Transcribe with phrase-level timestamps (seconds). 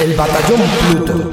[0.00, 1.30] El Batallón Pluto.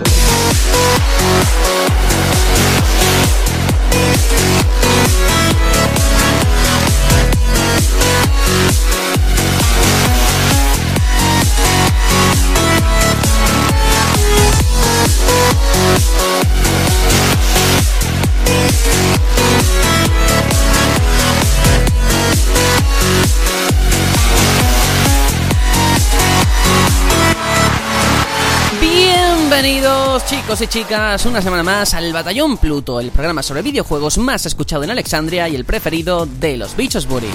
[29.59, 34.45] Bienvenidos chicos y chicas una semana más al Batallón Pluto, el programa sobre videojuegos más
[34.45, 37.31] escuchado en Alexandria y el preferido de los bichos Buri.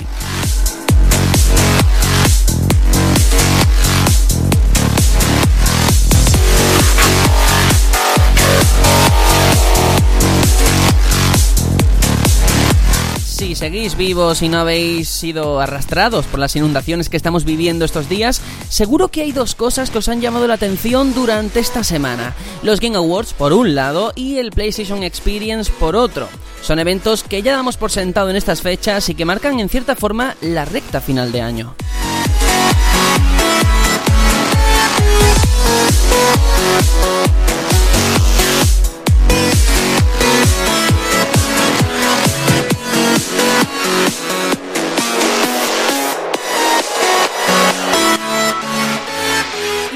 [13.53, 18.09] Si seguís vivos y no habéis sido arrastrados por las inundaciones que estamos viviendo estos
[18.09, 22.35] días, seguro que hay dos cosas que os han llamado la atención durante esta semana.
[22.63, 26.31] Los Game Awards por un lado y el PlayStation Experience por otro.
[26.63, 29.97] Son eventos que ya damos por sentado en estas fechas y que marcan en cierta
[29.97, 31.75] forma la recta final de año.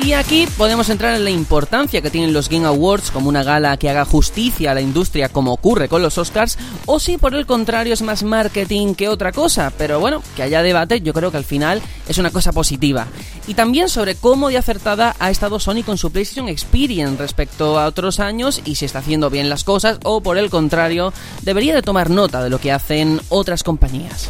[0.07, 3.77] Y aquí podemos entrar en la importancia que tienen los Game Awards como una gala
[3.77, 7.45] que haga justicia a la industria como ocurre con los Oscars, o si por el
[7.45, 11.39] contrario es más marketing que otra cosa, pero bueno, que haya debate yo creo que
[11.39, 13.09] al final es una cosa positiva.
[13.49, 17.87] Y también sobre cómo de acertada ha estado Sony con su PlayStation Experience respecto a
[17.87, 21.13] otros años y si está haciendo bien las cosas o por el contrario
[21.43, 24.29] debería de tomar nota de lo que hacen otras compañías.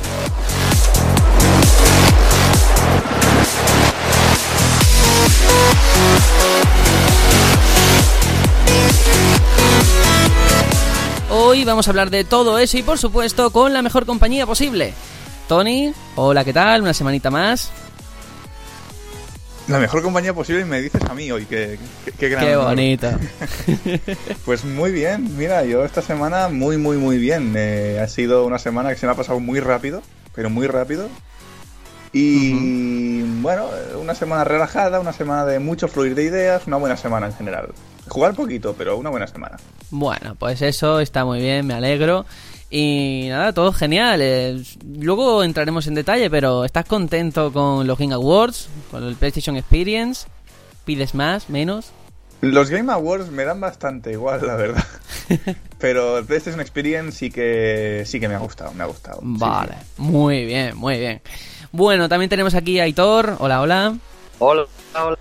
[11.30, 14.94] Hoy vamos a hablar de todo eso y por supuesto con la mejor compañía posible.
[15.48, 16.82] Tony, hola, ¿qué tal?
[16.82, 17.70] Una semanita más.
[19.68, 22.56] La mejor compañía posible y me dices a mí hoy, qué, qué, qué gran Qué
[22.56, 22.70] honor.
[22.70, 23.10] bonito.
[24.44, 27.52] Pues muy bien, mira, yo esta semana muy, muy, muy bien.
[27.56, 30.02] Eh, ha sido una semana que se me ha pasado muy rápido,
[30.36, 31.08] pero muy rápido.
[32.12, 33.66] Y bueno,
[34.00, 37.68] una semana relajada, una semana de mucho fluir de ideas, una buena semana en general.
[38.08, 39.56] Jugar poquito, pero una buena semana.
[39.90, 42.24] Bueno, pues eso está muy bien, me alegro.
[42.70, 44.20] Y nada, todo genial.
[44.22, 44.62] eh,
[44.98, 48.68] Luego entraremos en detalle, pero ¿estás contento con los Game Awards?
[48.90, 50.26] ¿Con el PlayStation Experience?
[50.84, 51.48] ¿Pides más?
[51.48, 51.92] ¿Menos?
[52.42, 54.84] Los Game Awards me dan bastante igual, la verdad.
[55.78, 59.20] Pero el PlayStation Experience sí que sí que me ha gustado, me ha gustado.
[59.22, 60.02] Vale, sí.
[60.02, 61.22] muy bien, muy bien.
[61.72, 63.36] Bueno, también tenemos aquí a Aitor.
[63.38, 63.96] Hola, hola.
[64.38, 65.18] Hola, hola.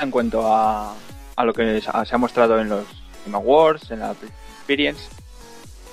[0.00, 0.94] En cuanto a,
[1.36, 2.84] a lo que se ha mostrado en los
[3.24, 4.14] Game Awards, en la
[4.58, 5.08] Experience.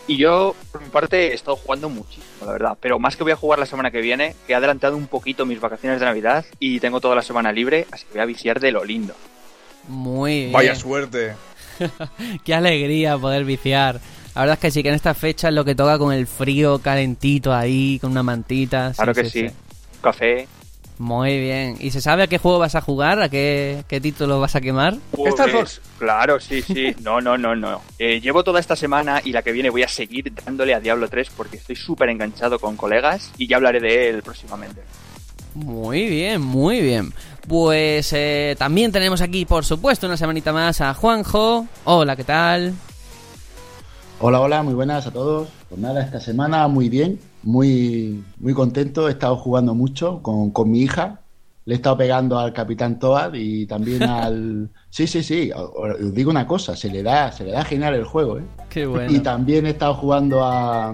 [0.07, 2.77] Y yo, por mi parte, he estado jugando muchísimo, la verdad.
[2.79, 5.45] Pero más que voy a jugar la semana que viene, que he adelantado un poquito
[5.47, 8.59] mis vacaciones de Navidad y tengo toda la semana libre, así que voy a viciar
[8.59, 9.15] de lo lindo.
[9.87, 10.51] Muy bien.
[10.51, 11.33] Vaya suerte.
[12.43, 13.99] Qué alegría poder viciar.
[14.35, 16.79] La verdad es que sí, que en estas fechas lo que toca con el frío
[16.79, 18.91] calentito ahí, con una mantita.
[18.95, 19.47] Claro que sí.
[20.05, 20.47] Café.
[20.97, 21.75] Muy bien.
[21.81, 23.21] ¿Y se sabe a qué juego vas a jugar?
[23.21, 24.93] ¿A qué, qué título vas a quemar?
[25.11, 25.81] Star Pues, Fox.
[25.99, 26.95] Claro, sí, sí.
[27.03, 27.81] No, no, no, no.
[27.99, 31.09] Eh, llevo toda esta semana y la que viene voy a seguir dándole a Diablo
[31.09, 34.81] 3 porque estoy súper enganchado con colegas y ya hablaré de él próximamente.
[35.55, 37.11] Muy bien, muy bien.
[37.47, 41.67] Pues eh, también tenemos aquí, por supuesto, una semanita más a Juanjo.
[41.83, 42.73] Hola, ¿qué tal?
[44.19, 45.49] Hola, hola, muy buenas a todos.
[45.67, 49.07] Pues nada, esta semana muy bien, muy, muy contento.
[49.07, 51.21] He estado jugando mucho con, con mi hija.
[51.63, 54.69] Le he estado pegando al Capitán Toad y también al.
[54.89, 55.51] Sí, sí, sí.
[55.55, 58.43] Os digo una cosa, se le da, se le da genial el juego, ¿eh?
[58.69, 59.11] Qué bueno.
[59.11, 60.93] Y también he estado jugando a,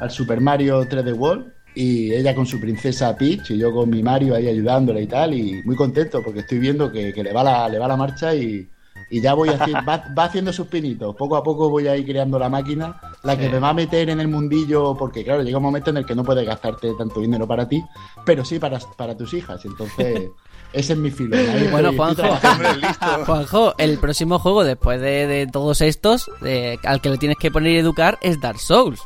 [0.00, 4.02] al Super Mario 3D World y ella con su princesa Peach y yo con mi
[4.02, 7.42] Mario ahí ayudándole y tal y muy contento porque estoy viendo que, que le, va
[7.42, 8.68] la, le va la marcha y,
[9.12, 11.14] y ya voy haciendo, va, va haciendo sus pinitos.
[11.14, 13.52] Poco a poco voy a ir creando la máquina, la que Sí.
[13.52, 16.14] me va a meter en el mundillo porque claro, llega un momento en el que
[16.14, 17.84] no puedes gastarte tanto dinero para ti,
[18.24, 19.64] pero sí para, para tus hijas.
[19.64, 20.30] Entonces,
[20.72, 21.36] ese es mi filo.
[21.36, 22.22] Ahí Bueno, Juanjo.
[23.26, 27.50] Juanjo, el próximo juego después de, de todos estos, eh, al que le tienes que
[27.50, 29.00] poner y educar, es Dark Souls.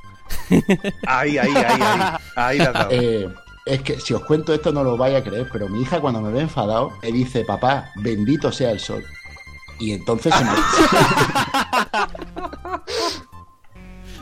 [1.06, 2.16] Ahí, ahí, ahí, ahí.
[2.34, 2.88] Ahí la dado.
[2.90, 3.28] Eh,
[3.64, 6.20] es que si os cuento esto no lo vais a creer, pero mi hija cuando
[6.20, 9.04] me ve enfadado me dice, papá, bendito sea el sol.
[9.78, 10.50] Y entonces se me...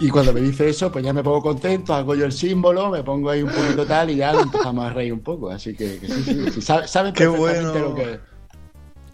[0.01, 3.05] Y cuando me dice eso, pues ya me pongo contento, hago yo el símbolo, me
[3.05, 5.51] pongo ahí un poquito tal y ya empezamos a reír un poco.
[5.51, 7.73] Así que, que sí, sí, sí, sabe, sabe Qué bueno.
[7.73, 8.21] lo que es.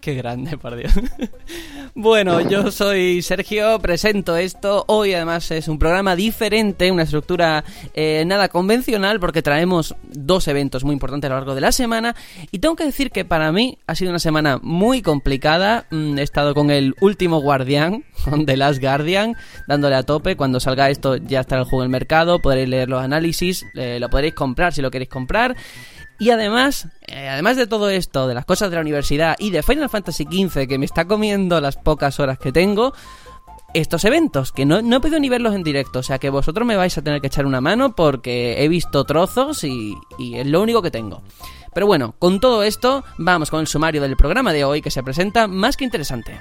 [0.11, 0.91] Qué grande, por Dios.
[1.95, 4.83] bueno, yo soy Sergio, presento esto.
[4.87, 7.63] Hoy además es un programa diferente, una estructura
[7.93, 12.15] eh, nada convencional porque traemos dos eventos muy importantes a lo largo de la semana.
[12.51, 15.85] Y tengo que decir que para mí ha sido una semana muy complicada.
[15.91, 19.35] Mm, he estado con el último guardián, con The Last Guardian,
[19.67, 20.35] dándole a tope.
[20.35, 23.99] Cuando salga esto ya estará el juego en el mercado, podréis leer los análisis, eh,
[23.99, 25.55] lo podréis comprar si lo queréis comprar.
[26.21, 29.63] Y además, eh, además de todo esto, de las cosas de la universidad y de
[29.63, 32.93] Final Fantasy XV, que me está comiendo las pocas horas que tengo,
[33.73, 36.67] estos eventos, que no, no he podido ni verlos en directo, o sea que vosotros
[36.67, 40.45] me vais a tener que echar una mano porque he visto trozos y, y es
[40.45, 41.23] lo único que tengo.
[41.73, 45.01] Pero bueno, con todo esto, vamos con el sumario del programa de hoy que se
[45.01, 46.39] presenta más que interesante.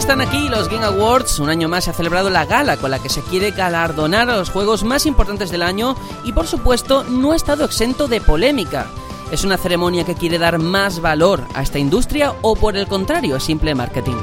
[0.00, 1.40] Están aquí los Game Awards.
[1.40, 4.36] Un año más se ha celebrado la gala con la que se quiere galardonar a
[4.38, 5.94] los juegos más importantes del año
[6.24, 8.86] y por supuesto no ha estado exento de polémica.
[9.30, 13.38] ¿Es una ceremonia que quiere dar más valor a esta industria o por el contrario
[13.40, 14.16] simple marketing?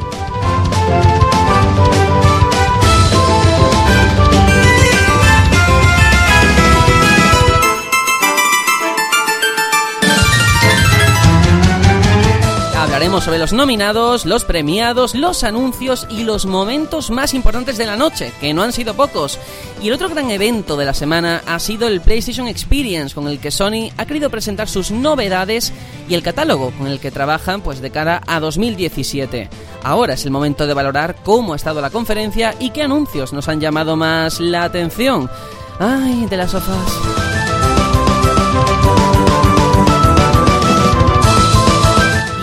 [12.97, 17.95] Hablaremos sobre los nominados, los premiados, los anuncios y los momentos más importantes de la
[17.95, 19.37] noche, que no han sido pocos.
[19.83, 23.37] Y el otro gran evento de la semana ha sido el PlayStation Experience, con el
[23.37, 25.71] que Sony ha querido presentar sus novedades
[26.09, 29.47] y el catálogo con el que trabajan pues de cara a 2017.
[29.83, 33.47] Ahora es el momento de valorar cómo ha estado la conferencia y qué anuncios nos
[33.47, 35.29] han llamado más la atención.
[35.77, 37.26] Ay, de las sofás.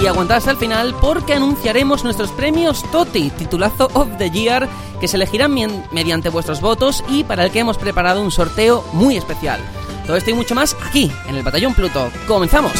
[0.04, 4.68] Y aguantad hasta el final porque anunciaremos nuestros premios TOTI, titulazo of the Year,
[5.00, 5.54] que se elegirán
[5.92, 9.60] mediante vuestros votos y para el que hemos preparado un sorteo muy especial.
[10.06, 12.10] Todo esto y mucho más aquí, en el Batallón Pluto.
[12.28, 12.72] ¡Comenzamos!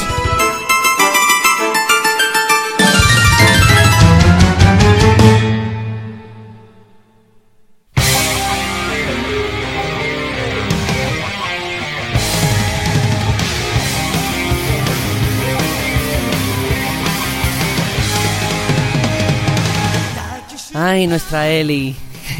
[20.94, 21.96] Ay, nuestra Eli.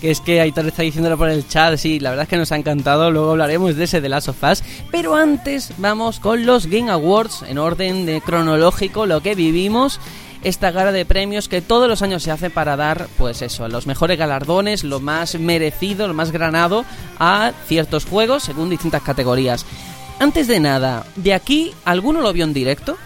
[0.00, 2.50] que es que Aitor está diciéndolo por el chat, sí, la verdad es que nos
[2.50, 6.66] ha encantado, luego hablaremos de ese de Last of Us, pero antes vamos con los
[6.66, 10.00] Game Awards en orden de cronológico, lo que vivimos,
[10.42, 13.86] esta gala de premios que todos los años se hace para dar, pues eso, los
[13.86, 16.84] mejores galardones, lo más merecido, lo más granado
[17.20, 19.64] a ciertos juegos según distintas categorías.
[20.18, 22.98] Antes de nada, ¿de aquí alguno lo vio en directo?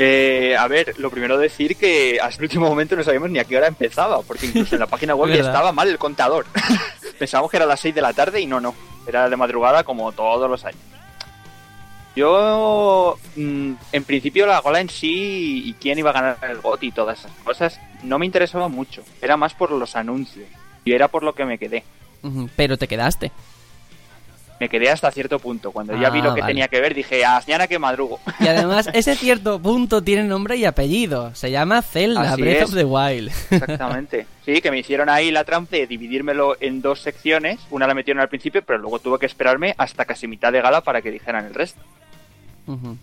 [0.00, 3.44] Eh, a ver, lo primero decir que hasta el último momento no sabíamos ni a
[3.44, 6.46] qué hora empezaba, porque incluso en la página web ya estaba mal el contador.
[7.18, 8.76] Pensábamos que era a las 6 de la tarde y no, no.
[9.08, 10.80] Era de madrugada como todos los años.
[12.14, 16.84] Yo, mm, en principio, la gola en sí y quién iba a ganar el GOT
[16.84, 19.02] y todas esas cosas no me interesaba mucho.
[19.20, 20.46] Era más por los anuncios.
[20.84, 21.82] Y era por lo que me quedé.
[22.54, 23.32] Pero te quedaste
[24.60, 25.72] me quedé hasta cierto punto.
[25.72, 28.20] Cuando ya vi lo que ah, tenía que ver, dije, ah, mañana que madrugo.
[28.40, 31.34] Y además, ese cierto punto tiene nombre y apellido.
[31.34, 33.30] Se llama Zelda, Breath of the Wild.
[33.50, 34.26] Exactamente.
[34.44, 37.60] Sí, que me hicieron ahí la trampa de dividírmelo en dos secciones.
[37.70, 40.80] Una la metieron al principio, pero luego tuve que esperarme hasta casi mitad de gala
[40.80, 41.80] para que dijeran el resto.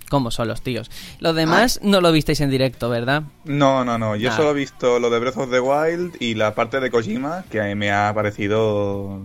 [0.09, 0.91] ¿Cómo son los tíos?
[1.19, 3.23] Lo demás no lo visteis en directo, ¿verdad?
[3.45, 4.15] No, no, no.
[4.15, 7.43] Yo solo he visto lo de Breath of the Wild y la parte de Kojima,
[7.49, 9.21] que me ha parecido...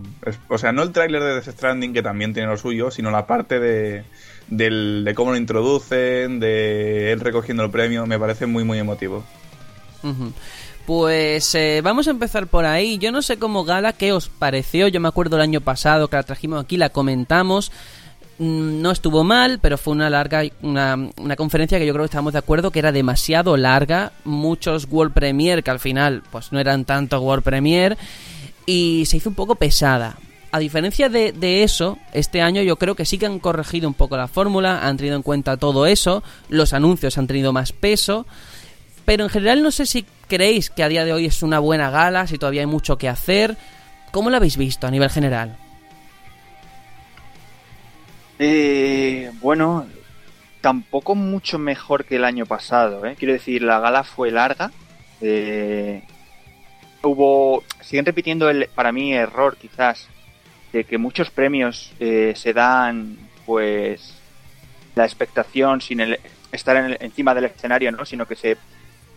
[0.49, 3.27] O sea, no el tráiler de Death Stranding, que también tiene lo suyo, sino la
[3.27, 4.03] parte de,
[4.49, 9.23] de cómo lo introducen, de él recogiendo el premio, me parece muy, muy emotivo.
[10.85, 12.97] Pues eh, vamos a empezar por ahí.
[12.97, 14.87] Yo no sé cómo Gala, ¿qué os pareció?
[14.87, 17.71] Yo me acuerdo el año pasado que la trajimos aquí, la comentamos.
[18.41, 22.07] Mm, no estuvo mal, pero fue una larga, una, una, conferencia que yo creo que
[22.07, 26.59] estábamos de acuerdo que era demasiado larga, muchos World Premiere que al final pues no
[26.59, 27.97] eran tanto World Premiere
[28.65, 30.17] y se hizo un poco pesada.
[30.51, 33.93] A diferencia de, de eso, este año yo creo que sí que han corregido un
[33.93, 38.25] poco la fórmula, han tenido en cuenta todo eso, los anuncios han tenido más peso,
[39.05, 41.91] pero en general no sé si creéis que a día de hoy es una buena
[41.91, 43.55] gala, si todavía hay mucho que hacer.
[44.09, 45.57] ¿Cómo lo habéis visto a nivel general?
[48.43, 49.85] Eh, bueno,
[50.61, 53.05] tampoco mucho mejor que el año pasado.
[53.05, 53.15] ¿eh?
[53.15, 54.71] Quiero decir, la gala fue larga.
[55.21, 56.01] Eh,
[57.03, 57.63] hubo.
[57.81, 60.07] Siguen repitiendo el, para mí, error quizás,
[60.73, 64.17] de que muchos premios eh, se dan, pues.
[64.95, 66.19] La expectación sin el,
[66.51, 68.05] estar encima del escenario, ¿no?
[68.05, 68.57] Sino que se,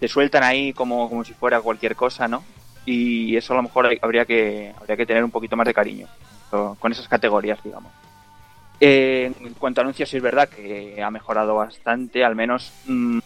[0.00, 2.44] se sueltan ahí como, como si fuera cualquier cosa, ¿no?
[2.84, 6.08] Y eso a lo mejor habría que, habría que tener un poquito más de cariño
[6.78, 7.90] con esas categorías, digamos.
[8.80, 13.18] Eh, en cuanto a anuncios, sí es verdad que ha mejorado bastante, al menos mm,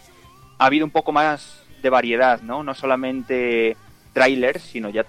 [0.57, 2.63] ha habido un poco más de variedad, ¿no?
[2.63, 3.75] No solamente
[4.13, 5.05] trailers, sino ya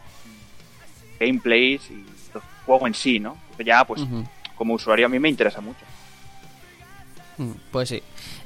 [1.18, 1.94] gameplays y
[2.34, 3.36] el juego en sí, ¿no?
[3.64, 4.02] Ya, pues,
[4.56, 5.80] como usuario a mí me interesa mucho.
[7.36, 8.02] Mm, pues sí.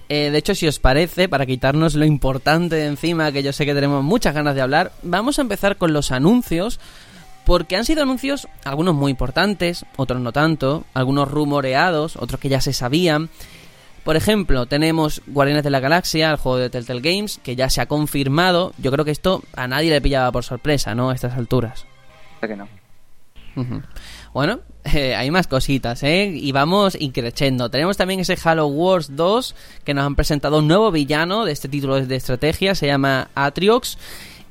[0.09, 3.65] Eh, de hecho, si os parece, para quitarnos lo importante de encima, que yo sé
[3.65, 6.81] que tenemos muchas ganas de hablar, vamos a empezar con los anuncios
[7.45, 12.61] porque han sido anuncios, algunos muy importantes, otros no tanto, algunos rumoreados, otros que ya
[12.61, 13.29] se sabían.
[14.05, 17.81] Por ejemplo, tenemos Guardianes de la Galaxia, el juego de Telltale Games, que ya se
[17.81, 18.75] ha confirmado.
[18.79, 21.11] Yo creo que esto a nadie le pillaba por sorpresa, ¿no?
[21.11, 21.87] A estas alturas.
[22.41, 22.69] que no.
[24.35, 26.27] Bueno, eh, hay más cositas, ¿eh?
[26.35, 27.71] Y vamos increchendo.
[27.71, 31.69] Tenemos también ese Halo Wars 2, que nos han presentado un nuevo villano de este
[31.69, 33.97] título de estrategia, se llama Atriox.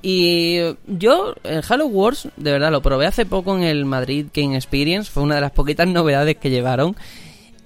[0.05, 4.53] Y yo, el Halo Wars, de verdad, lo probé hace poco en el Madrid Game
[4.53, 6.97] Experience, fue una de las poquitas novedades que llevaron.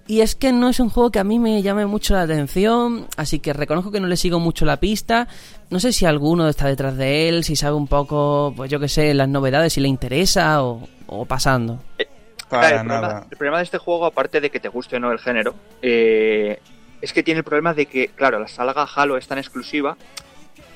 [0.05, 3.07] Y es que no es un juego que a mí me llame mucho la atención,
[3.17, 5.27] así que reconozco que no le sigo mucho la pista.
[5.71, 8.87] No sé si alguno está detrás de él, si sabe un poco, pues yo qué
[8.87, 10.87] sé, las novedades, si le interesa o,
[11.27, 11.79] pasando.
[11.97, 12.07] Eh,
[12.51, 12.85] el,
[13.35, 16.59] problema, de este juego, aparte de que te guste o no el género, eh,
[17.01, 19.97] es que tiene el problema de que, claro, la saga Halo es tan exclusiva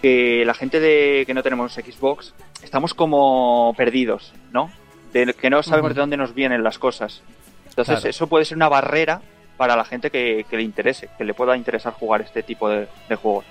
[0.02, 4.72] que la gente de que no tenemos Xbox estamos como perdidos, ¿no?
[5.14, 7.22] De que no sabemos de dónde nos vienen las cosas.
[7.70, 9.22] Entonces eso puede ser una barrera
[9.58, 12.88] para la gente que, le interese, que le pueda interesar jugar este tipo de,
[13.22, 13.46] juegos.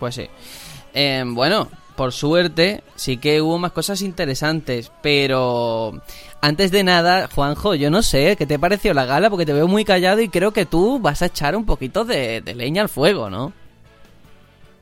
[0.00, 0.28] Pues sí.
[0.92, 5.92] Eh, bueno, por suerte sí que hubo más cosas interesantes, pero
[6.40, 9.30] antes de nada, Juanjo, yo no sé, ¿qué te pareció la gala?
[9.30, 12.42] Porque te veo muy callado y creo que tú vas a echar un poquito de
[12.56, 13.52] leña al fuego, ¿no?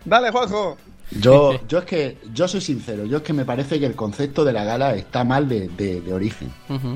[0.05, 0.77] Dale, Juanjo.
[1.21, 4.45] Yo, yo es que, yo soy sincero, yo es que me parece que el concepto
[4.45, 6.51] de la gala está mal de, origen.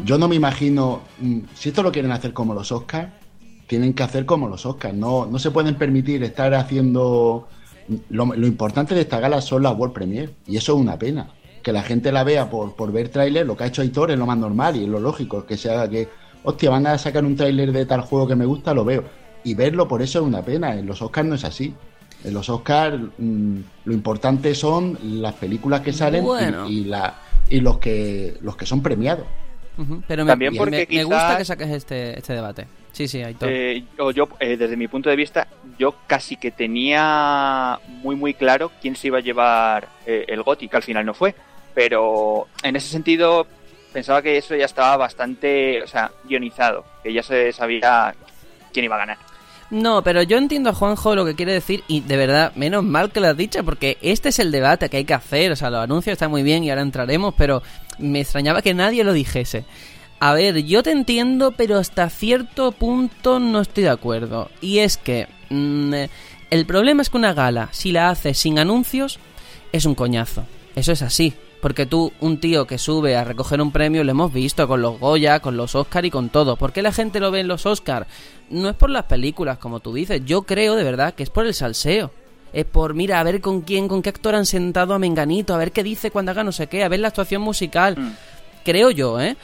[0.04, 3.10] Yo no me imagino, mm, si esto lo quieren hacer como los Oscars,
[3.66, 4.94] tienen que hacer como los Oscars.
[4.94, 7.48] No, no se pueden permitir estar haciendo.
[8.10, 11.30] Lo, importante de esta gala son las World Premiere, y eso es una pena.
[11.62, 14.18] Que la gente la vea por, por ver tráiler, lo que ha hecho Aitor es
[14.18, 16.08] lo más normal y es lo lógico, que se haga que,
[16.44, 19.04] hostia, van a sacar un tráiler de tal juego que me gusta, lo veo.
[19.44, 20.74] Y verlo por eso es una pena.
[20.74, 21.74] En los Oscars no es así.
[22.24, 26.24] En los Oscars mm, lo importante son las películas que salen
[26.68, 27.14] y, la,
[27.48, 29.26] y los que los que son premiados.
[30.08, 32.66] Pero me, También porque me, gusta que saques este, este debate.
[32.90, 33.48] Sí, sí, hay todo.
[33.48, 35.46] Eh, yo, eh, desde mi punto de vista,
[35.78, 40.68] yo casi que tenía muy, muy claro quién se iba a llevar eh, el GOTI,
[40.68, 41.32] que al final no fue.
[41.74, 43.46] Pero en ese sentido,
[43.92, 48.12] pensaba que eso ya estaba bastante, o sea, guionizado, que ya se sabía
[48.72, 49.18] quién iba a ganar.
[49.70, 53.12] No, pero yo entiendo a Juanjo lo que quiere decir y de verdad, menos mal
[53.12, 55.52] que lo has dicho porque este es el debate que hay que hacer.
[55.52, 57.62] O sea, los anuncios están muy bien y ahora entraremos, pero
[57.98, 59.64] me extrañaba que nadie lo dijese.
[60.20, 64.50] A ver, yo te entiendo, pero hasta cierto punto no estoy de acuerdo.
[64.60, 65.94] Y es que mm,
[66.50, 69.18] el problema es que una gala, si la haces sin anuncios,
[69.70, 70.44] es un coñazo.
[70.74, 71.34] Eso es así.
[71.60, 75.00] Porque tú, un tío que sube a recoger un premio, lo hemos visto con los
[75.00, 76.56] Goya, con los Oscar y con todo.
[76.56, 78.06] ¿Por qué la gente lo ve en los Oscar?
[78.48, 80.22] No es por las películas, como tú dices.
[80.24, 82.12] Yo creo de verdad que es por el salseo.
[82.52, 85.58] Es por, mira, a ver con quién, con qué actor han sentado a Menganito, a
[85.58, 87.96] ver qué dice cuando haga no sé qué, a ver la actuación musical.
[87.98, 88.12] Mm.
[88.64, 89.36] Creo yo, ¿eh?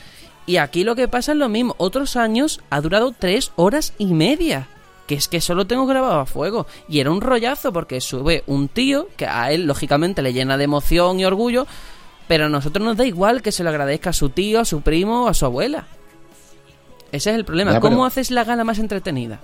[0.46, 1.74] Y aquí lo que pasa es lo mismo.
[1.78, 4.68] Otros años ha durado tres horas y media
[5.06, 6.66] que es que solo tengo grabado a fuego.
[6.88, 10.64] Y era un rollazo porque sube un tío que a él, lógicamente, le llena de
[10.64, 11.66] emoción y orgullo,
[12.26, 14.80] pero a nosotros nos da igual que se lo agradezca a su tío, a su
[14.80, 15.86] primo o a su abuela.
[17.12, 17.78] Ese es el problema.
[17.80, 19.40] ¿Cómo haces la gala más entretenida?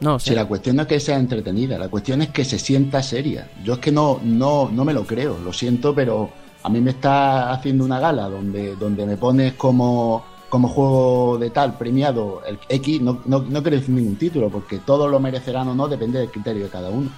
[0.00, 3.02] No, Si la cuestión no es que sea entretenida, la cuestión es que se sienta
[3.02, 3.50] seria.
[3.62, 6.30] Yo es que no, no, no me lo creo, lo siento, pero
[6.62, 11.50] a mí me está haciendo una gala donde, donde me pones como, como juego de
[11.50, 15.68] tal premiado el X, no, no, no quiero decir ningún título, porque todos lo merecerán
[15.68, 17.08] o no, depende del criterio de cada uno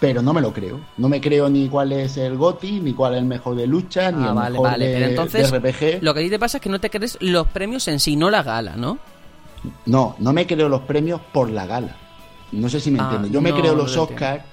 [0.00, 0.80] pero no me lo creo.
[0.96, 4.10] No me creo ni cuál es el GOTI, ni cuál es el mejor de lucha,
[4.10, 6.02] ni ah, el mejor De, entonces, RPG.
[6.02, 8.16] Lo que a ti te pasa es que no te crees los premios en sí,
[8.16, 8.98] no la gala, ¿no?
[9.86, 11.96] No, no me creo los premios por la gala.
[12.52, 13.32] No sé si me ah, entiendes.
[13.32, 14.44] Yo me creo los Oscars,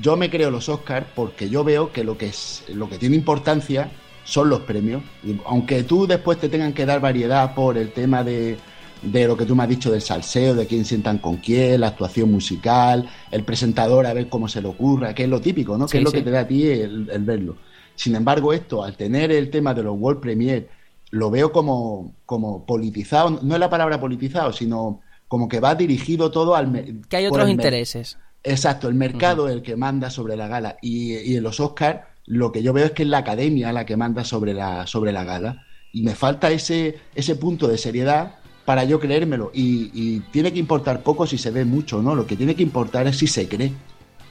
[0.00, 3.16] yo me creo los Oscars porque yo veo que lo que es lo que tiene
[3.16, 3.90] importancia
[4.24, 5.02] son los premios.
[5.46, 8.56] aunque tú después te tengan que dar variedad por el tema de
[9.02, 11.88] de lo que tú me has dicho del salseo, de quién sientan con quién, la
[11.88, 15.86] actuación musical, el presentador a ver cómo se le ocurra, que es lo típico, ¿no?
[15.86, 17.56] que es lo que te da a ti el, verlo.
[17.94, 20.68] Sin embargo, esto, al tener el tema de los World Premiere,
[21.10, 26.30] lo veo como, como politizado, no es la palabra politizado, sino como que va dirigido
[26.30, 27.02] todo al...
[27.08, 28.18] Que hay otros intereses.
[28.44, 30.76] Exacto, el mercado es el que manda sobre la gala.
[30.80, 33.84] Y, y en los Oscars lo que yo veo es que es la academia la
[33.84, 35.66] que manda sobre la, sobre la gala.
[35.92, 39.50] Y me falta ese, ese punto de seriedad para yo creérmelo.
[39.54, 42.14] Y, tiene que importar poco si se ve mucho, ¿no?
[42.14, 43.72] Lo que tiene que importar es si se cree.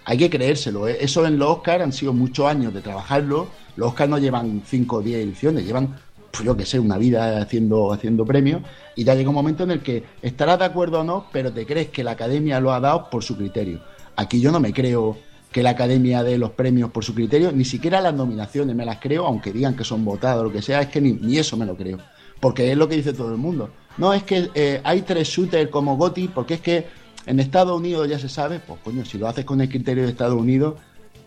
[0.05, 0.88] Hay que creérselo.
[0.88, 0.97] ¿eh?
[1.00, 3.47] Eso en los Oscars han sido muchos años de trabajarlo.
[3.75, 5.95] Los Oscars no llevan 5 o 10 ediciones, llevan,
[6.31, 8.61] pues yo qué sé, una vida haciendo, haciendo premios.
[8.95, 11.65] Y ya llega un momento en el que estarás de acuerdo o no, pero te
[11.65, 13.81] crees que la academia lo ha dado por su criterio.
[14.15, 15.17] Aquí yo no me creo
[15.51, 19.00] que la academia dé los premios por su criterio, ni siquiera las nominaciones me las
[19.00, 21.65] creo, aunque digan que son votadas o lo que sea, es que ni, eso me
[21.65, 21.97] lo creo.
[22.39, 23.69] Porque es lo que dice todo el mundo.
[23.98, 26.88] No, es que eh, hay tres shooters como Gotti, porque es que
[27.25, 30.10] en Estados Unidos ya se sabe, pues coño, si lo haces con el criterio de
[30.10, 30.75] Estados Unidos,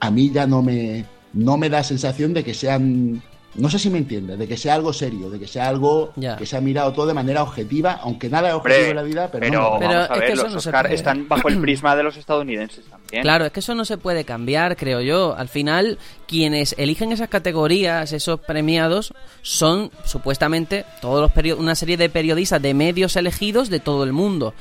[0.01, 3.23] a mí ya no me, no me da sensación de que sean
[3.57, 6.47] no sé si me entiendes, de que sea algo serio, de que sea algo que
[6.47, 9.49] se ha mirado todo de manera objetiva, aunque nada es objetivo en la vida, pero,
[9.51, 13.23] no, vamos a ver, los Oscar están bajo el prisma de los estadounidenses también.
[13.23, 15.35] Claro, es que eso no se puede cambiar, creo yo.
[15.37, 22.09] Al final, quienes eligen esas categorías, esos premiados, son supuestamente todos los una serie de
[22.09, 24.55] periodistas de medios elegidos de todo el mundo.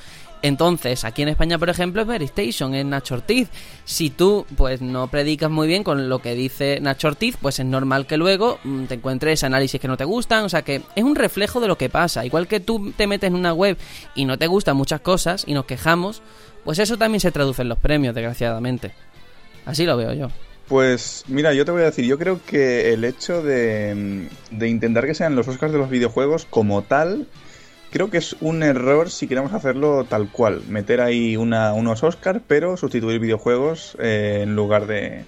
[0.43, 3.47] Entonces, aquí en España, por ejemplo, es Very Station, es Nacho Ortiz.
[3.85, 7.65] Si tú, pues, no predicas muy bien con lo que dice Nacho Ortiz, pues es
[7.65, 10.43] normal que luego mm, te encuentres análisis que no te gustan.
[10.43, 12.25] O sea que es un reflejo de lo que pasa.
[12.25, 13.77] Igual que tú te metes en una web
[14.15, 16.21] y no te gustan muchas cosas y nos quejamos,
[16.65, 18.93] pues eso también se traduce en los premios, desgraciadamente.
[19.65, 20.27] Así lo veo yo.
[20.67, 24.67] Pues mira, yo te voy a decir, yo creo que el hecho de, mm, de
[24.67, 27.27] intentar que sean los Oscars de los videojuegos como tal
[27.93, 32.41] creo que es un error si queremos hacerlo tal cual, meter ahí una, unos Oscars,
[32.47, 35.25] pero sustituir videojuegos eh, en lugar de,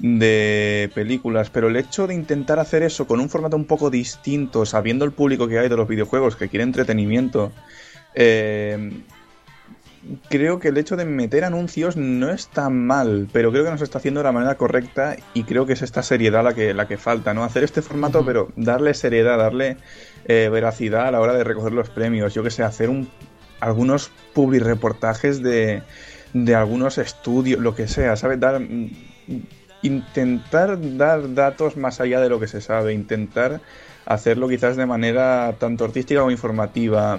[0.00, 1.50] de películas.
[1.50, 5.12] Pero el hecho de intentar hacer eso con un formato un poco distinto, sabiendo el
[5.12, 7.52] público que hay de los videojuegos, que quiere entretenimiento,
[8.16, 8.90] eh,
[10.28, 13.78] creo que el hecho de meter anuncios no es tan mal, pero creo que no
[13.78, 16.74] se está haciendo de la manera correcta y creo que es esta seriedad la que,
[16.74, 17.44] la que falta, ¿no?
[17.44, 19.76] Hacer este formato, pero darle seriedad, darle
[20.26, 22.34] eh, veracidad a la hora de recoger los premios.
[22.34, 23.08] Yo que sé, hacer un,
[23.60, 25.82] algunos public reportajes de,
[26.32, 28.40] de algunos estudios, lo que sea, ¿sabes?
[28.40, 28.90] Dar, mm,
[29.82, 33.60] intentar dar datos más allá de lo que se sabe, intentar
[34.06, 37.18] hacerlo quizás de manera tanto artística como informativa.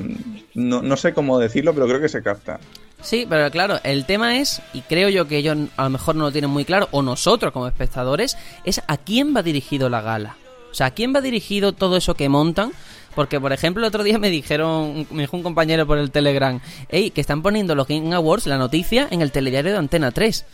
[0.54, 2.60] No, no sé cómo decirlo, pero creo que se capta.
[3.02, 6.24] Sí, pero claro, el tema es, y creo yo que ellos a lo mejor no
[6.24, 10.38] lo tienen muy claro, o nosotros como espectadores, es a quién va dirigido la gala.
[10.72, 12.72] O sea, a quién va dirigido todo eso que montan.
[13.16, 16.60] Porque, por ejemplo, el otro día me dijeron, me dijo un compañero por el Telegram,
[16.90, 20.46] hey, que están poniendo los Game Awards, la noticia, en el telediario de Antena 3.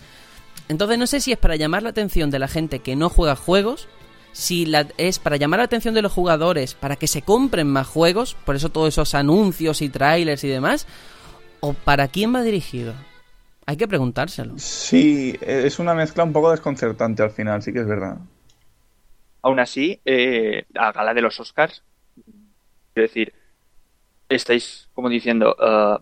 [0.70, 3.36] Entonces no sé si es para llamar la atención de la gente que no juega
[3.36, 3.88] juegos,
[4.32, 7.88] si la, es para llamar la atención de los jugadores, para que se compren más
[7.88, 10.88] juegos, por eso todos esos anuncios y trailers y demás,
[11.60, 12.94] o para quién va dirigido.
[13.66, 14.54] Hay que preguntárselo.
[14.58, 18.18] Sí, es una mezcla un poco desconcertante al final, sí que es verdad.
[19.44, 21.84] Aún así, eh, a gala de los Oscars,
[22.94, 23.34] Quiero decir,
[24.30, 26.02] estáis como diciendo, uh,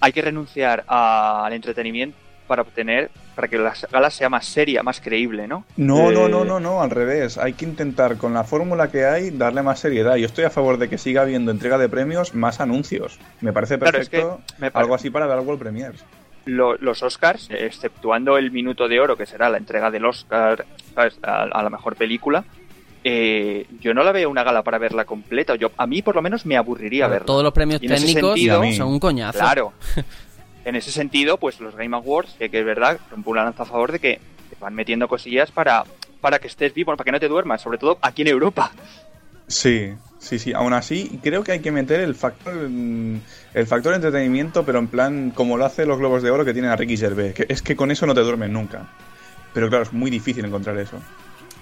[0.00, 2.16] hay que renunciar al entretenimiento
[2.50, 5.64] para obtener, para que la gala sea más seria, más creíble, ¿no?
[5.76, 7.38] No, no, no, eh, no, no, al revés.
[7.38, 10.16] Hay que intentar, con la fórmula que hay, darle más seriedad.
[10.16, 13.20] Yo estoy a favor de que siga habiendo entrega de premios, más anuncios.
[13.40, 14.40] Me parece perfecto
[14.72, 16.04] algo así para dar World Premiers.
[16.44, 21.70] los Oscars, exceptuando el minuto de oro, que será la entrega del Oscar a la
[21.70, 22.44] mejor película,
[23.04, 25.54] eh, yo no la veo una gala para verla completa.
[25.56, 27.26] Yo, a mí, por lo menos, me aburriría verla.
[27.26, 28.38] Todos los premios técnicos
[28.76, 29.38] son un coñazo.
[29.38, 29.72] Claro.
[30.64, 33.92] en ese sentido, pues los Game Awards, que, es verdad, rompo una lanza a favor
[33.92, 35.84] de que te van metiendo cosillas para,
[36.20, 38.72] para que estés vivo, para que no te duermas, sobre todo aquí en Europa.
[39.46, 40.52] Sí, sí, sí.
[40.52, 45.30] Aún así, creo que hay que meter el factor el factor entretenimiento, pero en plan
[45.30, 47.34] como lo hace los Globos de Oro que tienen a Ricky Gervais.
[47.34, 48.86] Que es que con eso no te duermes nunca.
[49.52, 51.00] Pero claro, es muy difícil encontrar eso.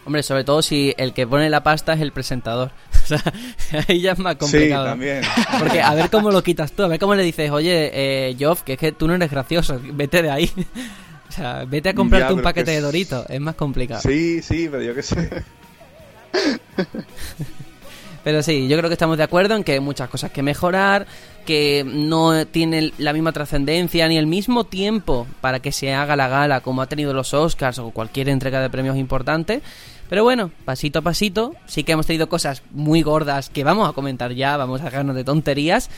[0.05, 2.71] Hombre, sobre todo si el que pone la pasta es el presentador.
[3.09, 3.23] O sea,
[3.89, 4.85] ahí ya es más complicado.
[4.85, 5.23] Sí, también.
[5.59, 8.61] Porque a ver cómo lo quitas tú, a ver cómo le dices, oye, eh, Joff,
[8.65, 10.53] que es que tú no eres gracioso, vete de ahí.
[11.27, 14.03] O sea, vete a comprarte un paquete de Doritos, es más complicado.
[14.03, 15.43] Sí, sí, pero yo qué sé.
[18.25, 21.07] Pero sí, yo creo que estamos de acuerdo en que hay muchas cosas que mejorar,
[21.49, 26.29] que no tiene la misma trascendencia ni el mismo tiempo para que se haga la
[26.29, 29.63] gala como ha tenido los Oscars o cualquier entrega de premios importante.
[30.11, 33.95] Pero bueno, pasito a pasito, sí que hemos tenido cosas muy gordas que vamos a
[33.95, 35.89] comentar ya, vamos a dejarnos de tonterías.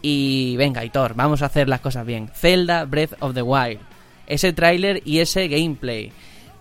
[0.00, 2.30] Y venga, Hitor, vamos a hacer las cosas bien.
[2.32, 3.80] Zelda Breath of the Wild.
[4.28, 6.12] Ese tráiler y ese gameplay.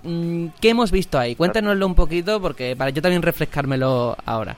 [0.01, 1.35] Mm, ¿Qué hemos visto ahí?
[1.35, 4.57] Cuéntanoslo un poquito porque para yo también refrescármelo ahora.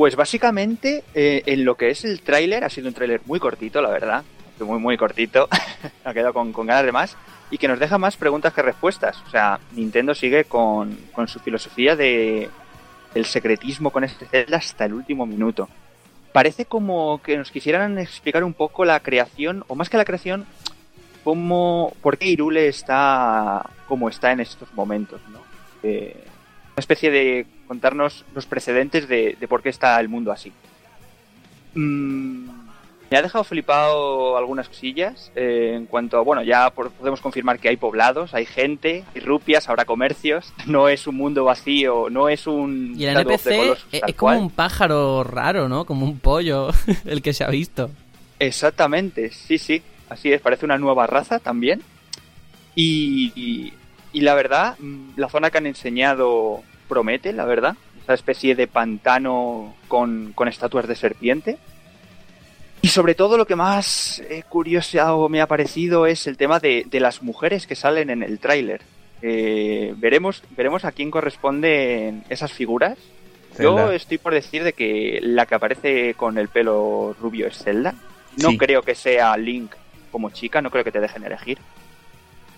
[0.00, 3.82] Pues básicamente eh, en lo que es el tráiler, ha sido un tráiler muy cortito,
[3.82, 4.24] la verdad.
[4.58, 5.46] Muy, muy cortito.
[6.04, 7.18] ha quedado con, ganas de más.
[7.50, 9.22] Y que nos deja más preguntas que respuestas.
[9.26, 12.48] O sea, Nintendo sigue con, con su filosofía de
[13.14, 15.68] el secretismo con este Zelda hasta el último minuto.
[16.32, 20.46] Parece como que nos quisieran explicar un poco la creación, o más que la creación,
[21.24, 25.40] cómo, por qué Irule está como está en estos momentos, ¿no?
[25.82, 26.24] Eh,
[26.70, 30.52] una especie de contarnos los precedentes de, por qué está el mundo así.
[31.76, 32.48] Mm,
[33.08, 37.68] me ha dejado flipado algunas cosillas eh, en cuanto a, bueno, ya podemos confirmar que
[37.68, 42.48] hay poblados, hay gente, hay rupias, habrá comercios, no es un mundo vacío, no es
[42.48, 42.96] un...
[42.98, 43.46] Y el NPC
[43.92, 45.84] es, como un pájaro raro, ¿no?
[45.84, 46.70] Como un pollo,
[47.04, 47.88] el que se ha visto.
[48.40, 49.80] Exactamente, sí, sí.
[50.08, 51.82] Así es, parece una nueva raza también.
[52.74, 53.72] Y,
[54.12, 57.76] y, la verdad, mm, la zona que han enseñado promete, la verdad.
[58.02, 61.56] Esa especie de pantano con, estatuas de serpiente.
[62.82, 66.86] Y sobre todo lo que más eh, curioso me ha parecido es el tema de,
[66.92, 68.82] las mujeres que salen en el tráiler.
[69.22, 72.98] Eh, veremos, veremos a quién corresponden esas figuras.
[73.58, 77.94] Yo estoy por decir de que la que aparece con el pelo rubio es Zelda.
[78.42, 79.72] No creo que sea Link
[80.10, 81.58] como chica, no creo que te dejen elegir.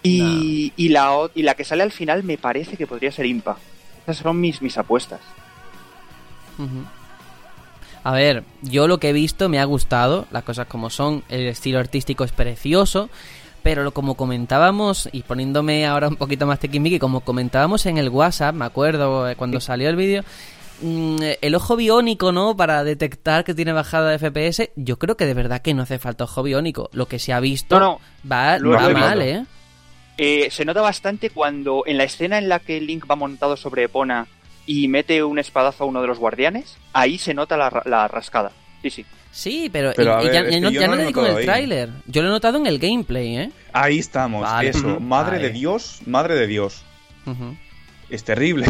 [0.05, 3.57] Y, la, y la que sale al final me parece que podría ser Impa.
[4.03, 5.21] Esas son mis, mis apuestas.
[8.05, 11.47] A ver, yo lo que he visto me ha gustado, las cosas como son, el
[11.47, 13.11] estilo artístico es precioso,
[13.63, 18.55] pero como comentábamos, y poniéndome ahora un poquito más tequimiqui, como comentábamos en el WhatsApp,
[18.55, 20.25] me acuerdo eh, cuando salió el vídeo,
[20.83, 22.57] Mm, el ojo biónico, ¿no?
[22.57, 25.99] Para detectar que tiene bajada de FPS, yo creo que de verdad que no hace
[25.99, 26.91] falta ojo biónico.
[26.93, 29.47] Lo que se ha visto no, va, mal, ¿eh?
[30.19, 30.49] ¿Eh?
[30.51, 34.27] Se nota bastante cuando en la escena en la que Link va montado sobre Epona
[34.67, 38.53] y mete un espadazo a uno de los guardianes, ahí se nota la, rascada.
[38.83, 39.07] Sí, sí.
[39.31, 41.89] Sí, pero, ya, no, lo digo en el tráiler.
[42.07, 43.51] Yo lo he notado en el gameplay, ¿eh?
[43.73, 45.01] Ahí estamos, eso.
[45.01, 46.85] Madre de Dios, madre de Dios.
[48.11, 48.67] Es terrible.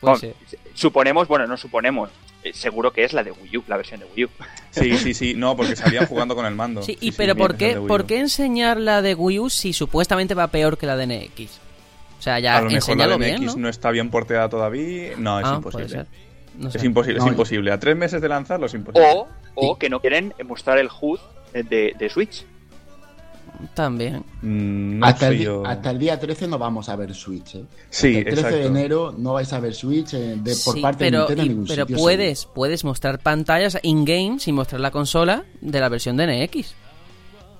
[0.00, 0.26] Pues,
[0.74, 2.10] suponemos, bueno, no suponemos,
[2.42, 4.28] eh, seguro que es la de Wii U, la versión de Wii U.
[4.70, 6.82] Sí, sí, sí, no, porque salían jugando con el mando.
[6.82, 10.46] Sí, y pero ¿por, qué, ¿por qué enseñar la de Wii U si supuestamente va
[10.48, 11.58] peor que la de NX?
[12.18, 13.68] O sea, ya a lo mejor la de NX ¿no?
[13.68, 15.14] está bien porteada todavía.
[15.16, 16.06] No, es ah, imposible.
[16.72, 17.72] Es imposible, es imposible.
[17.72, 19.08] A tres meses de lanzarlo es imposible.
[19.14, 21.18] O, o que no quieren mostrar el HUD
[21.52, 22.44] de, de Switch.
[23.74, 24.24] También.
[24.42, 27.56] Mm, hasta, el, día 13 no vamos a ver Switch.
[27.56, 27.64] ¿eh?
[27.90, 31.10] Sí, el 13 de enero no vais a ver Switch eh, de, por parte de
[31.12, 35.88] Nintendo en ningún Pero puedes, puedes mostrar pantallas in-game sin mostrar la consola de la
[35.88, 36.74] versión de NX.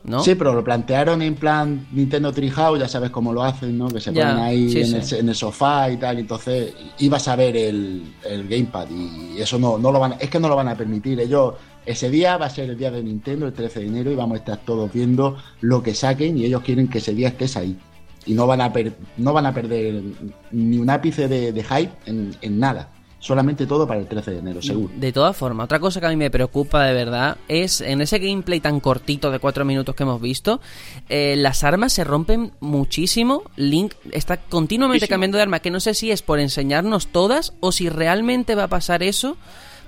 [0.05, 0.23] ¿No?
[0.23, 3.89] Sí, pero lo plantearon en plan Nintendo Treehouse, ya sabes cómo lo hacen, ¿no?
[3.89, 8.49] Que se ponen ahí en, El, sofá y tal, entonces ibas a ver el, el
[8.49, 11.19] Gamepad y eso no, no lo van, es que no lo van a permitir.
[11.21, 11.55] Ellos
[11.89, 14.37] ese día va a ser el día de Nintendo, el 13 de enero, y vamos
[14.37, 17.79] a estar todos viendo lo que saquen y ellos quieren que ese día estés ahí.
[18.27, 18.71] Y no van a,
[19.17, 20.03] no van a perder
[20.51, 24.93] ni un ápice de, hype en, nada solamente todo para el 13 de enero, seguro.
[24.95, 28.21] De todas formas, otra cosa que a mí me preocupa de verdad es en ese
[28.21, 30.61] gameplay tan cortito de 4 minutos que hemos visto,
[31.09, 33.43] eh, las armas se rompen muchísimo.
[33.57, 37.73] Link está continuamente cambiando de arma, que no sé si es por enseñarnos todas o
[37.73, 39.37] si realmente va a pasar eso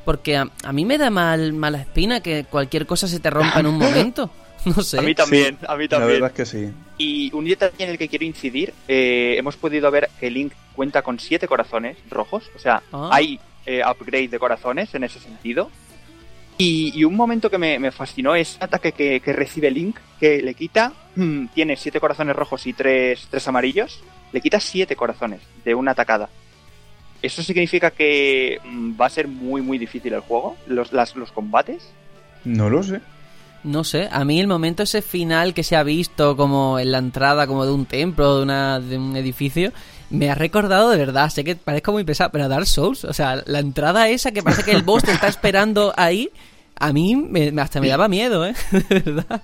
[0.05, 3.67] porque a, mí me da mal mala espina que cualquier cosa se te rompa en
[3.67, 4.31] un momento.
[4.65, 4.99] No sé.
[4.99, 6.21] A mí también, a mí también.
[6.21, 6.73] La verdad es que sí.
[6.99, 11.03] Y un detalle en el que quiero incidir, eh, hemos podido ver que Link cuenta
[11.03, 13.09] con siete corazones rojos, o sea, ah.
[13.11, 15.71] hay eh, upgrade de corazones en ese sentido.
[16.63, 20.93] Y, un momento que me, fascinó es el ataque que, recibe Link, que le quita,
[21.55, 26.29] tiene siete corazones rojos y tres, tres amarillos, le quita siete corazones de una atacada.
[27.23, 30.57] ¿Eso significa que mm, va a ser muy, muy difícil el juego?
[30.67, 31.91] ¿Los, los combates?
[32.45, 33.01] No lo sé.
[33.63, 36.99] No sé, a mí el momento ese final que se ha visto como en la
[36.99, 39.71] entrada como de un templo, de, una, de un edificio,
[40.09, 43.13] me ha recordado de verdad, sé que parezco muy pesado, pero a Dark Souls, o
[43.13, 46.31] sea, la entrada esa que parece que el boss te está esperando ahí,
[46.77, 48.55] a mí me, hasta me daba miedo, ¿eh?
[48.71, 49.43] de verdad.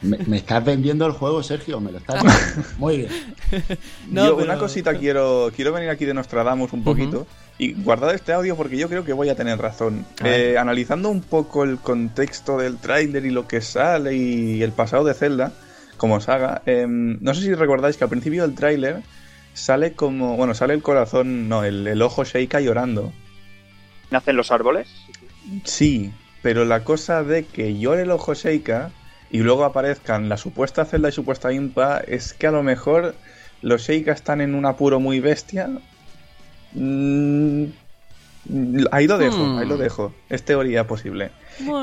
[0.00, 2.22] Me, estás vendiendo el juego, Sergio, me lo estás
[2.78, 3.10] Muy bien.
[4.12, 7.26] yo, una cosita quiero, quiero venir aquí de Nostradamus un poquito
[7.58, 10.06] y guardar este audio porque yo creo que voy a tener razón.
[10.24, 15.04] Eh, analizando un poco el contexto del tráiler y lo que sale y el pasado
[15.04, 15.52] de Zelda
[15.96, 19.02] como saga, em, no sé si recordáis que al principio del tráiler
[19.52, 23.12] sale como, bueno, sale el corazón, no, el, el ojo Sheikah llorando.
[24.12, 24.88] ¿Nacen los árboles?
[25.64, 28.90] Sí, pero la cosa de que llore el ojo Sheikah
[29.30, 33.14] y luego aparezcan la supuesta Zelda y supuesta Impa es que a lo mejor
[33.62, 35.68] los Sheikah están en un apuro muy bestia.
[36.72, 37.64] Mm,
[38.90, 39.80] ahí lo dejo, ahí lo hmm.
[39.80, 40.14] dejo.
[40.28, 41.30] Es teoría posible.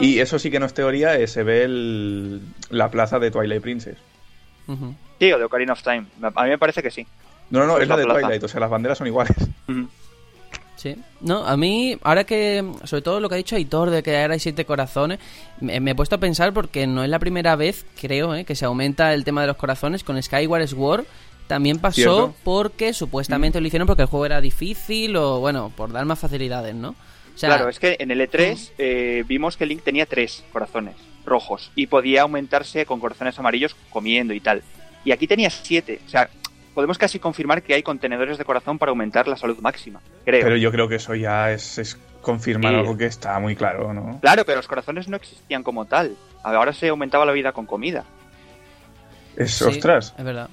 [0.02, 3.98] Y eso sí que no es teoría, eh, se ve la plaza de Twilight Princess.
[5.20, 6.06] Sí, o de Ocarina of Time.
[6.22, 7.06] A mí me parece que sí.
[7.52, 9.38] No, no, no, es, la, de Twilight, o sea, las banderas son iguales.
[10.76, 10.96] Sí.
[11.22, 14.34] No, a mí, ahora que, sobre todo lo que ha dicho Aitor de que ahora
[14.34, 15.20] hay siete corazones,
[15.62, 18.66] me, he puesto a pensar porque no es la primera vez, creo, eh, que se
[18.66, 20.04] aumenta el tema de los corazones.
[20.04, 21.06] Con Skyward Sword
[21.48, 23.62] también pasó porque supuestamente mm.
[23.62, 26.96] lo hicieron porque el juego era difícil o, bueno, por dar más facilidades, ¿no?
[27.40, 31.88] claro, es que en el E3 eh, vimos que Link tenía tres corazones rojos y
[31.88, 34.64] podía aumentarse con corazones amarillos comiendo y tal.
[35.04, 36.00] Y aquí tenía siete.
[36.06, 36.30] O sea,
[36.76, 40.44] podemos casi confirmar que hay contenedores de corazón para aumentar la salud máxima, creo.
[40.44, 44.20] Pero yo creo que eso ya es, confirmar algo que está muy claro, ¿no?
[44.20, 46.16] Claro, pero los corazones no existían como tal.
[46.44, 48.04] Ahora se aumentaba la vida con comida.
[49.36, 50.14] Es, ostras.
[50.18, 50.50] Es verdad.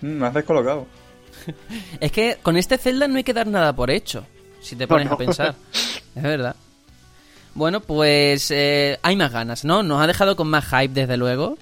[0.00, 0.86] Mm, me has descolocado.
[2.00, 4.26] es que con este Zelda no hay que dar nada por hecho,
[4.60, 5.54] si te pones a pensar.
[6.14, 6.56] es verdad.
[7.54, 9.82] Bueno, pues eh, hay más ganas, ¿no?
[9.82, 11.56] Nos ha dejado con más hype, desde luego.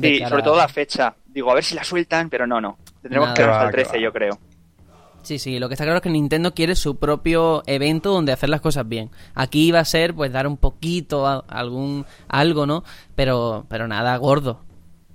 [0.00, 1.14] Sí, sobre todo la fecha.
[1.26, 2.78] Digo, a ver si la sueltan, pero no, no.
[3.04, 4.38] Tendremos que ver hasta el 13, yo creo.
[5.20, 8.48] Sí, sí, lo que está claro es que Nintendo quiere su propio evento donde hacer
[8.48, 9.10] las cosas bien.
[9.34, 12.82] Aquí va a ser pues dar un poquito a, algún algo, ¿no?
[13.14, 14.60] Pero pero nada gordo.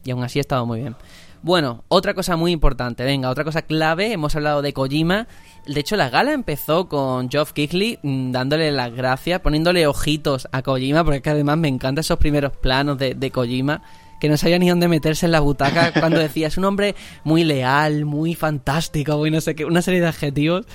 [0.04, 0.96] Y aún así ha estado muy bien.
[1.42, 5.28] Bueno, otra cosa muy importante, venga, otra cosa clave, hemos hablado de Kojima.
[5.66, 10.62] De hecho, la gala empezó con Geoff Keighley mm, dándole las gracias, poniéndole ojitos a
[10.62, 13.82] Kojima, porque además me encantan esos primeros planos de, de Kojima
[14.20, 17.44] que no sabía ni dónde meterse en la butaca cuando decía, es un hombre muy
[17.44, 20.66] leal, muy fantástico, muy no sé qué, una serie de adjetivos.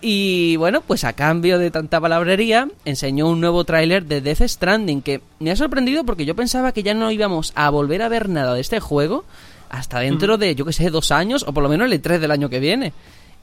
[0.00, 5.02] Y bueno, pues a cambio de tanta palabrería, enseñó un nuevo tráiler de Death Stranding
[5.02, 8.28] que me ha sorprendido porque yo pensaba que ya no íbamos a volver a ver
[8.28, 9.24] nada de este juego
[9.70, 12.30] hasta dentro de, yo que sé, dos años o por lo menos el E3 del
[12.30, 12.92] año que viene.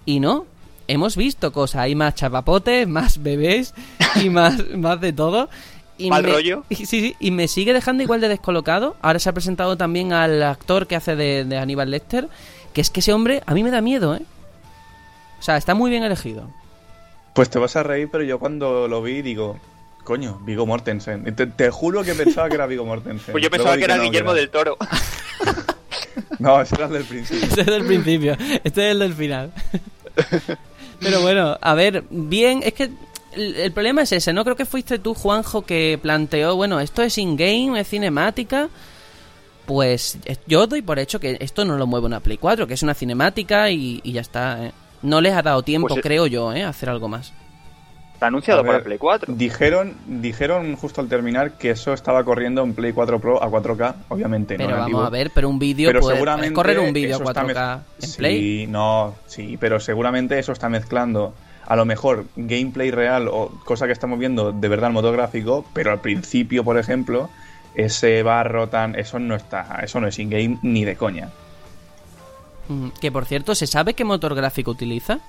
[0.05, 0.45] Y no,
[0.87, 3.73] hemos visto cosas, hay más chapapotes, más bebés
[4.21, 5.49] y más, más de todo.
[6.03, 6.63] Y ¿Mal rollo?
[6.69, 8.95] Y, sí, sí, y me sigue dejando igual de descolocado.
[9.01, 12.27] Ahora se ha presentado también al actor que hace de, de Aníbal Lecter,
[12.73, 14.21] que es que ese hombre a mí me da miedo, ¿eh?
[15.39, 16.49] O sea, está muy bien elegido.
[17.33, 19.59] Pues te vas a reír, pero yo cuando lo vi digo,
[20.03, 21.35] coño, Vigo Mortensen.
[21.35, 23.31] Te, juro que pensaba que era Vigo Mortensen.
[23.31, 24.77] Pues yo pensaba que era Guillermo del Toro.
[26.39, 27.47] no, ese era el del principio.
[27.47, 29.51] Ese es del principio, este es el del final.
[30.99, 32.91] pero bueno, a ver, bien, es que
[33.35, 37.17] el, problema es ese, no creo que fuiste tú, Juanjo, que planteó, bueno, esto es
[37.17, 38.69] in-game, es cinemática.
[39.65, 42.83] Pues yo doy por hecho que esto no lo mueve una Play 4, que es
[42.83, 44.65] una cinemática y, ya está.
[44.65, 44.71] ¿eh?
[45.01, 46.63] No les ha dado tiempo, pues creo yo, ¿eh?
[46.63, 47.33] a hacer algo más.
[48.13, 49.33] Está anunciado para Play 4.
[49.35, 53.95] Dijeron, dijeron justo al terminar que eso estaba corriendo en Play 4 Pro a 4K,
[54.09, 54.55] obviamente.
[54.55, 58.11] Pero vamos a ver, pero un vídeo puede seguramente correr un vídeo a 4K en
[58.13, 58.39] Play.
[58.39, 61.33] Sí, no, sí, pero seguramente eso está mezclando
[61.65, 65.65] a lo mejor gameplay real o cosa que estamos viendo de verdad en modo gráfico,
[65.73, 67.29] pero al principio, por ejemplo,
[67.75, 68.95] ese barro tan.
[68.95, 69.79] Eso no está.
[69.83, 71.29] Eso no es in-game ni de coña.
[72.67, 75.19] Mm, que por cierto, ¿se sabe qué motor gráfico utiliza?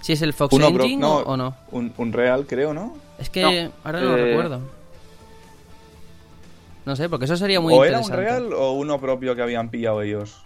[0.00, 1.54] Si es el Fox Engine o, no.
[1.70, 2.94] Un, real, creo, ¿no?
[3.18, 4.60] Es que ahora no lo eh, recuerdo.
[6.84, 8.12] No sé, porque eso sería muy o interesante.
[8.12, 10.42] ¿O era un real o uno propio que habían pillado ellos?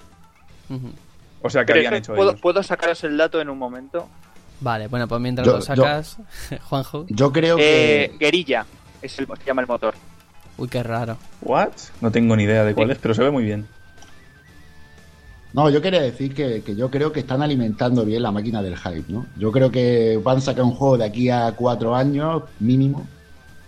[1.42, 2.40] O sea, que habían hecho ¿puedo, ellos.
[2.40, 4.08] ¿Puedo sacaros el dato en un momento?
[4.60, 6.18] Vale, bueno, pues mientras lo sacas,
[6.64, 7.06] Juanjo.
[7.08, 8.04] Yo creo que.
[8.04, 8.66] Eh, Guerilla
[9.02, 9.94] es el que llama el motor.
[10.56, 11.16] Uy, qué raro.
[11.40, 11.70] ¿What?
[12.00, 13.66] No tengo ni idea de cuál es, pero se ve muy bien.
[15.52, 19.04] No, yo quería decir que, yo creo que están alimentando bien la máquina del hype,
[19.08, 19.26] ¿no?
[19.36, 23.06] Yo creo que van a sacar un juego de aquí a cuatro años, mínimo,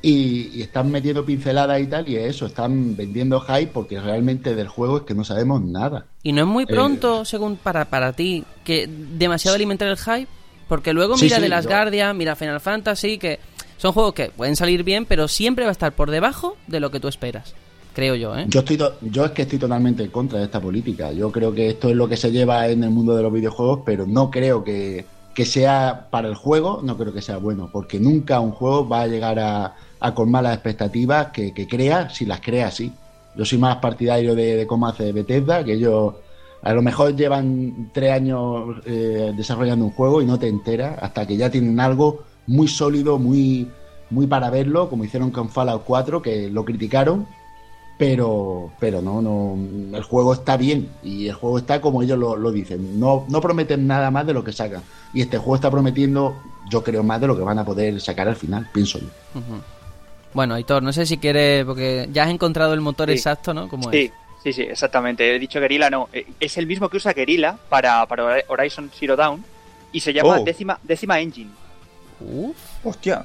[0.03, 4.99] y, están metiendo pinceladas y tal, y eso, están vendiendo hype porque realmente del juego
[4.99, 6.07] es que no sabemos nada.
[6.23, 10.40] ¿Y no es muy pronto, eh, según para, para ti, que demasiado alimentar el hype?
[10.71, 13.41] Porque luego mira de las Guardian, mira Final Fantasy, que
[13.77, 16.93] son juegos que pueden salir bien, pero siempre va a estar por debajo de lo
[16.93, 17.55] que tú esperas.
[17.93, 18.45] Creo yo, ¿eh?
[18.47, 21.11] Yo, estoy yo es que estoy totalmente en contra de esta política.
[21.11, 23.81] Yo creo que esto es lo que se lleva en el mundo de los videojuegos,
[23.85, 25.07] pero no creo que,
[25.45, 29.07] sea para el juego, no creo que sea bueno, porque nunca un juego va a
[29.09, 32.93] llegar a, a colmar las expectativas que, crea, si las crea así.
[33.35, 36.15] Yo soy más partidario de, de cómo hace Bethesda, que ellos
[36.63, 41.27] a lo mejor llevan tres años eh, desarrollando un juego y no te enteras hasta
[41.27, 43.69] que ya tienen algo muy sólido, muy,
[44.11, 47.27] muy para verlo, como hicieron con Fallout 4, que lo criticaron,
[47.97, 49.57] pero, pero no, no,
[49.97, 52.99] el juego está bien y el juego está como ellos lo, dicen.
[52.99, 54.83] No, no prometen nada más de lo que sacan.
[55.15, 56.35] Y este juego está prometiendo,
[56.71, 59.09] yo creo, más de lo que van a poder sacar al final, pienso yo.
[60.33, 63.69] Bueno, Aitor, no sé si quieres, porque ya has encontrado el motor exacto, ¿no?
[63.69, 64.11] ¿Cómo sí,
[64.43, 65.35] sí, sí, exactamente.
[65.35, 66.09] He dicho Guerrilla, no.
[66.13, 69.45] Eh, es el mismo que usa Guerrilla para, para Horizon Zero Dawn
[69.93, 70.45] y se llama oh.
[70.45, 71.51] décima, décima Engine.
[72.21, 72.57] Uf.
[72.85, 73.25] Hostia.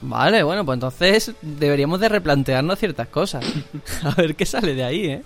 [0.00, 3.44] Vale, bueno, pues entonces deberíamos de replantearnos ciertas cosas.
[4.02, 5.22] A ver qué sale de ahí, ¿eh?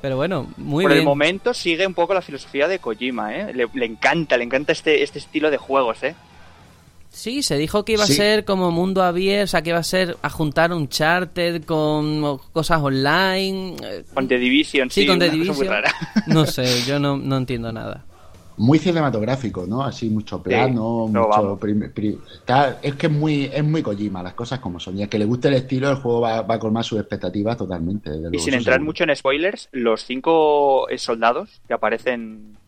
[0.00, 0.90] Pero bueno, muy bien.
[0.90, 3.52] Por el momento sigue un poco la filosofía de Kojima, ¿eh?
[3.52, 6.14] Le, encanta, le encanta este, este estilo de juegos, ¿eh?
[7.10, 9.84] Sí, se dijo que iba a ser como mundo abierto, o sea, que iba a
[9.84, 13.76] ser a juntar un charter con cosas online.
[13.82, 15.68] Eh, con The Division, sí, con The Division.
[16.28, 18.04] No sé, yo no, no entiendo nada
[18.60, 19.82] muy cinematográfico, ¿no?
[19.82, 21.58] Así mucho plano, mucho
[22.82, 24.98] es que es muy es muy Kojima, las cosas como son.
[24.98, 27.56] Y a que le guste el estilo, el juego va, va a colmar sus expectativas
[27.56, 28.10] totalmente.
[28.30, 32.58] y sin entrar mucho en spoilers, los cinco eh, soldados que aparecen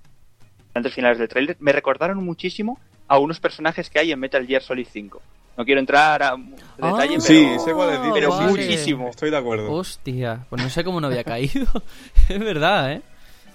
[0.72, 2.78] antes finales del trailer me recordaron muchísimo
[3.12, 5.20] a unos personajes que hay en Metal Gear Solid 5.
[5.58, 9.10] No quiero entrar a ah, detalle, sí, pero, pero muchísimo.
[9.10, 9.70] Estoy de acuerdo.
[9.70, 11.66] Hostia, pues no sé cómo no había caído.
[12.30, 13.02] es verdad, ¿eh?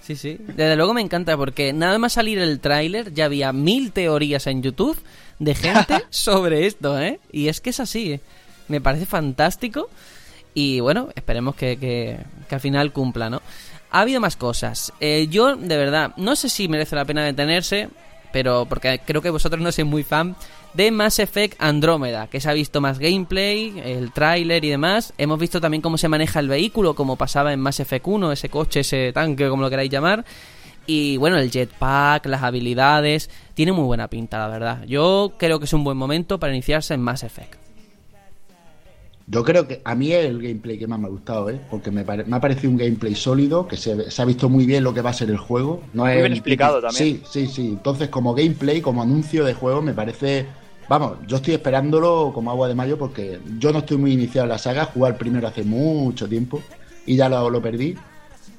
[0.00, 0.38] Sí, sí.
[0.38, 4.62] Desde luego me encanta porque nada más salir el tráiler ya había mil teorías en
[4.62, 4.96] YouTube
[5.40, 7.18] de gente sobre esto, ¿eh?
[7.32, 8.12] Y es que es así.
[8.12, 8.20] ¿eh?
[8.68, 9.90] Me parece fantástico
[10.54, 12.16] y bueno, esperemos que, que,
[12.48, 13.42] al final cumpla, ¿no?
[13.90, 14.92] Ha habido más cosas.
[15.00, 17.88] Eh, yo, de verdad, no sé si merece la pena detenerse,
[18.32, 20.36] pero porque creo que vosotros no sois muy fan
[20.74, 25.12] de Mass Effect Andrómeda, que se ha visto más gameplay, el tráiler y demás.
[25.18, 28.48] Hemos visto también cómo se maneja el vehículo, como pasaba en Mass Effect 1, ese
[28.48, 30.24] coche, ese tanque, como lo queráis llamar.
[30.86, 34.84] Y bueno, el jetpack, las habilidades, tiene muy buena pinta, la verdad.
[34.86, 37.67] Yo creo que es un buen momento para iniciarse en Mass Effect.
[39.30, 41.60] Yo creo que a mí es el gameplay que más me ha gustado, ¿eh?
[41.70, 45.02] porque me, ha parecido un gameplay sólido, que se, ha visto muy bien lo que
[45.02, 45.82] va a ser el juego.
[45.92, 46.96] No muy bien explicado también.
[46.98, 47.66] Sí, sí, sí.
[47.68, 50.46] Entonces, como gameplay, como anuncio de juego, me parece.
[50.88, 54.50] Vamos, yo estoy esperándolo como agua de mayo porque yo no estoy muy iniciado en
[54.50, 54.86] la saga.
[54.86, 56.62] Jugar primero hace mucho tiempo
[57.04, 57.96] y ya lo, lo perdí.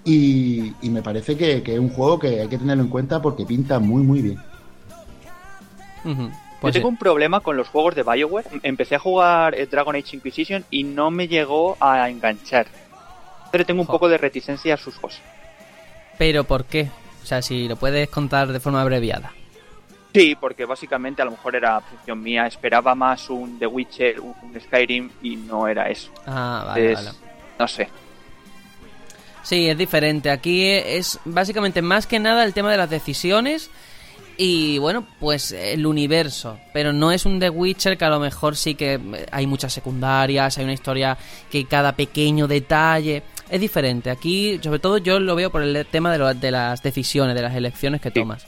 [0.06, 3.80] Y, me parece que, es un juego que hay que tenerlo en cuenta porque pinta
[3.80, 4.40] muy, muy bien.
[6.62, 8.48] Yo tengo un problema con los juegos de Bioware.
[8.64, 12.68] Empecé a jugar eh, Dragon Age Inquisition y no me llegó a enganchar.
[13.52, 15.22] Pero tengo un poco de reticencia a sus cosas.
[16.18, 16.90] ¿Pero por qué?
[17.24, 19.34] O sea, si lo puedes contar de forma abreviada.
[20.14, 22.46] Sí, porque básicamente a lo mejor era función mía.
[22.48, 26.12] Esperaba más un The Witcher, un Skyrim y no era eso.
[26.26, 27.10] Ah, vale, vale.
[27.58, 27.88] No sé.
[29.44, 30.30] Sí, es diferente.
[30.30, 33.70] Aquí es básicamente más que nada el tema de las decisiones
[34.42, 36.58] y bueno, pues el universo.
[36.72, 38.98] Pero no es un The Witcher que a lo mejor sí que
[39.34, 41.18] hay muchas secundarias, hay una historia
[41.52, 44.10] que cada pequeño detalle es diferente.
[44.10, 47.54] Aquí, sobre todo, yo lo veo por el tema de, de las decisiones, de las
[47.54, 48.46] elecciones que tomas.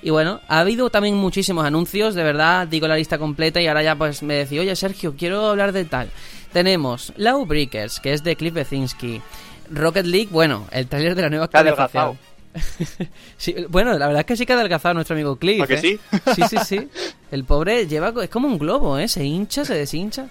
[0.00, 3.82] Y bueno, ha habido también muchísimos anuncios, de verdad, digo la lista completa y ahora
[3.82, 6.08] ya pues me decía, oye Sergio, quiero hablar de tal.
[6.52, 9.20] Tenemos Breakers que es de Cliff Bezinski.
[9.72, 12.18] Rocket League, bueno, el trailer de la nueva actualización.
[13.36, 15.62] sí, bueno, la verdad es que sí que ha adelgazado nuestro amigo Cliff.
[15.62, 15.78] ¿A ¿eh?
[15.78, 16.00] sí?
[16.34, 16.88] Sí, sí, sí.
[17.30, 18.12] El pobre lleva.
[18.22, 19.08] Es como un globo, ¿eh?
[19.08, 20.28] Se hincha, se deshincha.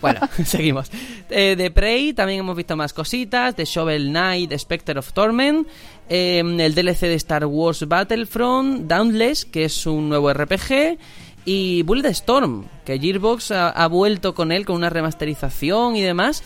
[0.00, 0.90] Bueno, seguimos.
[1.28, 3.56] Eh, de Prey también hemos visto más cositas.
[3.56, 5.66] De Shovel Knight, Spectre of Torment.
[6.08, 8.86] Em, el DLC de Star Wars Battlefront.
[8.86, 10.98] Dauntless, que es un nuevo RPG.
[11.44, 16.42] Y Bullet Storm, que Gearbox ha, ha vuelto con él con una remasterización y demás.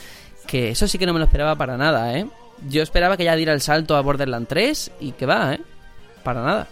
[0.47, 2.27] Que eso sí que no me lo esperaba para nada, ¿eh?
[2.69, 5.61] Yo esperaba que ya diera el salto a Borderlands 3 y que va, ¿eh?
[6.23, 6.69] Para nada.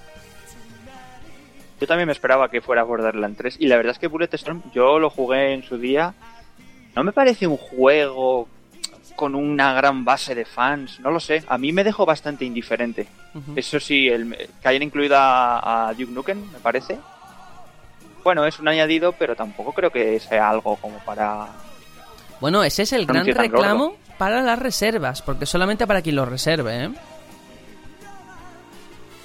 [1.81, 4.99] Yo también me esperaba que fuera Borderlands 3 y la verdad es que Bulletstorm yo
[4.99, 6.15] lo jugué en su día.
[6.95, 8.49] No me parece un juego
[9.15, 11.45] con una gran base de fans, no lo sé.
[11.49, 13.07] A mí me dejó bastante indiferente.
[13.57, 16.99] Eso sí, el, que hayan incluido a, Duke Nukem, me parece.
[18.25, 21.47] Bueno, es un añadido, pero tampoco creo que sea algo como para...
[22.41, 26.85] Bueno, ese es el gran reclamo para las reservas, porque solamente para quien lo reserve,
[26.85, 26.91] ¿eh?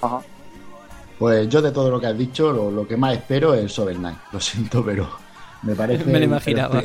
[0.02, 0.22] Ajá.
[1.18, 4.18] Pues yo de todo lo que has dicho, lo, que más espero es Sober Knight.
[4.32, 5.10] Lo siento, pero
[5.62, 6.06] me parece...
[6.06, 6.80] me lo imaginaba.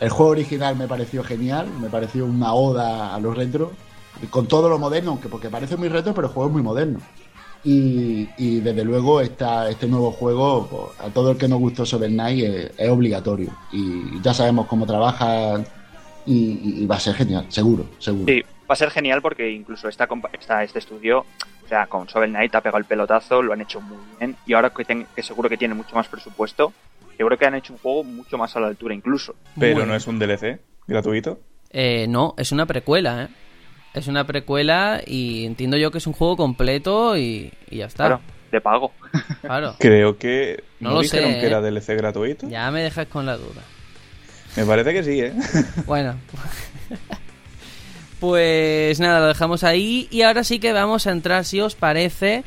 [0.00, 3.72] El, juego original me pareció genial, me pareció una oda a los retro,
[4.30, 7.00] con todo lo moderno, aunque porque parece muy retro, pero el juego es muy moderno.
[7.64, 12.10] Y, desde luego esta, este nuevo juego, pues, a todo el que nos gustó Sober
[12.10, 13.50] Knight, es, es obligatorio.
[13.72, 15.60] Y ya sabemos cómo trabaja
[16.26, 18.26] y, va a ser genial, seguro, seguro.
[18.26, 20.08] Sí, va a ser genial porque incluso esta,
[20.62, 21.20] este estudio,
[21.64, 24.54] o sea, con Sovel Knight ha pegado el pelotazo, lo han hecho muy bien y
[24.54, 26.72] ahora que, que seguro que tiene mucho más presupuesto,
[27.18, 29.34] yo creo que han hecho un juego mucho más a la altura incluso.
[29.58, 31.40] Pero no es un DLC gratuito.
[31.70, 33.28] Eh, no, es una precuela, ¿eh?
[33.94, 38.06] Es una precuela y entiendo yo que es un juego completo y, ya está.
[38.06, 38.20] Claro,
[38.52, 38.92] de pago.
[39.40, 39.74] Claro.
[39.78, 41.70] Creo que no, lo dijeron que era ¿eh?
[41.70, 42.48] DLC gratuito.
[42.48, 43.62] Ya me dejas con la duda.
[44.56, 45.32] Me parece que sí, ¿eh?
[45.86, 46.14] Bueno.
[48.20, 52.44] Pues nada, lo dejamos ahí y ahora sí que vamos a entrar, si os parece,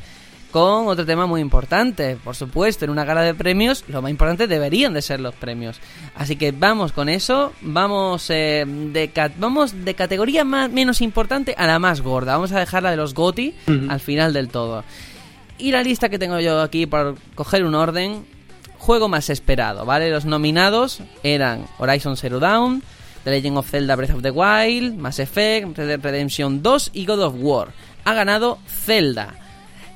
[0.50, 2.16] con otro tema muy importante.
[2.22, 5.80] Por supuesto, en una gala de premios, lo más importante deberían de ser los premios.
[6.16, 11.68] Así que vamos con eso, vamos, eh, de, vamos de categoría más, menos importante a
[11.68, 12.32] la más gorda.
[12.32, 13.54] Vamos a dejarla de los GOTI
[13.88, 14.84] al final del todo.
[15.58, 18.24] Y la lista que tengo yo aquí por coger un orden,
[18.80, 20.10] juego más esperado, ¿vale?
[20.10, 22.82] Los nominados eran Horizon Zero Dawn,
[23.24, 27.04] The Legend of Zelda Breath of the Wild, Mass Effect, Red Dead Redemption 2 y
[27.06, 27.68] God of War.
[28.04, 29.34] Ha ganado Zelda.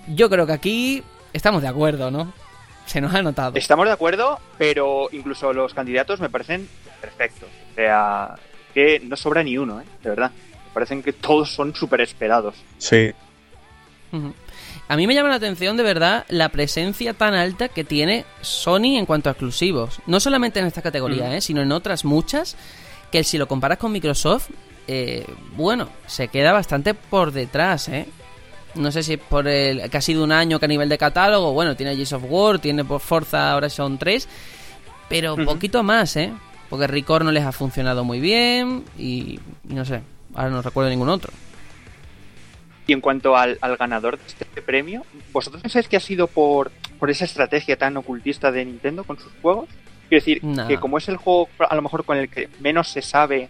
[0.08, 2.32] Yo creo que aquí estamos de acuerdo, ¿no?
[2.84, 3.56] Se nos ha notado.
[3.56, 6.68] Estamos de acuerdo, pero incluso los candidatos me parecen
[7.00, 7.48] perfectos.
[7.72, 8.34] O sea,
[8.74, 9.84] que no sobra ni uno, ¿eh?
[10.02, 10.30] De verdad.
[10.30, 12.54] Me parecen que todos son súper esperados.
[12.76, 13.12] Sí.
[14.86, 18.96] A mí me llama la atención de verdad la presencia tan alta que tiene Sony
[18.98, 20.00] en cuanto a exclusivos.
[20.06, 21.40] No solamente en esta categoría, ¿eh?
[21.40, 22.56] sino en otras muchas
[23.10, 24.50] que si lo comparas con Microsoft,
[24.86, 25.26] eh,
[25.56, 28.06] bueno, se queda bastante por detrás, ¿eh?
[28.74, 31.52] No sé si por el que ha sido un año que a nivel de catálogo,
[31.52, 34.28] bueno, tiene Gears of War, tiene por Forza Horizon 3,
[35.08, 36.32] pero poquito más, ¿eh?
[36.68, 40.02] Porque Record no les ha funcionado muy bien y, no sé,
[40.34, 41.32] ahora no recuerdo ningún otro.
[42.86, 47.10] Y en cuanto al, ganador de este premio, ¿vosotros pensáis que ha sido por, por
[47.10, 49.68] esa estrategia tan ocultista de Nintendo con sus juegos?
[50.08, 53.00] Quiero decir, que como es el juego a lo mejor con el que menos se
[53.00, 53.48] sabe,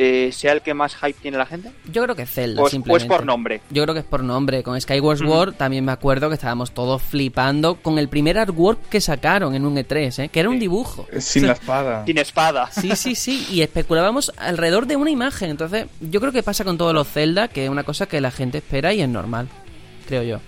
[0.00, 1.72] eh, sea el que más hype tiene la gente.
[1.92, 3.04] Yo creo que Zelda, o simplemente.
[3.04, 3.60] es por nombre.
[3.70, 4.62] Yo creo que es por nombre.
[4.62, 9.00] Con Skyward Sword también me acuerdo que estábamos todos flipando con el primer artwork que
[9.00, 10.28] sacaron en un E3, ¿eh?
[10.28, 11.08] que era un dibujo.
[11.18, 12.06] Sin la espada.
[12.06, 12.70] Sin espada.
[12.70, 13.46] Sí, sí, sí.
[13.50, 15.50] Y especulábamos alrededor de una imagen.
[15.50, 18.30] Entonces, yo creo que pasa con todos los Zelda, que es una cosa que la
[18.30, 19.48] gente espera y es normal.
[20.06, 20.40] Creo yo.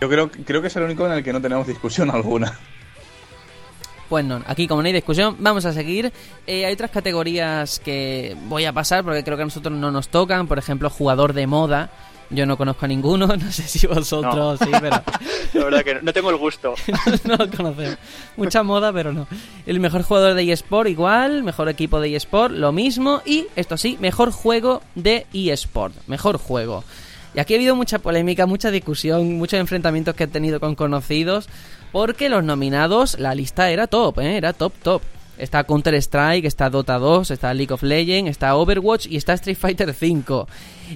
[0.00, 2.58] Yo creo, creo que es el único en el que no tenemos discusión alguna.
[4.12, 6.12] Pues no, aquí como no hay discusión, vamos a seguir.
[6.46, 10.08] Eh, hay otras categorías que voy a pasar porque creo que a nosotros no nos
[10.08, 10.46] tocan.
[10.46, 11.88] Por ejemplo, jugador de moda.
[12.28, 15.02] Yo no conozco a ninguno, no sé si vosotros sí, pero...
[15.54, 16.74] La verdad que no, tengo el gusto.
[17.24, 17.96] no, lo conocemos.
[18.36, 19.26] Mucha moda, pero no.
[19.64, 23.96] El mejor jugador de eSport igual, mejor equipo de eSport lo mismo y, esto sí,
[23.98, 25.94] mejor juego de eSport.
[26.06, 26.84] Mejor juego.
[27.34, 31.48] Y aquí ha habido mucha polémica, mucha discusión, muchos enfrentamientos que he tenido con conocidos,
[31.92, 34.36] porque los nominados, la lista era top, ¿eh?
[34.36, 35.02] era top, top.
[35.38, 39.56] Está Counter Strike, está Dota 2, está League of Legends, está Overwatch y está Street
[39.56, 40.46] Fighter 5.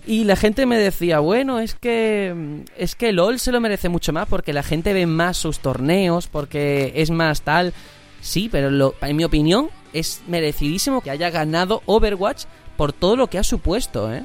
[0.06, 4.12] Y la gente me decía, bueno, es que es que LOL se lo merece mucho
[4.12, 7.72] más porque la gente ve más sus torneos, porque es más tal.
[8.20, 12.44] Sí, pero en mi opinión es merecidísimo que haya ganado Overwatch
[12.76, 14.24] por todo lo que ha supuesto, ¿eh?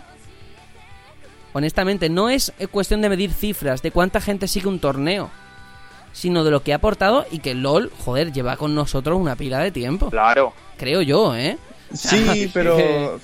[1.54, 5.32] Honestamente, no es cuestión de medir cifras, de cuánta gente sigue un torneo,
[6.14, 9.60] sino de lo que ha aportado y que LOL, joder, lleva con nosotros una pila
[9.60, 10.10] de tiempo.
[10.10, 10.54] Claro.
[10.78, 11.58] Creo yo, ¿eh?
[11.94, 13.20] Sí, pero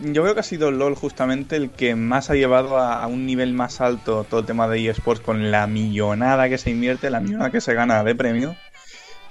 [0.00, 3.52] yo veo que ha sido LOL justamente el que más ha llevado a, un nivel
[3.52, 7.50] más alto todo el tema de eSports con la millonada que se invierte, la millonada
[7.50, 8.56] que se gana de premio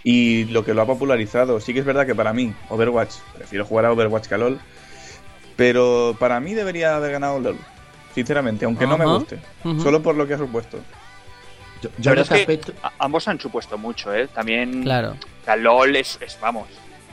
[0.04, 1.60] y lo que lo ha popularizado.
[1.60, 4.60] Sí que es verdad que para mí, Overwatch, prefiero jugar a Overwatch que a LOL,
[5.56, 7.58] pero para mí debería haber ganado LOL
[8.14, 9.40] sinceramente, aunque no me guste,
[9.84, 10.80] solo por lo que ha supuesto.
[11.98, 12.60] Yo, creo que
[13.00, 14.28] ambos han supuesto mucho, ¿eh?
[14.28, 15.16] También, claro.
[15.46, 16.68] la LOL es, vamos,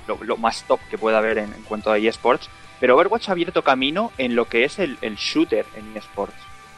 [0.06, 2.48] lo, más top que puede haber en, cuanto a eSports,
[2.80, 6.34] pero Overwatch ha abierto camino en lo que es el, shooter en eSports.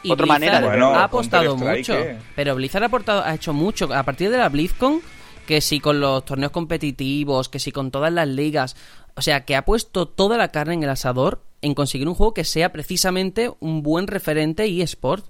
[0.09, 1.95] Otra manera de ha apostado mucho,
[2.35, 3.93] pero Blizzard ha, aportado, ha hecho mucho.
[3.93, 5.01] A partir de la BlizzCon,
[5.45, 8.75] que si con los torneos competitivos, que si con todas las ligas,
[9.15, 12.33] o sea, que ha puesto toda la carne en el asador en conseguir un juego
[12.33, 15.25] que sea precisamente un buen referente eSport.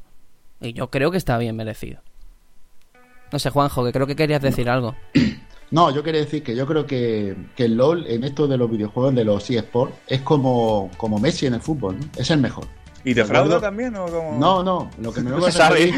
[0.60, 2.02] Y yo creo que está bien merecido.
[3.32, 4.96] No sé, Juanjo, que creo que querías decir algo.
[5.70, 8.72] No, yo quería decir que yo creo que, que el LOL en esto de los
[8.72, 12.06] videojuegos de los eSports es como, como Messi en el fútbol, ¿no?
[12.16, 12.68] Es el mejor.
[13.04, 14.40] ¿Y defrauda también o como.?
[14.40, 15.94] No, no, lo que me no se sabe.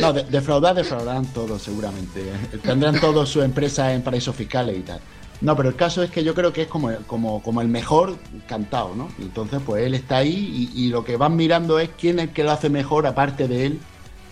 [0.00, 2.22] no, defraudar, defraudarán todos, seguramente.
[2.62, 5.00] Tendrán todos su empresa en paraísos fiscales y tal.
[5.42, 8.16] No, pero el caso es que yo creo que es como, como, como el mejor
[8.46, 9.08] cantado, ¿no?
[9.18, 12.44] Entonces, pues él está ahí y, lo que van mirando es quién es el que
[12.44, 13.80] lo hace mejor aparte de él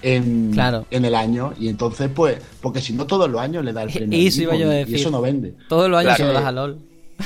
[0.03, 0.57] en,
[0.91, 1.53] en el año.
[1.59, 4.19] Y entonces, pues, porque si no todos los años le da el premio.
[4.19, 5.55] Y, eso no vende.
[5.69, 6.79] Todos los años se lo das a LOL.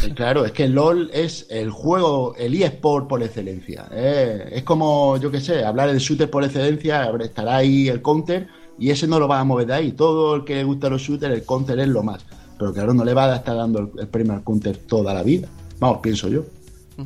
[0.03, 3.87] Eh, claro, es que LOL es el juego, el eSport por excelencia.
[3.93, 8.49] Eh, es como, yo qué sé, hablar del shooter por excelencia, estará ahí el counter
[8.79, 9.93] y ese no lo va a mover de ahí.
[9.93, 12.25] Todo el que le gusta los shooters, el counter es lo más.
[12.59, 15.49] Pero claro, no le va a estar dando el, premio al counter toda la vida.
[15.79, 16.45] Vamos, pienso yo.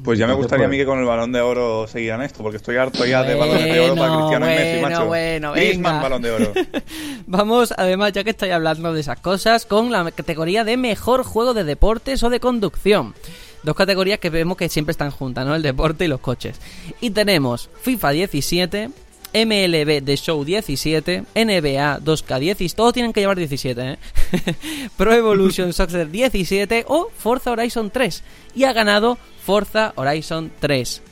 [0.04, 2.58] Pues ya me gustaría a mí que con el balón de oro siguieran esto, porque
[2.58, 5.06] estoy harto ya de balones de oro para Cristiano y Messi, macho.
[5.06, 6.52] Bueno, Griezmann, balón de oro.
[7.26, 11.54] Vamos, además, ya que estoy hablando de esas cosas, con la categoría de mejor juego
[11.54, 13.14] de deportes o de conducción.
[13.62, 15.54] Dos categorías que vemos que siempre están juntas, ¿no?
[15.54, 16.60] El deporte y los coches.
[17.00, 18.90] Y tenemos FIFA 17,
[19.34, 23.98] MLB The Show 17, NBA 2K10, todos tienen que llevar 17, ¿eh?
[24.96, 28.22] Pro Evolution Soccer 17 o Forza Horizon 3.
[28.54, 29.18] Y ha ganado
[29.48, 31.02] Forza Horizon 3.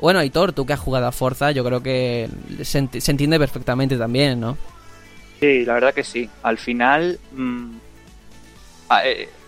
[0.00, 2.28] Bueno, Hitor, tú que has jugado a Forza, yo creo que
[2.62, 4.58] se, entiende perfectamente también, ¿no?
[5.38, 6.28] Sí, la verdad que sí.
[6.42, 7.76] Al final, mmm,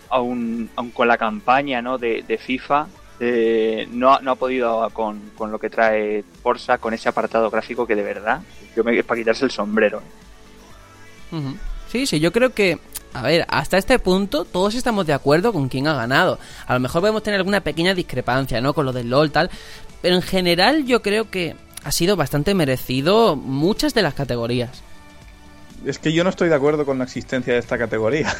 [0.07, 1.97] aún, con la campaña ¿no?
[1.97, 2.87] de, FIFA,
[3.19, 7.85] eh, no, no, ha podido con, con, lo que trae Forza, con ese apartado gráfico
[7.85, 8.41] que de verdad,
[8.77, 10.01] yo me, es para quitarse el sombrero.
[11.91, 12.79] Sí, sí, yo creo que,
[13.13, 16.39] a ver, hasta este punto todos estamos de acuerdo con quién ha ganado.
[16.65, 18.73] A lo mejor podemos tener alguna pequeña discrepancia, ¿no?
[18.73, 19.49] Con lo del LOL, tal.
[20.01, 24.81] Pero en general yo creo que ha sido bastante merecido muchas de las categorías.
[25.85, 28.33] Es que yo no estoy de acuerdo con la existencia de esta categoría.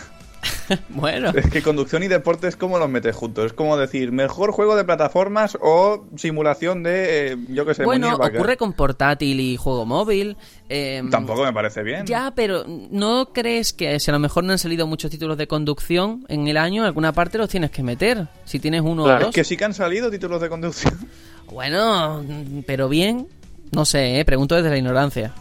[0.89, 1.31] bueno.
[1.35, 3.47] Es que conducción y deporte es como los metes juntos.
[3.47, 8.15] Es como decir, mejor juego de plataformas o simulación de, eh, yo qué sé, Bueno,
[8.15, 10.37] ocurre con portátil y juego móvil.
[10.69, 12.05] Em, Tampoco me parece bien.
[12.05, 15.47] Ya, pero ¿no crees que si a lo mejor no han salido muchos títulos de
[15.47, 18.27] conducción en el año, en alguna parte los tienes que meter?
[18.45, 19.21] Si tienes uno o dos.
[19.21, 20.97] Es que sí que han salido títulos de conducción.
[21.51, 22.23] Bueno,
[22.65, 23.27] pero bien.
[23.73, 24.23] No sé, ¿eh?
[24.23, 25.33] pregunto desde la ignorancia.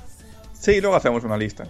[0.52, 1.68] Sí, luego hacemos una lista.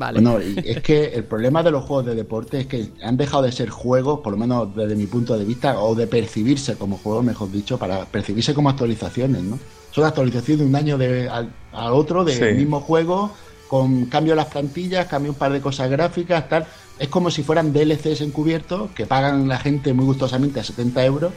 [0.00, 3.52] Bueno, es que el problema de los juegos de deporte es que han dejado de
[3.52, 7.22] ser juegos, por lo menos desde mi punto de vista, o de percibirse como juegos,
[7.22, 9.58] mejor dicho, para percibirse como actualizaciones, ¿no?
[9.90, 11.52] Son actualizaciones de un año de, al,
[11.92, 13.30] otro del mismo juego,
[13.68, 16.66] con cambio de las plantillas, cambio un par de cosas gráficas, tal.
[16.98, 21.32] Es como si fueran DLCs encubiertos que pagan la gente muy gustosamente a 70 euros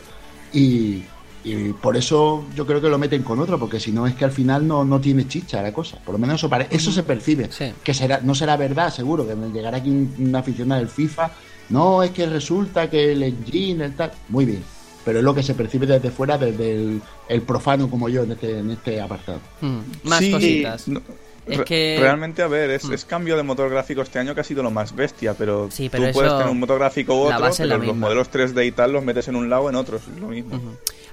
[0.53, 1.03] y,
[1.43, 4.23] y por eso yo creo que lo meten con otro, porque si no es que
[4.23, 5.97] al final no, no tiene chicha la cosa.
[5.97, 7.49] Por lo menos eso, eso se percibe.
[7.83, 9.89] Que será, no será verdad, seguro, que me llegará aquí
[10.19, 11.31] una aficionada del FIFA.
[11.69, 14.11] No, es que resulta que el engine, el tal.
[14.29, 14.63] Muy bien.
[15.03, 18.59] Pero es lo que se percibe desde fuera, desde el, profano como yo en este,
[18.59, 19.39] en este apartado.
[19.59, 20.85] Mm, más cositas.
[21.45, 21.97] Es que...
[21.99, 22.93] Realmente, a ver, es, mm.
[22.93, 25.89] es, cambio de motor gráfico este año que ha sido lo más bestia, pero, tú
[25.89, 29.27] puedes tener un motor gráfico u otro, pero los modelos 3D y tal los metes
[29.27, 30.59] en un lado en otros, es lo mismo.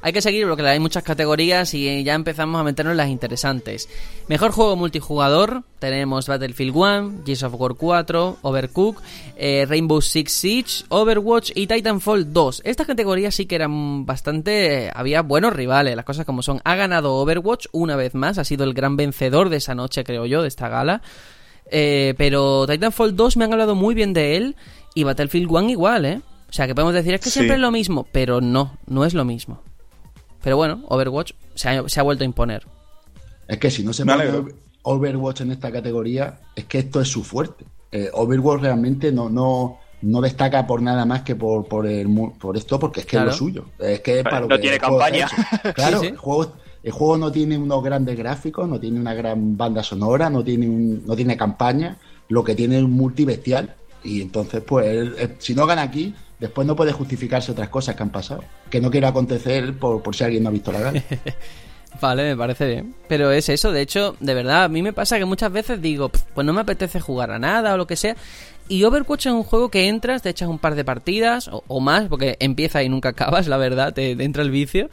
[0.02, 3.88] Hay que seguir porque hay muchas categorías y ya empezamos a meternos en las interesantes.
[4.28, 9.02] Mejor juego multijugador, tenemos Battlefield 1, Gears of War 4, Overcooked,
[9.36, 12.62] eh, Rainbow Six Siege, Overwatch y Titanfall 2.
[12.64, 14.90] Estas categorías sí que eran bastante...
[14.94, 16.60] había buenos rivales, las cosas como son.
[16.64, 20.19] Ha ganado Overwatch una vez más, ha sido el gran vencedor de esa noche, creo
[20.26, 21.02] yo, de esta gala.
[21.70, 24.56] Eh, pero Titanfall 2 me han hablado muy bien de él
[24.94, 26.20] y Battlefield 1 igual, ¿eh?
[26.48, 29.14] O sea, que podemos decir es que siempre es lo mismo, pero no, no es
[29.14, 29.62] lo mismo.
[30.42, 32.66] Pero bueno, Overwatch se ha, vuelto a imponer.
[33.46, 34.24] Es que si no se pone
[34.82, 37.66] Overwatch en esta categoría, es que esto es su fuerte.
[37.92, 42.08] Eh, Overwatch realmente no, no, no destaca por nada más que por, por, el,
[42.40, 43.66] por esto, porque es que es lo suyo.
[43.78, 45.28] Es que para no tiene campaña.
[45.74, 49.82] Claro, El, juego, el juego no tiene unos grandes gráficos, no tiene una gran banda
[49.82, 51.96] sonora, no tiene, un, no tiene campaña,
[52.28, 53.74] lo que tiene es un multibestial.
[54.02, 58.10] Y entonces, pues, si no gana aquí, después no puede justificarse otras cosas que han
[58.10, 58.42] pasado.
[58.70, 61.04] Que no quiera acontecer por, por si alguien no ha visto la gana.
[62.00, 62.94] Vale, me parece bien.
[63.08, 66.08] Pero es eso, de hecho, de verdad, a mí me pasa que muchas veces digo,
[66.08, 68.16] pues no me apetece jugar a nada o lo que sea.
[68.68, 72.06] Y Overwatch es un juego que entras, te echas un par de partidas o, más,
[72.06, 74.90] porque empieza y nunca acabas, la verdad, te, entra el vicio.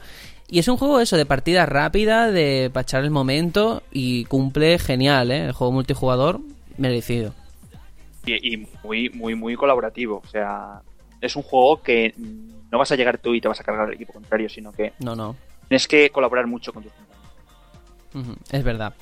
[0.50, 5.30] Y es un juego eso, de partida rápida, de pachar el momento y cumple genial,
[5.30, 5.46] ¿eh?
[5.46, 6.40] El juego multijugador,
[6.78, 7.34] merecido.
[8.24, 10.22] Y, y muy, muy, muy colaborativo.
[10.24, 10.80] O sea,
[11.20, 13.94] es un juego que no vas a llegar tú y te vas a cargar el
[13.94, 15.36] equipo contrario, sino que no, no.
[15.68, 18.44] tienes que colaborar mucho con tus compañeros.
[18.50, 18.94] es verdad.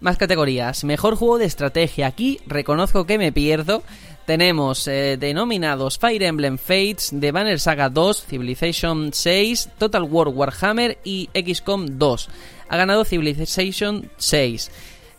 [0.00, 0.82] Más categorías.
[0.84, 2.08] Mejor juego de estrategia.
[2.08, 3.82] Aquí reconozco que me pierdo.
[4.26, 10.98] Tenemos eh, denominados Fire Emblem Fates, The Banner Saga 2, Civilization 6, Total War Warhammer
[11.02, 12.28] y XCOM 2.
[12.68, 14.70] Ha ganado Civilization 6.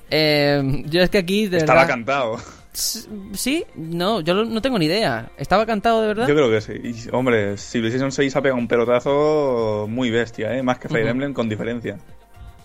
[0.09, 1.49] Eh, yo es que aquí...
[1.51, 2.37] Estaba cantado.
[2.73, 5.29] Sí, no, yo no tengo ni idea.
[5.37, 6.27] ¿Estaba cantado de verdad?
[6.27, 6.73] Yo creo que sí.
[6.83, 10.63] Y, hombre, Civilization 6 ha pegado un pelotazo muy bestia, ¿eh?
[10.63, 11.99] más que Fire Emblem con diferencia.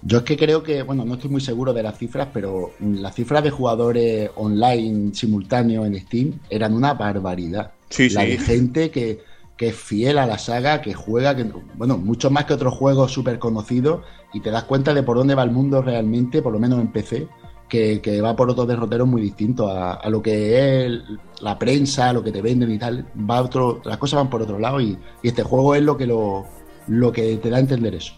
[0.02, 3.14] Yo es que creo que, bueno, no estoy muy seguro de las cifras, pero las
[3.14, 7.72] cifras de jugadores online simultáneos en Steam eran una barbaridad.
[7.90, 9.20] Sí, la de gente que,
[9.56, 13.12] que, es fiel a la saga, que juega, que, bueno, mucho más que otros juegos
[13.12, 16.58] súper conocidos, y te das cuenta de por dónde va el mundo realmente, por lo
[16.58, 17.28] menos en PC
[17.68, 21.02] que, va por otros derroteros muy distintos a, lo que es
[21.40, 23.06] la prensa, lo que te venden y tal.
[23.28, 26.46] Va otro, las cosas van por otro lado y, este juego es lo que lo,
[26.86, 28.14] lo que te da a entender eso.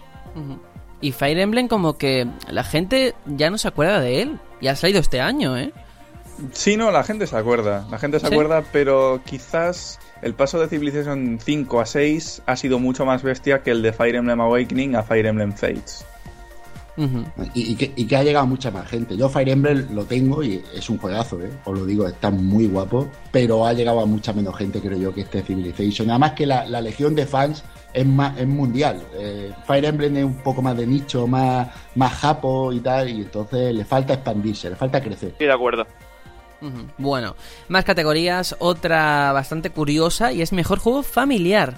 [1.00, 4.38] Y Fire Emblem como que la gente ya no se acuerda de él.
[4.60, 5.72] Y ha salido este año, ¿eh?
[6.52, 7.86] Sí, no, la gente se acuerda.
[7.90, 12.78] La gente se acuerda, pero quizás el paso de Civilization 5 a 6 ha sido
[12.78, 16.04] mucho más bestia que el de Fire Emblem Awakening a Fire Emblem Fates.
[17.54, 19.16] y, que, ha llegado mucha más gente.
[19.16, 21.50] Yo Fire Emblem lo tengo y es un juegazo, ¿eh?
[21.64, 25.14] os lo digo, está muy guapo, pero ha llegado a mucha menos gente, creo yo,
[25.14, 26.08] que este Civilization.
[26.08, 29.02] Nada más que la, legión de fans es, más, es mundial.
[29.14, 33.22] Eh, Fire Emblem es un poco más de nicho, más, más japo y tal, y
[33.22, 35.30] entonces le falta expandirse, le falta crecer.
[35.30, 35.86] Estoy de acuerdo.
[36.98, 37.36] Bueno,
[37.68, 41.74] más categorías, otra bastante curiosa y es mejor juego familiar.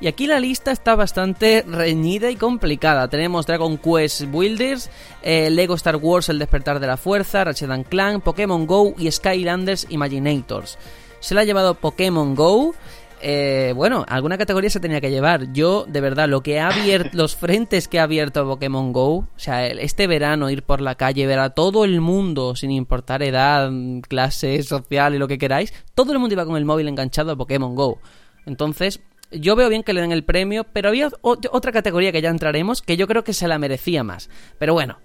[0.00, 3.08] Y aquí la lista está bastante reñida y complicada.
[3.08, 4.90] Tenemos Dragon Quest Builders,
[5.22, 9.86] eh, Lego Star Wars El Despertar de la Fuerza, Ratchet Clank, Pokémon Go y Skylanders
[9.90, 10.78] Imaginators.
[11.20, 12.74] Se la ha llevado Pokémon Go
[13.22, 15.52] eh, bueno, alguna categoría se tenía que llevar.
[15.52, 19.28] Yo, de verdad, lo que ha abierto, los frentes que ha abierto Pokémon Go, o
[19.36, 23.70] sea, este verano ir por la calle, ver a todo el mundo, sin importar edad,
[24.08, 27.36] clase social y lo que queráis, todo el mundo iba con el móvil enganchado a
[27.36, 27.98] Pokémon Go.
[28.46, 29.00] Entonces,
[29.30, 32.82] yo veo bien que le den el premio, pero había otra categoría que ya entraremos
[32.82, 34.30] que yo creo que se la merecía más.
[34.58, 34.98] Pero bueno,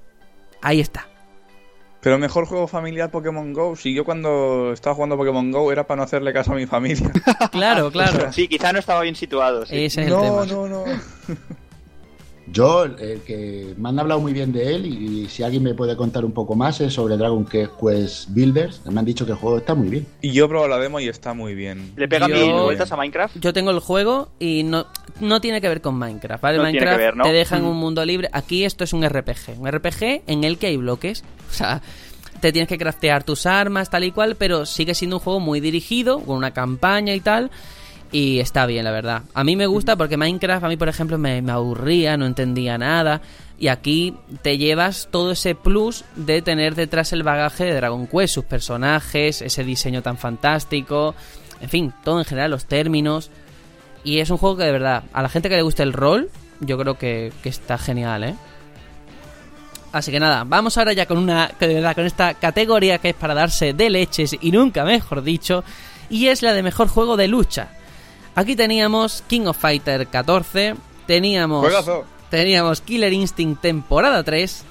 [0.62, 1.08] ahí está.
[2.06, 3.76] Pero mejor juego familiar Pokémon Go.
[3.76, 7.12] Si yo cuando estaba jugando Pokémon Go era para no hacerle caso a mi familia.
[7.52, 8.32] claro, claro.
[8.32, 9.66] Sí, quizá no estaba bien situado.
[10.08, 10.84] no, no, no.
[12.52, 15.96] Yo, el que me han hablado muy bien de él, y si alguien me puede
[15.96, 18.86] contar un poco más, es sobre Dragon Quest Builders.
[18.86, 20.06] Me han dicho que el juego está muy bien.
[20.22, 21.94] Y yo he probado la demo y está muy bien.
[21.96, 23.38] ¿Le pega mil vueltas a Minecraft?
[23.40, 24.86] Yo tengo el juego y no,
[25.20, 26.60] no tiene que ver con Minecraft, ¿vale?
[26.60, 27.68] Minecraft te deja en mm.
[27.68, 28.30] un mundo libre.
[28.32, 29.60] Aquí esto es un RPG.
[29.60, 31.24] Un RPG en el que hay bloques.
[31.50, 31.82] O sea,
[32.40, 35.60] te tienes que craftear tus armas, tal y cual, pero sigue siendo un juego muy
[35.60, 37.50] dirigido, con una campaña y tal.
[38.16, 39.24] Y está bien, la verdad.
[39.34, 43.22] A mí me gusta porque Minecraft, a mí por ejemplo, me, aburría, no entendía nada.
[43.60, 48.36] Y aquí te llevas todo ese plus de tener detrás el bagaje de Dragon Quest,
[48.36, 51.14] sus personajes, ese diseño tan fantástico,
[51.60, 53.32] en fin, todo en general, los términos.
[54.06, 56.30] Y es un juego que de verdad, a la gente que le guste el rol,
[56.62, 58.36] yo creo que, que está genial, ¿eh?
[59.92, 63.74] Así que nada, vamos ahora ya con una con esta categoría que es para darse
[63.74, 65.66] de leches y nunca mejor dicho,
[66.10, 67.72] y es la de mejor juego de lucha.
[68.36, 70.76] Aquí teníamos King of Fighter 14,
[71.08, 71.66] teníamos
[72.30, 74.64] teníamos Killer Instinct temporada 3,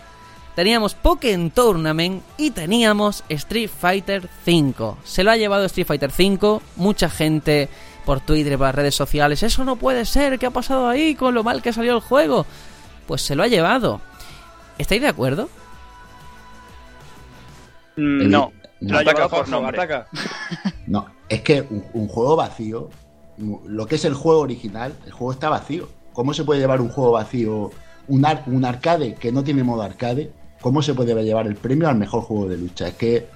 [0.54, 4.98] teníamos Pokémon Tournament y teníamos Street Fighter 5.
[5.02, 7.70] Se lo ha llevado Street Fighter 5, mucha gente
[8.04, 11.14] por Twitter y por las redes sociales, eso no puede ser, ¿qué ha pasado ahí
[11.14, 12.44] con lo mal que salió el juego?
[13.06, 14.00] Pues se lo ha llevado.
[14.76, 15.48] ¿Estáis de acuerdo?
[17.96, 18.52] Mm, no.
[18.80, 19.00] No,
[20.86, 22.90] no, es que un, juego vacío,
[23.38, 25.88] lo que es el juego original, el juego está vacío.
[26.12, 27.70] ¿Cómo se puede llevar un juego vacío,
[28.08, 30.32] un, un arcade que no tiene modo arcade?
[30.60, 32.88] ¿Cómo se puede llevar el premio al mejor juego de lucha?
[32.88, 33.26] Es que,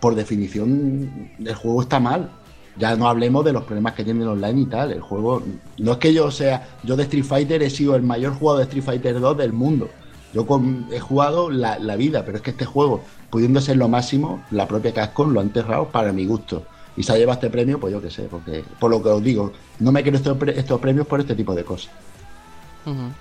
[0.00, 2.30] por definición, el juego está mal.
[2.76, 4.92] Ya no hablemos de los problemas que tiene el online y tal.
[4.92, 5.42] El juego,
[5.78, 8.64] no es que yo sea, yo de Street Fighter he sido el mayor jugador de
[8.64, 9.88] Street Fighter 2 del mundo
[10.34, 10.44] yo
[10.90, 14.92] he jugado la, vida, pero es que este juego, pudiendo ser lo máximo, la propia
[14.92, 16.64] Cascon lo ha enterrado para mi gusto.
[16.96, 19.22] Y se ha llevado este premio, pues yo qué sé, porque por lo que os
[19.22, 21.90] digo, no me quiero estos, premios por este tipo de cosas.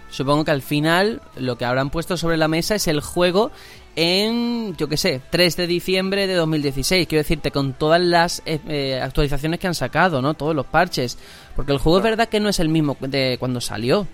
[0.09, 3.49] Supongo que al final lo que habrán puesto sobre la mesa es el juego
[3.95, 7.07] en, yo qué sé, 3 de diciembre de 2016.
[7.07, 10.33] Quiero decirte, con todas las eh, eh, actualizaciones que han sacado, ¿no?
[10.33, 11.17] Todos los parches.
[11.55, 14.05] Porque el juego es verdad que no es el mismo de cuando salió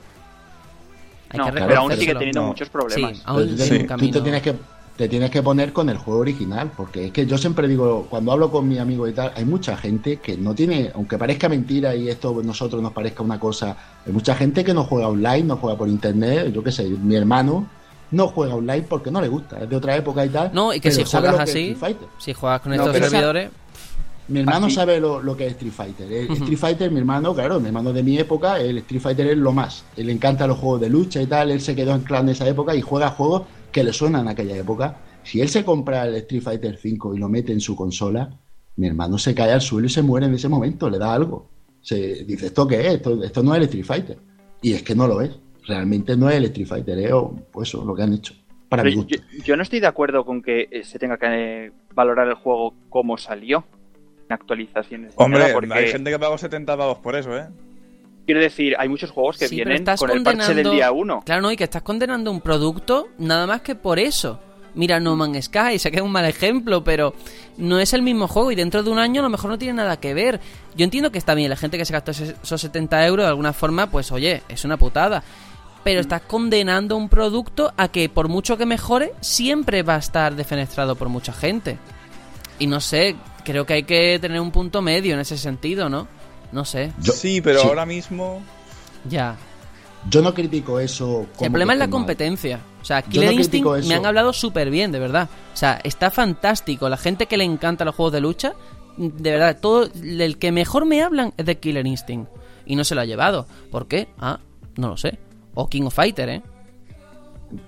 [1.38, 3.18] no, pero aún sigue teniendo muchos problemas.
[3.18, 3.56] Sí, aún
[4.00, 4.56] Tú te tienes que
[5.00, 8.34] te tienes que poner con el juego original, porque es que yo siempre digo, cuando
[8.34, 11.96] hablo con mi amigo y tal, hay mucha gente que no tiene, aunque parezca mentira
[11.96, 15.44] y esto a nosotros nos parezca una cosa, hay mucha gente que no juega online,
[15.44, 17.66] no juega por internet, yo qué sé, mi hermano
[18.12, 20.52] no juega online porque no le gusta, es de otra época y tal.
[20.54, 21.78] No, y que si juegas así,
[22.18, 23.52] si juegas con estos servidores...
[24.28, 26.12] Mi hermano sabe lo, que es Street Fighter.
[26.12, 29.54] Street Fighter, mi hermano, claro, mi hermano de mi época, el Street Fighter es lo
[29.54, 29.86] más.
[29.96, 32.34] Él le encanta los juegos de lucha y tal, él se quedó en clan de
[32.34, 34.98] esa época y juega juegos que le suenan a aquella época.
[35.24, 38.30] Si él se compra el Street Fighter 5 y lo mete en su consola,
[38.78, 41.50] mi hermano se cae al suelo y se muere en ese momento, le da algo.
[41.82, 42.94] Se dice, ¿esto qué es?
[42.96, 44.18] Esto, no es el Street Fighter.
[44.62, 45.38] Y es que no lo es.
[45.68, 47.12] Realmente no es el Street Fighter, es
[47.52, 48.34] pues eso, lo que han hecho.
[48.70, 49.06] Para yo,
[49.44, 51.26] yo, no estoy de acuerdo con que eh, se tenga que
[51.66, 53.66] eh, valorar el juego como salió
[54.30, 55.14] actualizaciones.
[55.16, 55.74] Hombre, porque...
[55.74, 57.48] hay gente que pagó 70 pavos por eso, ¿eh?
[58.30, 61.24] Quiero decir, hay muchos juegos que vienen con el parche del día 1.
[61.26, 64.40] Claro, no, y que estás condenando un producto nada más que por eso.
[64.76, 67.16] Mira No Man's Sky, sé que es un mal ejemplo, pero
[67.58, 69.74] no es el mismo juego y dentro de un año a lo mejor no tiene
[69.74, 70.40] nada que ver.
[70.76, 73.52] Yo entiendo que está bien, la gente que se gastó esos 70 euros de alguna
[73.52, 75.24] forma, pues oye, es una putada.
[75.84, 80.36] Pero estás condenando un producto a que por mucho que mejore, siempre va a estar
[80.36, 81.80] defenestrado por mucha gente.
[82.60, 86.19] Y no sé, creo que hay que tener un punto medio en ese sentido, ¿no?
[86.52, 86.92] No sé.
[87.02, 88.42] sí, pero ahora mismo...
[89.08, 89.38] Ya.
[90.10, 91.26] Yo no critico eso.
[91.36, 92.60] Como el problema es la competencia.
[92.82, 95.30] O sea, Killer Instinct me han hablado súper bien, de verdad.
[95.54, 96.88] O sea, está fantástico.
[96.88, 98.54] La gente que le encanta los juegos de lucha,
[98.98, 102.30] de verdad, todo el que mejor me hablan es de Killer Instinct.
[102.66, 103.48] Y no se lo ha llevado.
[103.72, 104.08] ¿Por qué?
[104.20, 104.40] Ah,
[104.78, 105.20] no lo sé.
[105.54, 106.42] O King of Fighter, ¿eh?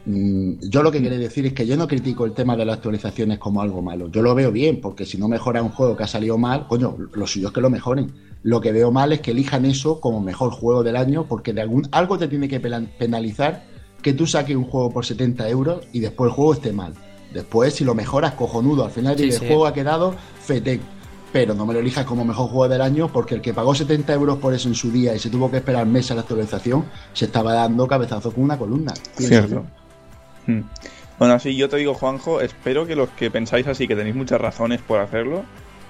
[0.06, 2.78] Mm, yo lo que quiero decir es que yo no critico el tema de las
[2.78, 4.10] actualizaciones como algo malo.
[4.10, 6.96] Yo lo veo bien, porque si no mejora un juego que ha salido mal, coño,
[7.14, 8.12] lo suyo es que lo mejoren.
[8.44, 11.62] Lo que veo mal es que elijan eso como mejor juego del año, porque de
[11.62, 13.64] algún algo te tiene que penalizar
[14.02, 16.94] que tú saques un juego por 70 euros y después el juego esté mal.
[17.34, 18.84] Después, si lo mejoras, cojonudo.
[18.84, 20.82] Al final el juego ha quedado fetec.
[21.32, 24.14] Pero no me lo elijas como mejor juego del año porque el que pagó 70
[24.14, 26.84] euros por eso en su día y se tuvo que esperar meses a la actualización,
[27.14, 28.94] se estaba dando cabezazo con una columna.
[29.16, 29.64] Cierto.
[30.46, 30.64] Hmm.
[31.18, 34.42] Bueno, así yo te digo, Juanjo, espero que los que pensáis así, que tenéis muchas
[34.42, 35.46] razones por hacerlo,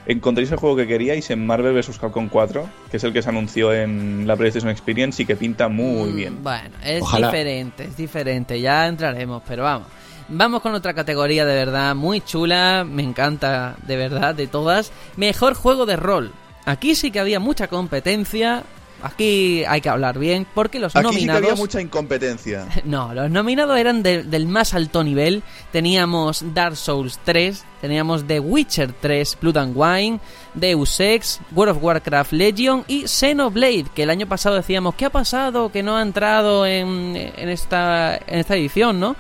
[0.06, 1.98] encontréis el juego que queríais en Marvel vs.
[2.00, 5.68] Capcom 4, que es el que se anunció en la PlayStation Experience y que pinta
[5.68, 6.44] muy mm, bien.
[6.44, 9.88] Bueno, es diferente, es diferente, ya entraremos, pero vamos.
[10.34, 14.92] Vamos con otra categoría de verdad muy chula, me encanta de verdad de todas.
[15.18, 16.32] Mejor juego de rol.
[16.66, 18.64] Aquí sí que había mucha competencia,
[19.04, 21.42] Aquí hay que hablar bien, porque los Aquí nominados.
[21.42, 22.68] Sí había mucha incompetencia.
[22.84, 25.44] No, los nominados eran del más alto nivel.
[25.72, 30.20] Teníamos Dark Souls 3, teníamos The Witcher 3, Blood and Wine,
[30.54, 35.10] Deus Ex, World of Warcraft Legion y Xenoblade, que el año pasado decíamos, ¿qué ha
[35.10, 35.72] pasado?
[35.72, 39.16] Que no ha entrado en, en, esta, en esta edición, ¿no?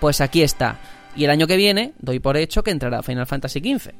[0.00, 0.78] Pues aquí está.
[1.16, 3.92] Y el año que viene, doy por hecho que entrará Final Fantasy XV.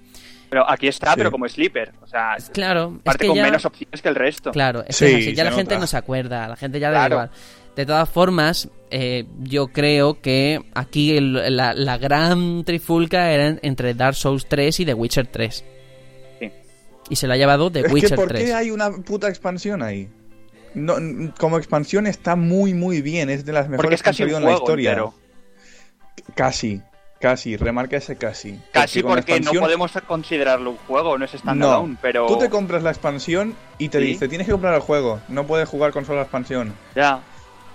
[0.48, 1.92] Pero aquí está, pero como sleeper.
[2.02, 4.52] O sea, claro, parte con menos opciones que el resto.
[4.52, 7.30] Claro, es que ya la gente no se acuerda, la gente ya le da igual.
[7.76, 14.46] De todas formas, eh, yo creo que aquí la, gran trifulca era entre Dark Souls
[14.46, 15.64] 3 y The Witcher 3.
[16.38, 16.52] Sí.
[17.10, 18.40] Y se la ha llevado The Witcher que ¿por 3.
[18.40, 20.08] ¿Por qué hay una puta expansión ahí?
[20.74, 20.96] No,
[21.38, 24.54] como expansión está muy muy bien, es de las mejores es que han en la
[24.54, 25.04] historia.
[26.34, 26.80] Casi.
[27.24, 28.60] Casi, remarca ese casi.
[28.70, 32.26] Casi porque, no podemos considerarlo un juego, no es standalone, no, pero...
[32.26, 35.66] Tú te compras la expansión y te dice, tienes que comprar el juego, no puedes
[35.66, 36.74] jugar con solo la expansión.
[36.94, 37.20] Ya.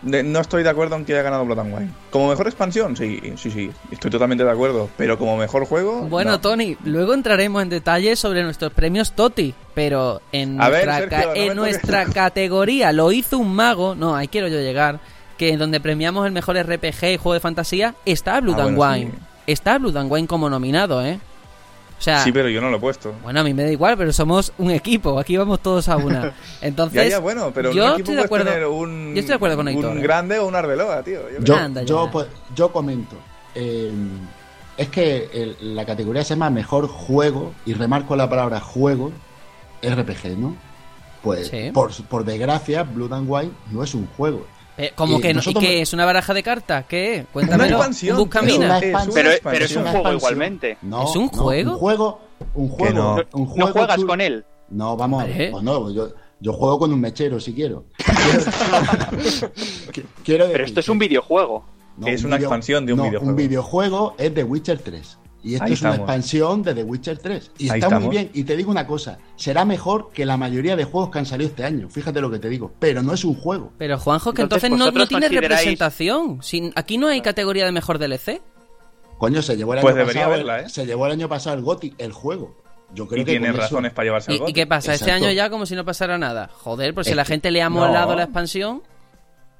[0.04, 1.90] no estoy de acuerdo en que haya ganado Blood and Wine.
[2.12, 4.88] Como mejor expansión, sí, sí, sí, estoy totalmente de acuerdo.
[4.98, 6.02] Pero como mejor juego.
[6.02, 9.56] Bueno, Tony, luego entraremos en detalle sobre nuestros premios Toti.
[9.74, 13.96] Pero en nuestra, en nuestra categoría lo hizo un mago.
[13.96, 15.00] No, ahí quiero yo llegar.
[15.40, 19.29] Que donde premiamos el mejor RPG y juego de fantasía está Blood ah, and Wine
[19.52, 21.20] está Blood and Wine como nominado, ¿eh?
[22.00, 23.14] O sea, sí, pero yo no lo he puesto.
[23.24, 25.20] Bueno, a mí me da igual, pero somos un equipo.
[25.20, 26.34] Aquí vamos todos a una.
[26.62, 28.72] Entonces, ya, ya, bueno, pero yo estoy de acuerdo.
[28.72, 29.92] Un, yo estoy de acuerdo con Aitor.
[29.92, 30.02] Un ¿eh?
[30.02, 31.20] grande o un Arbeloa, tío.
[31.44, 33.18] Yo, yo, pues, yo, comento.
[33.54, 33.92] Eh,
[34.78, 39.12] es que la categoría se llama mejor juego y remarco la palabra juego
[39.84, 40.56] RPG, ¿no?
[41.22, 44.46] Pues por, por desgracia, Blood and Wine no es un juego.
[44.80, 45.92] Eh, como que no, ¿y qué es?
[45.92, 46.86] ¿Una baraja de cartas?
[46.88, 47.26] ¿Qué?
[47.34, 47.78] Cuéntamelo.
[47.78, 48.80] Una Buscamina.
[48.80, 50.78] Pero, pero, es un juego igualmente.
[50.82, 51.74] ¿Es un juego?
[51.74, 52.22] un juego.
[52.54, 53.22] Un juego.
[53.34, 54.46] Un juego no juegas con él.
[54.70, 55.52] No, vamos a ver.
[55.52, 57.86] Pues no, yo, yo juego con un mechero si quiero.
[60.24, 61.66] quiero pero esto es un videojuego.
[62.06, 63.30] es una expansión de un videojuego.
[63.32, 65.18] Un videojuego es The Witcher 3.
[65.42, 67.52] Y esto es una expansión de The Witcher 3.
[67.58, 68.30] Y está muy bien.
[68.34, 71.50] Y te digo una cosa, será mejor que la mayoría de juegos que han salido
[71.50, 71.90] este año.
[71.90, 72.74] Fíjate lo que te digo.
[72.80, 73.72] Pero no es un juego.
[73.78, 76.44] Pero Juanjo, que entonces, no, tiene representación.
[76.44, 78.42] Sin, aquí no hay categoría de mejor DLC.
[79.18, 80.26] Coño, se llevó el pues año pasado.
[80.26, 80.70] Haberla, ¿eh?
[80.70, 82.56] Se llevó el año pasado el GOTI, el juego.
[82.94, 84.52] Yo creo y que tiene razones para llevarse el GOTI.
[84.52, 84.94] ¿Y, qué pasa?
[84.94, 86.50] Este año ya como si no pasara nada.
[86.54, 88.82] Joder, pues si la gente le ha molado la expansión.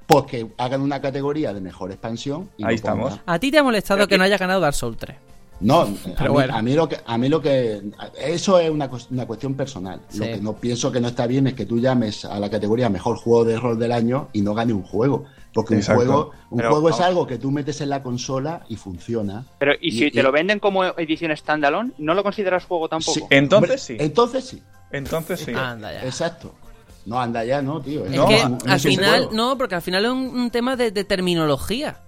[0.08, 2.50] Pues que hagan una categoría de mejor expansión.
[2.64, 3.20] Ahí estamos.
[3.26, 5.16] ¿A ti te ha molestado que no haya ganado Dark Souls 3?
[5.62, 7.82] No, a, mí, lo que a mí lo que
[8.18, 10.00] eso es una, una cuestión personal.
[10.14, 12.90] Lo que no pienso que no está bien es que tú llames a la categoría
[12.90, 16.62] mejor juego de rol del año y no gane un juego, porque un juego un
[16.62, 19.46] juego es algo que tú metes en la consola y funciona.
[19.60, 23.28] Pero y si te lo venden como edición standalone, ¿no lo consideras juego tampoco?
[23.30, 23.98] entonces sí.
[24.00, 24.64] Entonces sí.
[24.92, 25.52] Entonces sí.
[25.54, 26.06] Anda ya.
[26.06, 26.54] Exacto.
[27.06, 28.06] No, anda ya, no, tío.
[28.06, 32.02] Es que al final, no, porque al final es un, tema de terminología.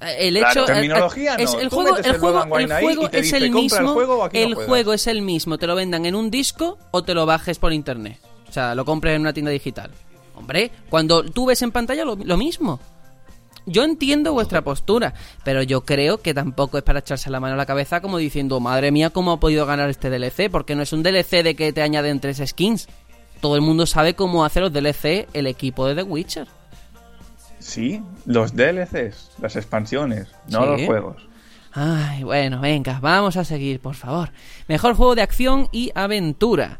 [0.00, 4.00] El hecho terminología es, el juego, el juego, el juego es el mismo.
[4.32, 5.58] El, juego, es el mismo.
[5.58, 8.18] Te lo vendan en un disco o te lo bajes por internet.
[8.48, 9.90] O sea, lo compres en una tienda digital.
[10.34, 12.78] Hombre, cuando tú ves en pantalla lo, mismo.
[13.66, 15.12] Yo entiendo vuestra postura,
[15.44, 18.60] pero yo creo que tampoco es para echarse la mano a la cabeza como diciendo,
[18.60, 20.48] madre mía, ¿cómo ha podido ganar este DLC?
[20.50, 22.88] Porque no es un DLC de que te añaden tres skins.
[23.40, 26.57] Todo el mundo sabe cómo hace los DLC el equipo de The Witcher.
[27.58, 31.28] Sí, los DLCs, las expansiones, no los juegos.
[31.72, 34.30] Ay, bueno, venga, vamos a seguir, por favor.
[34.68, 36.78] Mejor juego de acción y aventura.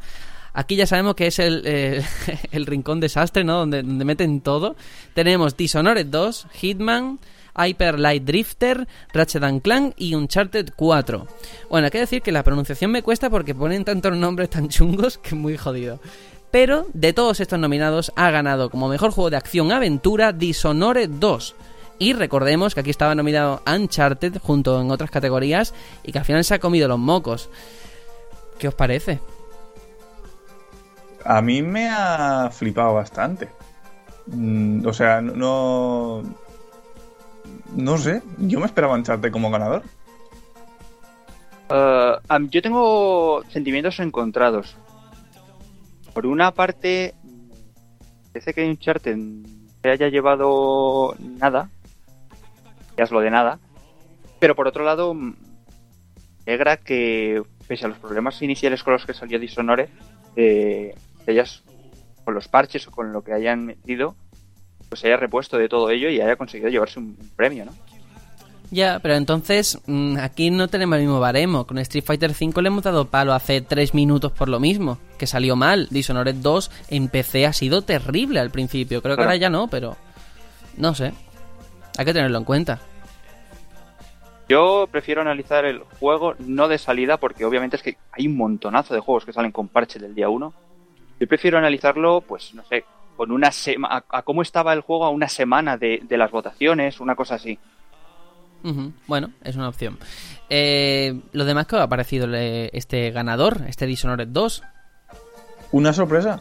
[0.54, 2.04] Aquí ya sabemos que es el,
[2.50, 3.58] el, rincón desastre, ¿no?
[3.58, 4.76] Donde, donde, meten todo.
[5.14, 7.20] Tenemos Dishonored 2, Hitman,
[7.56, 11.26] Hyper Light Drifter, Ratchet Clank y Uncharted 4.
[11.70, 15.18] Bueno, hay que decir que la pronunciación me cuesta porque ponen tantos nombres tan chungos
[15.18, 16.00] que es muy jodido.
[16.50, 21.54] Pero de todos estos nominados ha ganado como mejor juego de acción-aventura Dishonored 2.
[21.98, 25.74] Y recordemos que aquí estaba nominado Uncharted junto en otras categorías
[26.04, 27.50] y que al final se ha comido los mocos.
[28.58, 29.20] ¿Qué os parece?
[31.24, 33.48] A mí me ha flipado bastante.
[34.26, 36.22] Mm, o sea, no.
[37.74, 39.82] No sé, yo me esperaba Uncharted como ganador.
[41.68, 44.76] Uh, yo tengo sentimientos encontrados.
[46.18, 47.14] Por una parte,
[48.32, 49.16] parece que Uncharted
[49.80, 51.70] se haya llevado nada,
[52.96, 53.60] ya es lo de nada,
[54.40, 55.14] pero por otro lado,
[56.44, 59.90] alegra que, pese a los problemas iniciales con los que salió Dishonored,
[60.34, 60.96] eh,
[61.28, 61.62] ellas,
[62.24, 64.16] con los parches o con lo que hayan metido,
[64.88, 67.72] pues se haya repuesto de todo ello y haya conseguido llevarse un premio, ¿no?
[68.70, 71.66] Ya, pero entonces mm, aquí no tenemos el mismo baremo.
[71.66, 75.26] Con Street Fighter V le hemos dado palo hace 3 minutos por lo mismo, que
[75.26, 75.88] salió mal.
[75.90, 79.00] Dishonored 2 en PC ha sido terrible al principio.
[79.02, 79.96] Creo que ahora ya no, pero
[80.76, 81.12] no sé.
[81.96, 82.78] Hay que tenerlo en cuenta.
[84.48, 88.94] Yo prefiero analizar el juego no de salida, porque obviamente es que hay un montonazo
[88.94, 90.54] de juegos que salen con parche del día 1.
[91.20, 92.84] Yo prefiero analizarlo, pues no sé,
[93.16, 97.14] con una semana, a, cómo estaba el juego a una semana de las votaciones, una
[97.14, 97.58] cosa así.
[99.06, 99.98] Bueno, es una opción.
[100.50, 104.62] Eh, ¿Lo demás que ha parecido este ganador, este Dishonored 2?
[105.72, 106.40] Una sorpresa.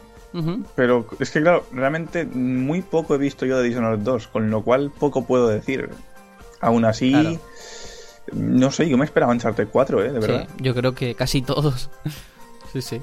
[0.76, 4.62] Pero es que, claro, realmente muy poco he visto yo de Dishonored 2, con lo
[4.62, 5.90] cual poco puedo decir.
[6.60, 7.38] Aún así,
[8.32, 10.12] no sé, yo me esperaba Uncharted 4, ¿eh?
[10.12, 10.48] De verdad.
[10.60, 11.90] yo creo que casi todos.
[12.72, 13.00] sí, sí.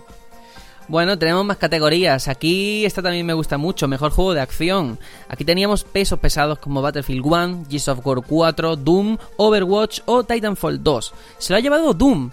[0.87, 2.27] Bueno, tenemos más categorías.
[2.27, 4.99] Aquí esta también me gusta mucho, mejor juego de acción.
[5.27, 10.83] Aquí teníamos pesos pesados como Battlefield 1, Gears of War 4, Doom, Overwatch o Titanfall
[10.83, 11.13] 2.
[11.39, 12.29] Se lo ha llevado Doom.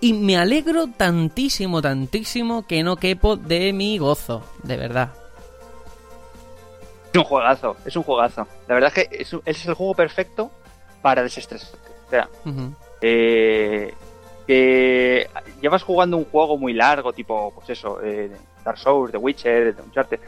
[0.00, 5.10] Y me alegro tantísimo, tantísimo que no quepo de mi gozo, de verdad.
[7.12, 8.46] Es un juegazo, es un juegazo.
[8.68, 10.50] La verdad es que es, es el juego perfecto
[11.02, 11.90] para desestresarte.
[12.06, 12.28] O sea,
[13.00, 13.94] eh,
[14.50, 15.30] que
[15.62, 18.32] llevas jugando un juego muy largo, tipo, pues eso, eh,
[18.64, 20.18] Dark Souls, The Witcher, The Uncharted,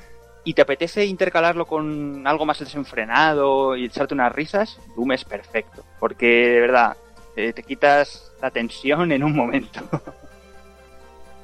[0.45, 5.83] y te apetece intercalarlo con algo más desenfrenado y echarte unas risas, Doom es perfecto.
[5.99, 6.97] Porque, de verdad,
[7.35, 9.81] eh, te quitas la tensión en un momento.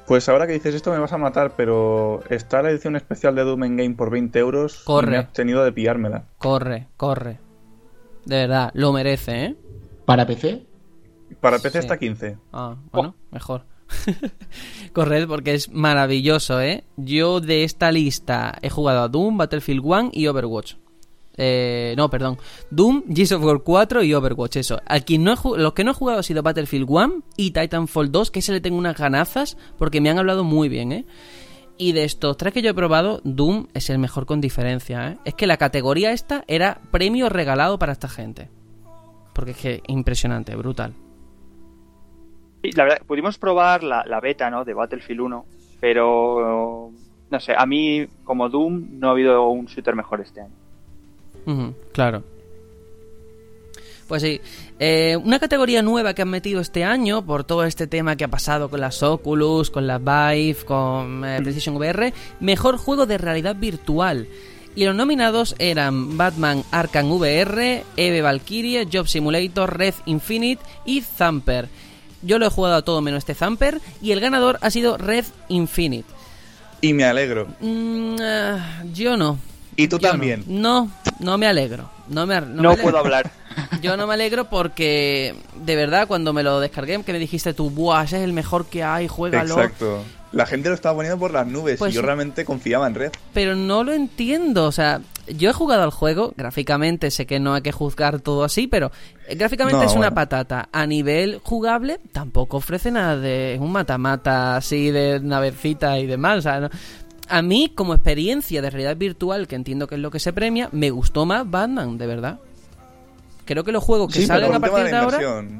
[0.07, 3.43] Pues ahora que dices esto me vas a matar, pero está la edición especial de
[3.43, 4.81] Doom en Game por 20 euros.
[4.83, 5.19] Corre.
[5.19, 6.23] Y tenido de pillármela.
[6.39, 7.37] Corre, corre.
[8.25, 9.55] De verdad, lo merece, ¿eh?
[10.05, 10.65] ¿Para PC?
[11.39, 12.37] Para PC está 15.
[12.51, 13.65] Ah, bueno, mejor.
[14.93, 16.83] Corred porque es maravilloso, ¿eh?
[16.97, 20.75] Yo de esta lista he jugado a Doom, Battlefield 1 y Overwatch.
[21.37, 22.37] Eh, no, perdón.
[22.69, 24.81] Doom, Gears of War 4 y Overwatch, eso.
[24.85, 28.31] A quien no los que no he jugado ha sido Battlefield 1 y Titanfall 2,
[28.31, 31.05] que se le tengo unas ganazas porque me han hablado muy bien, ¿eh?
[31.77, 35.17] Y de estos tres que yo he probado, Doom es el mejor con diferencia, ¿eh?
[35.23, 38.49] Es que la categoría esta era premio regalado para esta gente.
[39.33, 40.93] Porque es que impresionante, brutal
[42.61, 44.65] la verdad, pudimos probar la, beta, ¿no?
[44.65, 45.45] De Battlefield 1,
[45.79, 46.91] pero
[47.29, 51.73] no sé, a mí como Doom no ha habido un shooter mejor este año.
[51.93, 52.23] claro.
[54.07, 54.41] Pues sí,
[54.79, 58.27] eh, una categoría nueva que han metido este año por todo este tema que ha
[58.27, 63.55] pasado con las Oculus, con las Vive, con eh, Precision VR, mejor juego de realidad
[63.55, 64.27] virtual.
[64.75, 71.69] Y los nominados eran Batman Arkham VR, Eve Valkyrie, Job Simulator, Red Infinite y Thumper.
[72.21, 75.25] Yo lo he jugado a todo menos este Zamper y el ganador ha sido Red
[75.47, 76.09] Infinite.
[76.81, 77.47] Y me alegro.
[77.59, 78.57] Mm, eh,
[78.93, 79.37] yo no.
[79.75, 80.43] ¿Y tú también?
[80.47, 80.91] No.
[81.19, 81.89] no, me alegro.
[82.09, 83.31] No, me, no, puedo hablar.
[83.81, 87.69] Yo no me alegro porque, de verdad, cuando me lo descargué, que me dijiste tú,
[87.69, 89.55] ¡buah, ese es el mejor que hay, juégalo!
[89.55, 90.03] Exacto.
[90.31, 93.11] La gente lo estaba poniendo por las nubes y pues yo realmente confiaba en Red.
[93.33, 97.53] Pero no lo entiendo, o sea, yo he jugado al juego, gráficamente sé que no
[97.53, 98.91] hay que juzgar todo así, pero
[99.27, 100.69] eh, gráficamente es una patata.
[100.71, 106.41] A nivel jugable tampoco ofrece nada de un mata-mata así de navecita y demás, o
[106.41, 106.69] sea,
[107.27, 110.69] A mí, como experiencia de realidad virtual, que entiendo que es lo que se premia,
[110.71, 112.39] me gustó más Batman, de verdad.
[113.45, 115.19] Creo que los juegos que salgan a partir de, ahora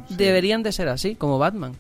[0.10, 1.74] deberían de ser así, como Batman.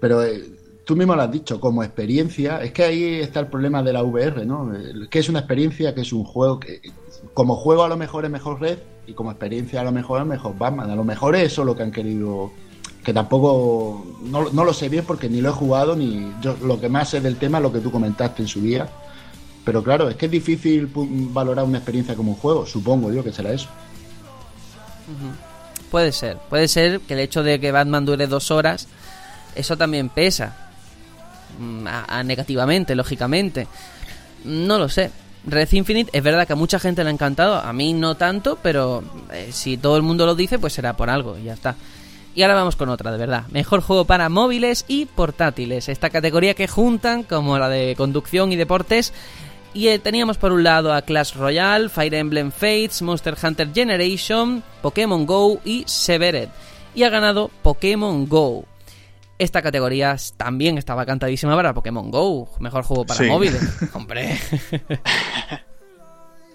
[0.00, 0.44] Pero eh,
[0.88, 4.02] tú mismo lo has dicho, como experiencia, es que ahí está el problema de la
[4.02, 4.72] VR, ¿no?
[5.10, 5.94] ¿Qué es una experiencia?
[5.94, 6.58] ¿Qué es un juego?
[6.58, 6.80] Que,
[7.34, 10.26] como juego a lo mejor es mejor Red y como experiencia a lo mejor es
[10.26, 10.88] mejor Batman.
[10.88, 12.50] A lo mejor es eso lo que han querido
[13.04, 16.80] que tampoco no, no, lo sé bien porque ni lo he jugado ni yo lo
[16.80, 18.88] que más sé del tema es lo que tú comentaste en su día
[19.64, 23.32] pero claro es que es difícil valorar una experiencia como un juego supongo yo que
[23.32, 23.68] será eso
[25.90, 28.88] puede ser puede ser que el hecho de que Batman dure dos horas
[29.54, 30.67] eso también pesa
[31.58, 33.66] mm, a, negativamente lógicamente
[34.44, 35.10] no lo sé
[35.46, 38.58] Red Infinite es verdad que a mucha gente le ha encantado, a mí no tanto,
[38.62, 41.76] pero eh, si todo el mundo lo dice, pues será por algo y ya está.
[42.34, 43.46] Y ahora vamos con otra, de verdad.
[43.50, 45.88] Mejor juego para móviles y portátiles.
[45.88, 49.12] Esta categoría que juntan, como la de conducción y deportes.
[49.74, 54.62] Y eh, teníamos por un lado a Clash Royale, Fire Emblem Fates, Monster Hunter Generation,
[54.82, 56.48] Pokémon Go y Severed.
[56.94, 58.64] Y ha ganado Pokémon Go.
[59.38, 62.50] Esta categoría también estaba cantadísima para Pokémon Go.
[62.58, 63.62] Mejor juego para móviles.
[63.94, 64.36] Hombre.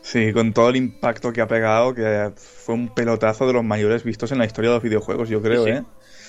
[0.01, 4.03] Sí, con todo el impacto que ha pegado, que fue un pelotazo de los mayores
[4.03, 5.83] vistos en la historia de los videojuegos, yo creo, ¿eh?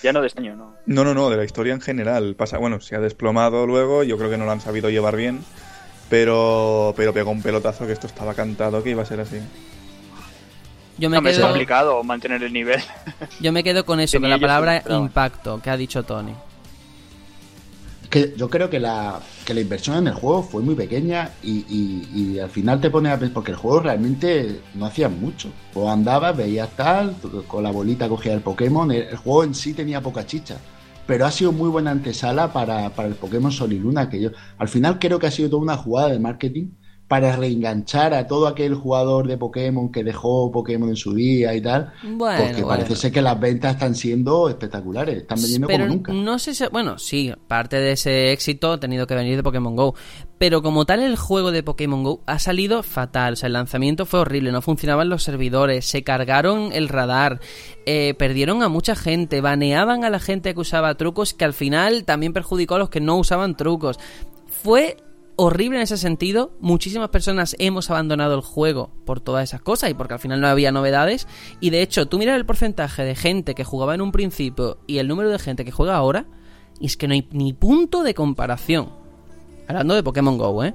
[0.05, 0.77] Ya no de este año, ¿no?
[0.87, 2.37] No, no, no, de la historia en general.
[2.37, 5.41] Pasa, bueno, se ha desplomado luego, yo creo que no lo han sabido llevar bien,
[6.09, 9.41] pero, pero pegó un pelotazo que esto estaba cantado que iba a ser así.
[10.99, 12.81] Yo me Es complicado mantener el nivel.
[13.41, 16.35] Yo me quedo con eso, con la palabra impacto que ha dicho Tony
[18.37, 22.51] yo creo que la, que la inversión en el juego fue muy pequeña y, al
[22.51, 25.51] final te pone a pensar, porque el juego realmente no hacía mucho.
[25.75, 27.17] O andabas, veías tal,
[27.47, 30.59] con la bolita cogía el Pokémon, el, juego en sí tenía poca chicha.
[31.07, 34.31] Pero ha sido muy buena antesala para, para el Pokémon Sol y Luna, que yo
[34.59, 36.69] al final creo que ha sido toda una jugada de marketing
[37.09, 41.61] para reenganchar a todo aquel jugador de Pokémon que dejó Pokémon en su día y
[41.61, 41.93] tal.
[42.19, 46.13] porque parece ser que las ventas están siendo espectaculares, están vendiendo como nunca.
[46.13, 49.77] No sé si, bueno, sí, parte de ese éxito ha tenido que venir de Pokémon
[49.77, 49.95] Go,
[50.39, 54.07] pero como tal el juego de Pokémon Go ha salido fatal, o sea, el lanzamiento
[54.07, 57.39] fue horrible, no funcionaban los servidores, se cargaron el radar,
[57.85, 62.05] eh, perdieron a mucha gente, baneaban a la gente que usaba trucos que al final
[62.05, 63.99] también perjudicó a los que no usaban trucos.
[64.47, 64.97] Fue
[65.37, 66.53] horrible en ese sentido.
[66.61, 70.49] Muchísimas personas hemos abandonado el juego por todas esas cosas y porque al final no
[70.49, 71.27] había novedades.
[71.61, 74.99] Y de hecho, tú miras el porcentaje de gente que jugaba en un principio y
[74.99, 76.27] el número de gente que juega ahora,
[76.81, 78.91] y es que no hay ni punto de comparación.
[79.69, 80.75] Hablando de Pokémon Go, ¿eh?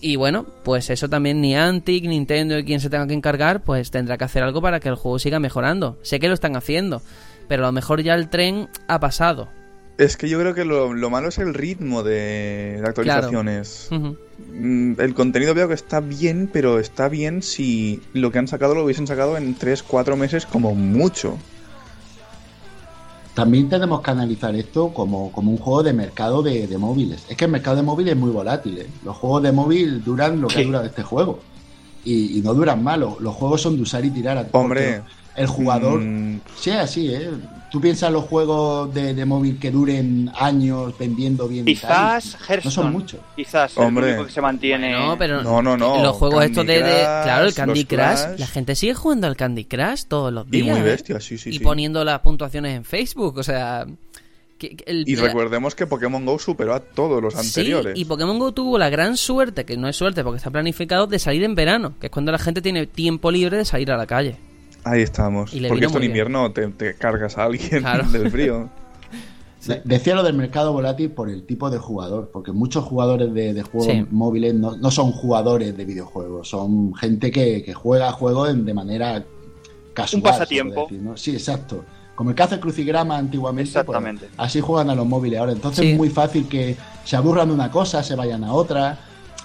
[0.00, 3.90] Y bueno, pues eso también ni Antic, Nintendo y quien se tenga que encargar, pues
[3.90, 5.98] tendrá que hacer algo para que el juego siga mejorando.
[6.02, 7.02] Sé que lo están haciendo,
[7.48, 9.48] pero a lo mejor ya el tren ha pasado.
[10.00, 13.90] Es que yo creo que lo, malo es el ritmo de, actualizaciones.
[13.90, 18.74] Mm, el contenido veo que está bien, pero está bien si lo que han sacado
[18.74, 21.36] lo hubiesen sacado en 3-4 meses como mucho.
[23.34, 27.26] También tenemos que analizar esto como, un juego de mercado de, móviles.
[27.28, 28.78] Es que el mercado de móviles es muy volátil.
[28.78, 28.86] ¿eh?
[29.04, 31.40] Los juegos de móvil duran lo que dura este juego.
[32.06, 33.00] Y, no duran mal.
[33.00, 34.48] Los, juegos son de usar y tirar.
[34.52, 35.02] Hombre.
[35.36, 36.00] El jugador.
[36.00, 36.40] Mm.
[36.56, 37.30] Sí, así, ¿eh?
[37.70, 41.64] tú piensas los juegos de, móvil que duren años vendiendo bien.
[41.64, 42.64] Quizás Hearthstone.
[42.64, 43.20] No son muchos.
[43.36, 44.06] Quizás Hombre.
[44.06, 44.92] el único que se mantiene.
[44.92, 46.02] No, pero no, no, no.
[46.02, 50.04] Los juegos estos de, Claro, el Candy Crush, La gente sigue jugando al Candy Crush
[50.06, 50.66] todos los días.
[50.66, 51.50] Y muy bestia, sí, sí.
[51.52, 53.86] Y poniendo las puntuaciones en Facebook, o sea.
[54.60, 57.94] y recordemos que Pokémon Go superó a todos los anteriores.
[57.94, 61.06] Sí, y Pokémon Go tuvo la gran suerte, que no es suerte porque está planificado,
[61.06, 63.96] de salir en verano, que es cuando la gente tiene tiempo libre de salir a
[63.96, 64.36] la calle.
[64.84, 65.52] Ahí estamos.
[65.68, 68.68] Porque esto en invierno te, cargas a alguien del frío.
[69.84, 74.10] Decía lo del mercado volátil por el tipo de jugador, porque muchos jugadores de, juegos
[74.10, 79.22] móviles no, son jugadores de videojuegos, son gente que, juega juegos de manera
[79.92, 80.20] casual.
[80.20, 80.88] Un pasatiempo.
[81.14, 81.84] Sí, exacto.
[82.14, 84.28] Como el que hace crucigrama antiguamente, pues, Exactamente.
[84.36, 85.52] así juegan a los móviles ahora.
[85.52, 88.98] Entonces es muy fácil que se aburran de una cosa, se vayan a otra.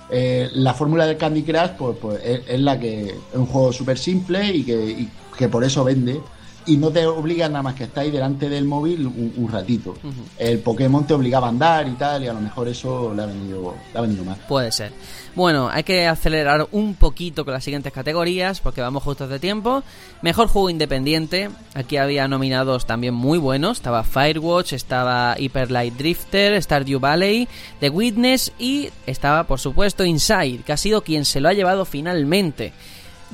[0.10, 3.98] Eh, la fórmula del Candy Crush pues, pues es, la que es un juego súper
[3.98, 6.22] simple y que, que por eso vende
[6.68, 9.96] y no te obliga nada más que estar ahí delante del móvil un, ratito.
[10.38, 13.26] El Pokémon te obligaba a andar y tal, y a lo mejor eso le ha
[13.26, 14.38] venido, le ha venido mal.
[14.48, 14.92] Puede ser.
[15.36, 19.84] Bueno, hay que acelerar un poquito con las siguientes categorías porque vamos justos de tiempo.
[20.22, 21.50] Mejor juego independiente.
[21.74, 23.78] Aquí había nominados también muy buenos.
[23.78, 27.48] Estaba Firewatch, estaba Hyper Light Drifter, Stardew Valley,
[27.80, 31.86] The Witness y estaba, por supuesto, Inside, que ha sido quien se lo ha llevado
[31.86, 32.74] finalmente.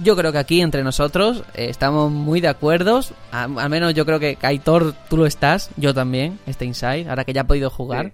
[0.01, 3.01] Yo creo que aquí entre nosotros eh, estamos muy de acuerdo.
[3.31, 7.33] Al menos yo creo que Kaitor, tú lo estás, yo también, este Inside, ahora que
[7.33, 8.13] ya ha podido jugar.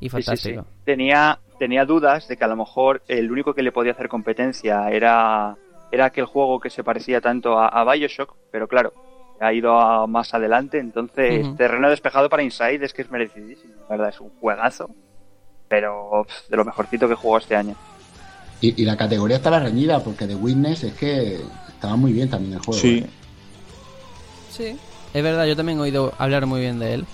[0.00, 0.66] Y fantástico.
[0.84, 4.90] tenía, tenía dudas de que a lo mejor el único que le podía hacer competencia
[4.90, 5.56] era
[5.94, 8.92] era aquel juego que se parecía tanto a, Bioshock, pero claro,
[9.40, 14.08] ha ido más adelante, entonces terreno despejado para Inside es que es merecidísimo, la verdad,
[14.08, 14.90] es un juegazo,
[15.68, 17.76] pero de lo mejorcito que jugó este año.
[18.64, 22.60] Y, la categoría estaba reñida, porque The Witness es que estaba muy bien también el
[22.60, 22.80] juego.
[22.80, 22.98] Sí.
[22.98, 23.06] ¿eh?
[24.50, 24.76] Sí,
[25.12, 27.04] es verdad, yo también he oído hablar muy bien de él.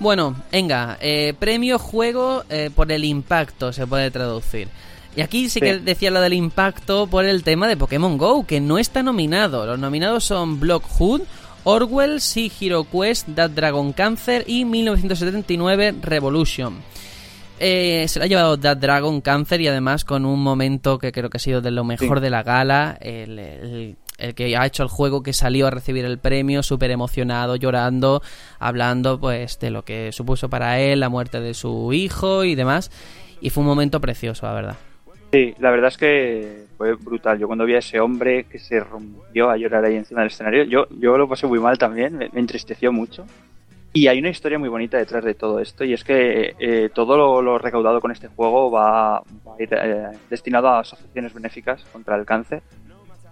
[0.00, 4.68] Bueno, venga, eh, premio juego eh, por el impacto se puede traducir.
[5.16, 8.60] Y aquí sí, que decía lo del impacto por el tema de Pokémon Go, que
[8.60, 9.64] no está nominado.
[9.64, 11.22] Los nominados son Blockhood,
[11.62, 16.82] Orwell, Sea Hero Quest, That Dragon Cancer y 1979 Revolution.
[17.60, 21.30] Eh, se lo ha llevado That Dragon Cancer y además con un momento que creo
[21.30, 22.98] que ha sido de lo mejor de la gala.
[23.00, 27.56] el, el que ha hecho el juego que salió a recibir el premio, súper emocionado,
[27.56, 28.22] llorando,
[28.58, 32.90] hablando pues de lo que supuso para él la muerte de su hijo y demás.
[33.40, 34.76] Y fue un momento precioso, la verdad.
[35.32, 37.38] Sí, la verdad es que fue brutal.
[37.38, 40.62] Yo cuando vi a ese hombre que se rompió a llorar ahí encima del escenario,
[40.64, 43.26] yo, yo lo pasé muy mal también, me, entristeció mucho.
[43.94, 47.40] Y hay una historia muy bonita detrás de todo esto, y es que eh, todo
[47.40, 49.22] lo, recaudado con este juego va, a
[49.58, 52.62] ir eh, destinado a asociaciones benéficas contra el cáncer.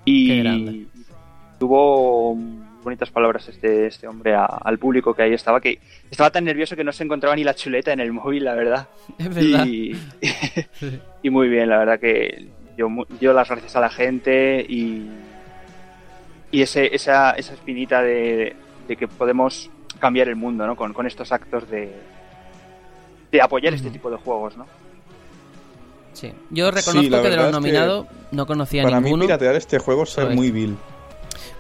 [0.04, 0.86] Y
[1.58, 2.36] tuvo
[2.82, 5.78] bonitas palabras este, este hombre al público que ahí estaba, que
[6.10, 8.88] estaba tan nervioso que no se encontraba ni la chuleta en el móvil, la verdad.
[9.40, 9.96] Y,
[11.22, 12.88] y muy bien, la verdad que yo
[13.20, 15.08] dio las gracias a la gente y,
[16.50, 18.54] y ese, esa, esa espinita de,
[18.86, 19.70] que podemos
[20.02, 20.74] cambiar el mundo ¿no?
[20.74, 21.94] con, con estos actos de,
[23.30, 24.66] de apoyar este tipo de juegos, ¿no?
[26.12, 29.00] Sí, yo reconozco que de los nominados no conocía ninguno.
[29.00, 30.76] Para mí piratear este juego es muy vil.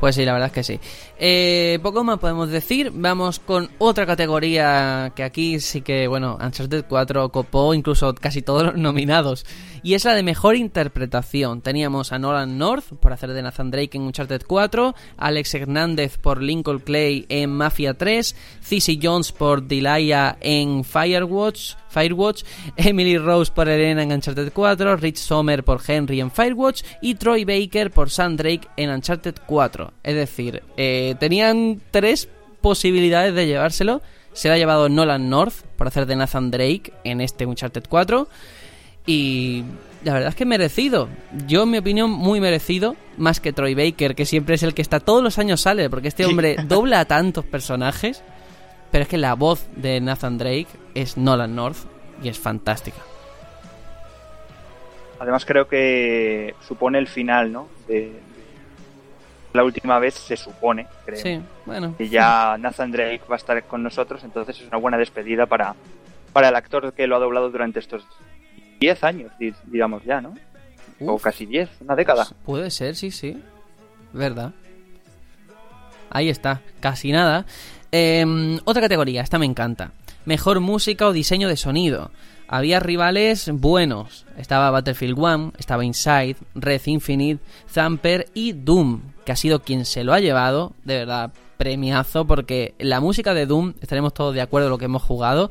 [0.00, 0.80] Pues sí, la verdad es que sí.
[1.16, 2.90] Eh, poco más podemos decir.
[2.92, 8.64] Vamos con otra categoría que aquí sí que, bueno, Uncharted 4 copó incluso casi todos
[8.64, 9.46] los nominados.
[9.82, 11.60] Y es la de mejor interpretación.
[11.60, 16.40] Teníamos a Nolan North por hacer de Nathan Drake en Uncharted 4, Alex Hernández por
[16.40, 22.44] Lincoln Clay en Mafia 3, Cissy Jones por Delia en Firewatch, Firewatch,
[22.76, 27.44] Emily Rose por Elena en Uncharted 4, Rich Sommer por Henry en Firewatch y Troy
[27.44, 29.92] Baker por Sam Drake en Uncharted 4.
[30.04, 32.28] Es decir, eh, tenían tres
[32.60, 34.00] posibilidades de llevárselo.
[34.32, 38.28] Se lo ha llevado Nolan North por hacer de Nathan Drake en este Uncharted 4.
[39.06, 39.64] Y
[40.04, 41.08] la verdad es que merecido.
[41.46, 42.96] Yo, en mi opinión, muy merecido.
[43.16, 46.08] Más que Troy Baker, que siempre es el que está todos los años sale, porque
[46.08, 48.22] este hombre dobla a tantos personajes.
[48.90, 51.78] Pero es que la voz de Nathan Drake es Nolan North
[52.22, 52.98] y es fantástica.
[55.18, 57.68] Además creo que supone el final, ¿no?
[57.86, 58.12] De,
[59.52, 61.20] la última vez se supone, creo.
[61.20, 61.94] Sí, bueno.
[61.96, 65.74] Que ya Nathan Drake va a estar con nosotros, entonces es una buena despedida para,
[66.32, 68.06] para el actor que lo ha doblado durante estos
[68.82, 69.32] 10 años,
[69.66, 70.34] digamos ya, ¿no?
[71.00, 72.26] o casi 10, una década.
[72.44, 73.40] Puede ser, sí, sí.
[74.12, 74.52] Verdad.
[76.10, 77.46] Ahí está, casi nada.
[77.90, 79.92] Em, otra categoría, esta me encanta.
[80.24, 82.10] Mejor música o diseño de sonido.
[82.48, 84.26] Había rivales buenos.
[84.36, 90.04] Estaba Battlefield 1, estaba Inside, Red Infinite, Zamper y Doom, que ha sido quien se
[90.04, 90.72] lo ha llevado.
[90.84, 94.86] De verdad, premiazo, porque la música de Doom, estaremos todos de acuerdo en lo que
[94.86, 95.50] hemos jugado,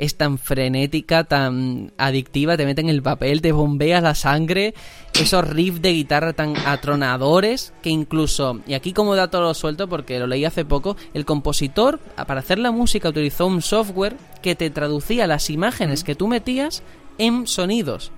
[0.00, 4.72] es tan frenética, tan adictiva, te mete en el papel, te bombeas la sangre,
[5.12, 10.18] esos riffs de guitarra tan atronadores que incluso, y aquí como dato lo suelto porque
[10.18, 14.70] lo leí hace poco, el compositor para hacer la música utilizó un software que te
[14.70, 16.82] traducía las imágenes que tú metías
[17.18, 18.10] en sonidos.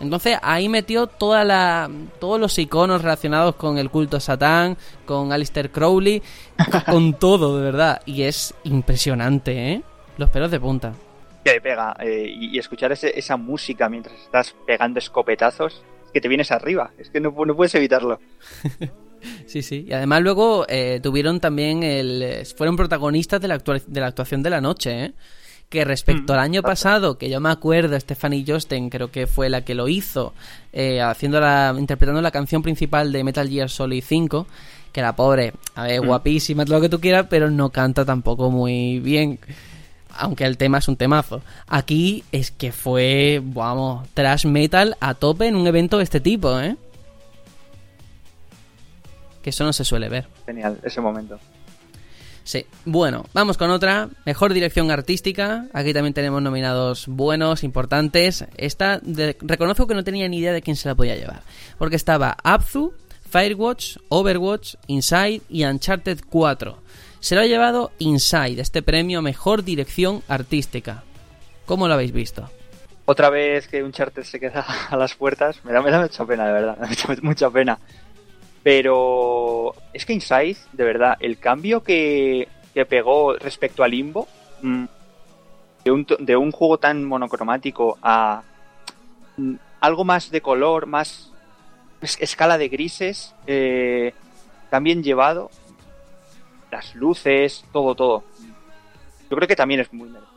[0.00, 1.88] Entonces ahí metió toda la,
[2.20, 4.76] todos los iconos relacionados con el culto a Satán,
[5.06, 6.22] con Alistair Crowley,
[6.90, 8.02] con todo, de verdad.
[8.04, 9.82] Y es impresionante, ¿eh?
[10.18, 10.92] Los pelos de punta
[11.42, 11.96] que pega.
[12.00, 17.10] Eh, y, escuchar esa música mientras estás pegando escopetazos, es que te vienes arriba, es
[17.10, 18.20] que no, puedes evitarlo.
[19.46, 19.86] sí, sí.
[19.88, 22.44] Y además luego eh, tuvieron también el...
[22.56, 25.12] fueron protagonistas de la, de la actuación de la noche, ¿eh?
[25.68, 29.48] que respecto mm, al año pasado, que yo me acuerdo, Stephanie Josten creo que fue
[29.48, 30.34] la que lo hizo,
[31.02, 34.46] haciendo la, interpretando la canción principal de Metal Gear Solid 5,
[34.92, 36.06] que la pobre, a ver, mm.
[36.06, 39.38] guapísima, todo lo que tú quieras, pero no canta tampoco muy bien
[40.16, 41.42] aunque el tema es un temazo.
[41.66, 46.58] Aquí es que fue, vamos, trash metal a tope en un evento de este tipo,
[46.60, 46.76] ¿eh?
[49.42, 50.28] Que eso no se suele ver.
[50.46, 51.38] Genial, ese momento.
[52.44, 54.08] Sí, bueno, vamos con otra.
[54.24, 55.66] Mejor dirección artística.
[55.72, 58.44] Aquí también tenemos nominados buenos, importantes.
[58.56, 59.00] Esta,
[59.40, 61.42] reconozco que no tenía ni idea de quién se la podía llevar.
[61.78, 62.94] Porque estaba Abzu,
[63.30, 66.81] Firewatch, Overwatch, Inside y Uncharted 4
[67.22, 71.04] se lo ha llevado Inside, este premio a Mejor Dirección Artística.
[71.66, 72.50] ¿Cómo lo habéis visto?
[73.04, 76.24] Otra vez que un charter se queda a las puertas, me da, me da mucha
[76.26, 76.78] pena, de verdad,
[77.08, 77.78] me da mucha, pena.
[78.64, 84.26] Pero es que Inside, de verdad, el cambio que, que pegó respecto a Limbo,
[84.62, 84.84] mm,
[85.84, 88.42] de, un, de un juego tan monocromático a
[89.36, 91.30] mm, algo más de color, más
[92.00, 94.12] escala de grises, eh,
[94.70, 95.52] también llevado,
[96.72, 98.24] las luces, todo, todo.
[99.30, 100.32] Yo creo que también es muy merecido.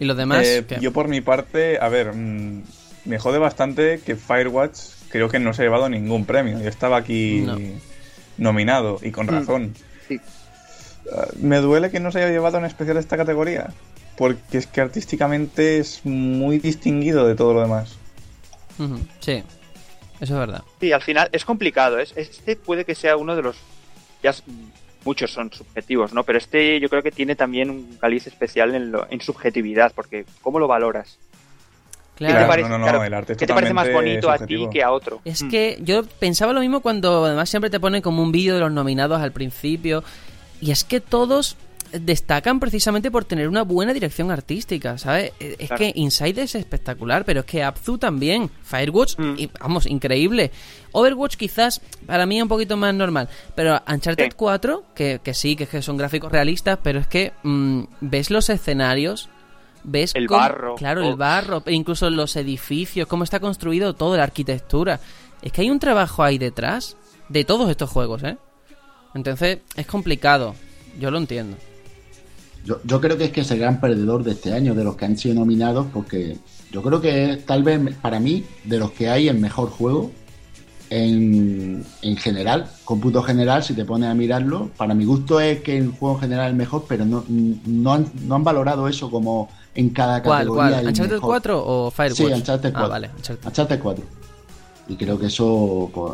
[0.00, 0.44] ¿Y los demás?
[0.46, 2.62] Eh, yo por mi parte, a ver, mm,
[3.04, 4.78] me jode bastante que Firewatch
[5.10, 6.58] creo que no se ha llevado ningún premio.
[6.58, 7.46] Yo estaba aquí
[8.38, 9.74] nominado y con mm, razón.
[11.12, 13.72] Ah, me duele que no se haya llevado en especial esta categoría.
[14.16, 17.96] Porque es que artísticamente es muy distinguido de todo lo demás.
[19.20, 19.42] Sí,
[20.20, 20.62] eso es verdad.
[20.80, 21.98] Sí, al final es complicado.
[21.98, 23.56] Este puede que sea uno de los.
[24.24, 24.34] Ya
[25.04, 26.24] muchos son subjetivos, ¿no?
[26.24, 30.58] Pero este yo creo que tiene también un caliz especial en, en subjetividad, porque ¿cómo
[30.58, 31.18] lo valoras?
[32.16, 34.68] Claro, ¿Qué te parece, no, no, el arte ¿qué te parece más bonito a ti
[34.72, 35.20] que a otro?
[35.24, 35.50] Es mm.
[35.50, 38.72] que yo pensaba lo mismo cuando además siempre te ponen como un vídeo de los
[38.72, 40.04] nominados al principio.
[40.60, 41.56] Y es que todos
[42.00, 45.32] destacan precisamente por tener una buena dirección artística, ¿sabes?
[45.38, 48.50] Es que Inside es espectacular, pero es que Abzu también.
[48.62, 49.34] Firewatch, mm.
[49.60, 50.50] vamos, increíble.
[50.92, 55.56] Overwatch quizás para mí es un poquito más normal, pero Uncharted 4, que, que, sí,
[55.56, 59.28] que, son gráficos realistas, pero es que mm, ves los escenarios,
[59.82, 60.76] ves el barro.
[60.76, 65.00] Claro, el barro, e incluso los edificios, cómo está construido todo, la arquitectura.
[65.42, 66.96] Es que hay un trabajo ahí detrás
[67.28, 68.36] de todos estos juegos, ¿eh?
[69.14, 70.54] Entonces es complicado,
[70.98, 71.56] yo lo entiendo.
[72.64, 74.96] Yo, yo creo que es que es el gran perdedor de este año, de los
[74.96, 76.38] que han sido nominados, porque
[76.72, 80.10] yo creo que tal vez para mí, de los que hay, el mejor juego
[80.90, 84.70] en, en general, cómputo general, si te pones a mirarlo.
[84.76, 87.92] Para mi gusto es que el juego en general es el mejor, pero no, no,
[87.92, 90.80] han, no han valorado eso como en cada categoría.
[90.80, 90.86] ¿Cuál?
[90.86, 92.16] ¿Uncharted 4 o Firewatch?
[92.16, 92.84] Sí, Uncharted 4.
[92.84, 93.10] Ah, vale,
[93.44, 94.04] Uncharted 4.
[94.86, 96.12] Y creo que eso pues,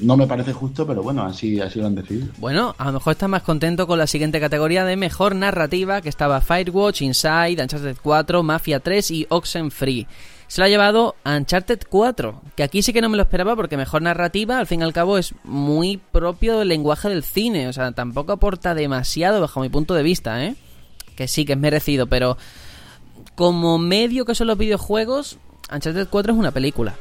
[0.00, 2.28] no me parece justo, pero bueno, así, así lo han decidido.
[2.38, 6.08] Bueno, a lo mejor estás más contento con la siguiente categoría de mejor narrativa, que
[6.08, 10.06] estaba Firewatch, Inside, Uncharted 4, Mafia 3 y Oxenfree.
[10.46, 13.76] Se lo ha llevado Uncharted 4, que aquí sí que no me lo esperaba porque
[13.76, 17.68] mejor narrativa, al fin y al cabo, es muy propio del lenguaje del cine.
[17.68, 20.54] O sea, tampoco aporta demasiado bajo mi punto de vista, ¿eh?
[21.16, 22.36] Que sí, que es merecido, pero
[23.34, 25.38] como medio que son los videojuegos,
[25.72, 26.94] Uncharted 4 es una película.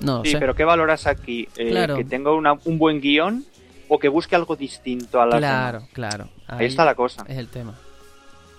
[0.00, 1.48] No, sí, pero ¿qué valoras aquí?
[1.56, 3.44] Eh, ¿Que tenga un buen guion
[3.88, 6.28] o que busque algo distinto a la Claro, claro.
[6.46, 7.24] Ahí, está la cosa.
[7.28, 7.74] Es el tema.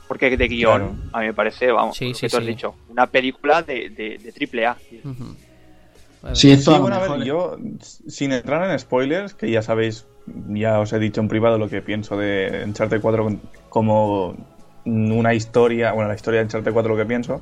[0.07, 3.63] Porque de guion, a mí me parece, vamos, sí, sí, tú has dicho, una película
[3.63, 4.75] de, de, triple A.
[6.33, 10.05] Sí, esto bueno, a ver, yo, sin entrar en spoilers, que ya sabéis,
[10.49, 13.39] ya os he dicho en privado lo que pienso de Uncharted 4
[13.69, 14.35] como
[14.85, 17.41] una historia, bueno, la historia de Uncharted 4 lo que pienso,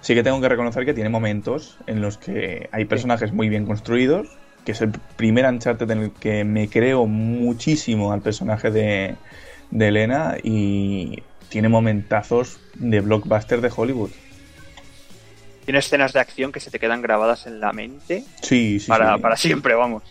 [0.00, 3.66] sí que tengo que reconocer que tiene momentos en los que hay personajes muy bien
[3.66, 4.28] construidos,
[4.64, 9.16] que es el primer Uncharted en el que me creo muchísimo al personaje de,
[9.70, 14.10] de Elena y tiene momentazos de blockbuster de Hollywood.
[15.64, 18.24] Tiene escenas de acción que se te quedan grabadas en la mente.
[18.42, 18.88] Sí, sí.
[18.88, 20.02] Para, para siempre, vamos.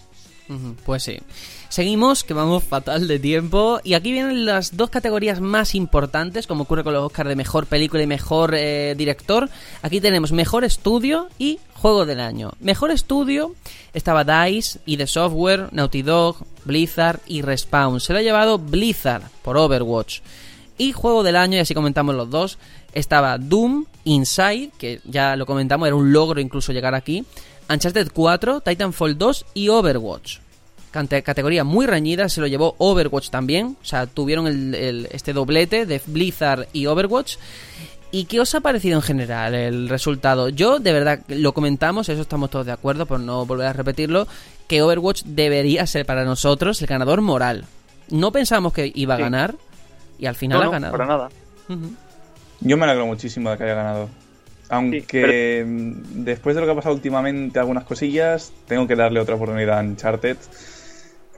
[0.86, 1.20] Pues sí.
[1.70, 3.80] Seguimos, que vamos fatal de tiempo.
[3.84, 7.68] Y aquí vienen las dos categorías más importantes, como ocurre con los Oscars de mejor
[7.68, 9.48] película y mejor eh, director.
[9.84, 12.54] Aquí tenemos mejor estudio y juego del año.
[12.60, 13.54] Mejor estudio
[13.94, 18.00] estaba DICE y The Software, Naughty Dog, Blizzard y Respawn.
[18.00, 20.22] Se lo ha llevado Blizzard por Overwatch.
[20.80, 22.58] Y juego del año, y así comentamos los dos,
[22.94, 27.26] estaba Doom, Inside, que ya lo comentamos, era un logro incluso llegar aquí.
[27.70, 30.40] Uncharted 4, Titanfall 2 y Overwatch.
[30.92, 33.78] Categoría muy reñida, se lo llevó Overwatch también.
[33.82, 37.38] O sea, tuvieron el, este doblete de Blizzard y Overwatch.
[38.12, 40.50] ¿Y qué os ha parecido en general el resultado?
[40.50, 44.28] Yo, de verdad, lo comentamos, eso estamos todos de acuerdo, por no volver a repetirlo,
[44.68, 47.66] que Overwatch debería ser para nosotros el ganador moral.
[48.10, 49.56] No pensamos que iba a ganar
[50.18, 50.92] y al final ha ganado.
[50.92, 51.30] para nada.
[52.62, 54.10] Yo me alegro muchísimo de que haya ganado.
[54.70, 59.36] Aunque mm, después de lo que ha pasado últimamente, algunas cosillas, tengo que darle otra
[59.36, 60.38] oportunidad a Uncharted.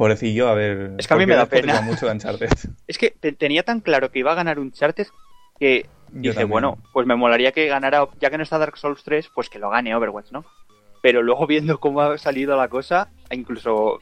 [0.01, 0.93] Pobrecillo, a ver.
[0.97, 1.79] Es que a mí me da pena.
[1.81, 2.49] mucho de Uncharted.
[2.87, 5.05] es que tenía tan claro que iba a ganar Uncharted
[5.59, 9.29] que dije, bueno, pues me molaría que ganara, ya que no está Dark Souls 3,
[9.35, 10.43] pues que lo gane Overwatch, ¿no?
[11.03, 13.99] Pero luego viendo cómo ha salido la cosa, incluso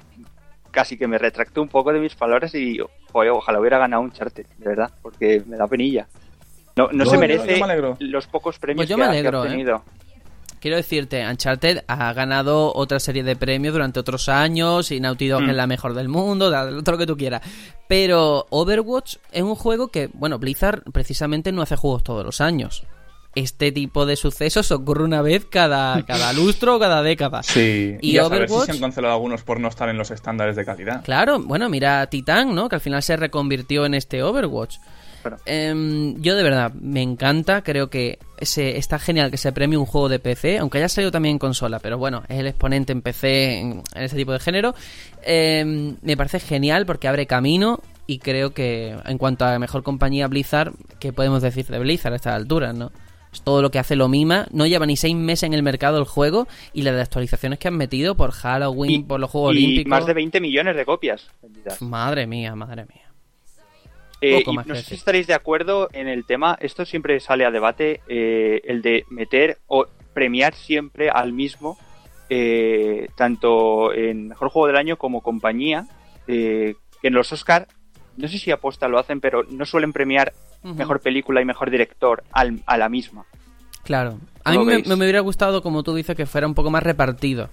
[0.72, 2.80] casi que me retracto un poco de mis palabras y
[3.12, 6.08] ojalá hubiera ganado Uncharted, de verdad, porque me da penilla.
[6.78, 7.60] No, se merece
[8.00, 9.82] los pocos premios pues que, ha, ¿eh?
[10.60, 15.44] Quiero decirte, Uncharted ha ganado otra serie de premios durante otros años y Naughty Dog
[15.44, 15.58] es mm.
[15.58, 17.42] la mejor del mundo, todo lo que tú quieras.
[17.88, 22.84] Pero Overwatch es un juego que, bueno, Blizzard precisamente no hace juegos todos los años.
[23.36, 27.42] este tipo de sucesos ocurre una vez cada, cada lustro o cada década.
[27.42, 30.56] Sí, y, a ver si se han cancelado algunos por no estar en los estándares
[30.56, 31.04] de calidad.
[31.04, 32.68] Claro, bueno, mira Titan, ¿no?
[32.68, 34.78] Que al final se reconvirtió en este Overwatch.
[35.46, 39.86] Em, yo de verdad, me encanta, creo que ese, está genial que se premie un
[39.86, 43.02] juego de PC, aunque haya salido también en consola, pero bueno, es el exponente en
[43.02, 44.76] PC en, ese tipo de género.
[45.24, 50.28] Em, me parece genial porque abre camino y creo que en cuanto a mejor compañía
[50.28, 52.92] Blizzard, ¿qué podemos decir de Blizzard a estas alturas, no?
[53.44, 54.48] todo lo que hace lo mima.
[54.52, 57.78] No lleva ni seis meses en el mercado el juego y las actualizaciones que han
[57.78, 59.90] metido por Halloween, por los Juegos y Olímpicos.
[59.90, 61.30] Más de 20 millones de copias.
[61.82, 63.09] Madre mía, madre mía.
[64.22, 68.02] Eh, no sé si estaréis de acuerdo en el tema, esto siempre sale a debate,
[68.08, 71.78] eh, el de meter o premiar siempre al mismo,
[72.30, 75.88] eh, tanto en Mejor Juego del Año como compañía,
[76.28, 77.68] que en los Oscar,
[78.18, 82.24] no sé si aposta lo hacen, pero no suelen premiar mejor película y mejor director
[82.32, 83.26] a la misma.
[83.84, 84.20] Claro.
[84.44, 87.50] A mí me, hubiera gustado, como tú dices, que fuera un poco más repartido.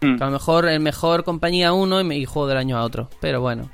[0.00, 0.20] Mm.
[0.20, 3.08] a lo mejor el mejor compañía a uno y, juego del año a otro.
[3.20, 3.70] Pero bueno.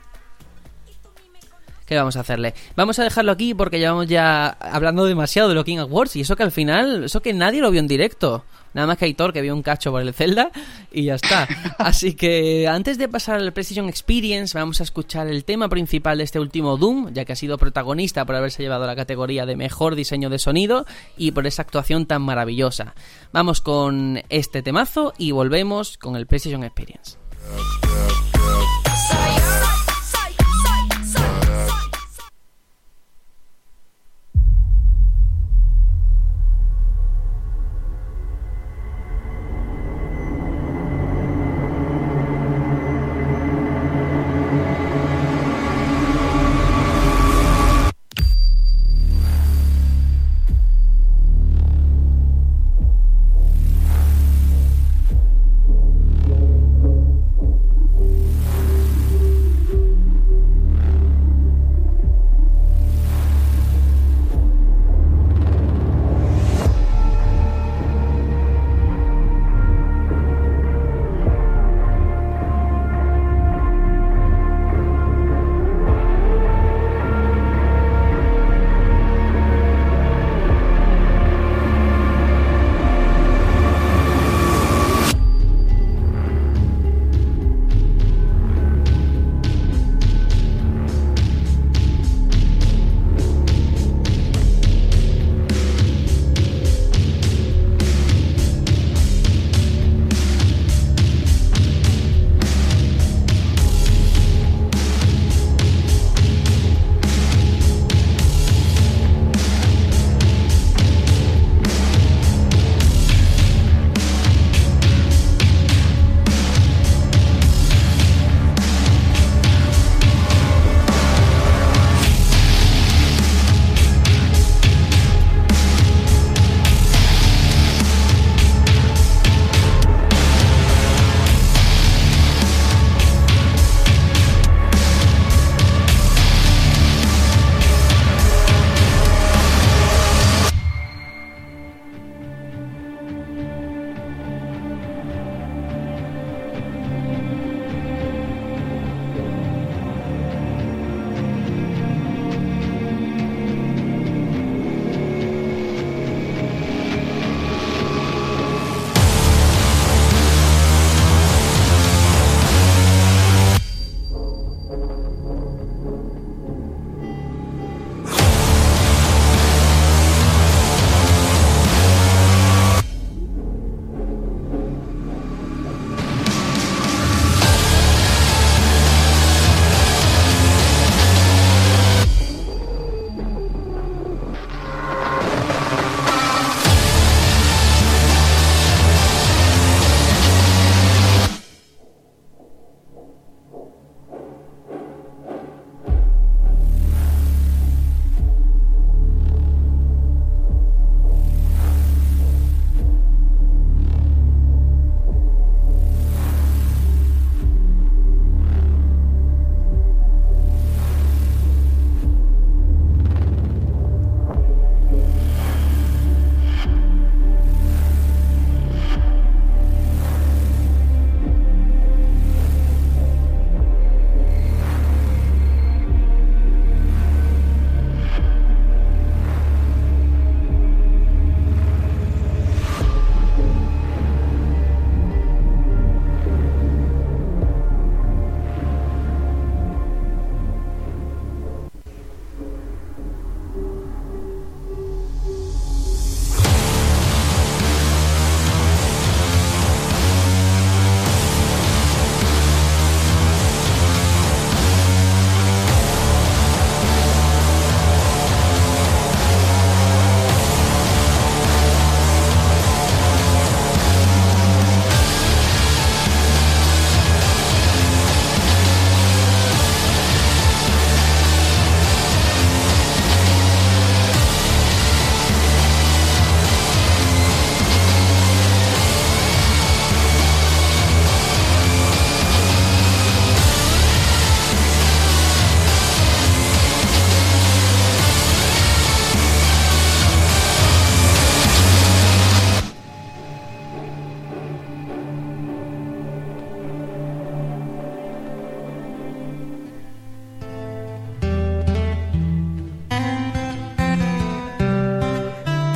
[1.89, 2.53] ¿Qué vamos a hacerle?
[2.77, 6.37] Vamos a dejarlo aquí porque llevamos ya hablando demasiado de lo King Awards y eso
[6.37, 8.45] que al final, eso que nadie lo vio en directo.
[8.75, 10.51] Nada más que Aitor, que vio un cacho por el Zelda
[10.93, 11.49] y ya está.
[11.79, 16.25] Así que antes de pasar al Precision Experience, vamos a escuchar el tema principal de
[16.25, 19.95] este último Doom, ya que ha sido protagonista por haberse llevado la categoría de mejor
[19.95, 20.85] diseño de sonido
[21.17, 22.95] y por esa actuación tan maravillosa.
[23.33, 27.17] Vamos con este temazo y volvemos con el Precision Experience.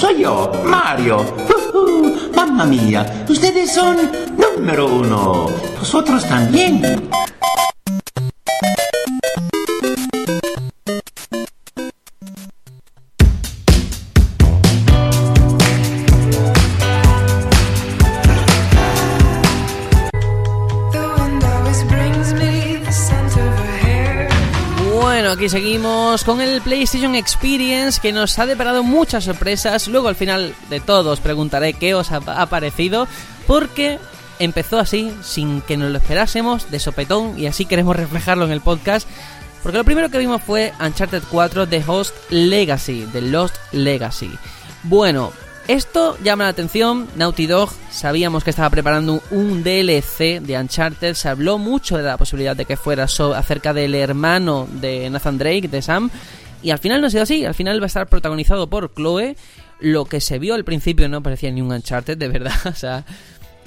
[0.00, 1.24] Soy yo, Mario.
[2.34, 3.98] mamma mía, ustedes son
[4.38, 5.46] número uno.
[5.78, 7.10] Vosotros también.
[26.30, 29.88] Con el PlayStation Experience que nos ha deparado muchas sorpresas.
[29.88, 33.08] Luego al final de todo os preguntaré qué os ha, parecido
[33.48, 33.98] porque
[34.38, 38.60] empezó así, sin que nos lo esperásemos, de sopetón y así queremos reflejarlo en el
[38.60, 39.08] podcast.
[39.64, 44.30] Porque lo primero que vimos fue Uncharted 4 The Host Legacy, The Lost Legacy.
[44.84, 45.32] Bueno,
[45.68, 51.28] esto llama la atención, Naughty Dog sabíamos que estaba preparando un DLC de Uncharted, se
[51.28, 55.82] habló mucho de la posibilidad de que fuera acerca del hermano de Nathan Drake, de
[55.82, 56.10] Sam,
[56.62, 59.36] y al final no ha sido así, al final va a estar protagonizado por Chloe,
[59.80, 63.04] lo que se vio al principio no parecía ni un Uncharted, de verdad, o sea...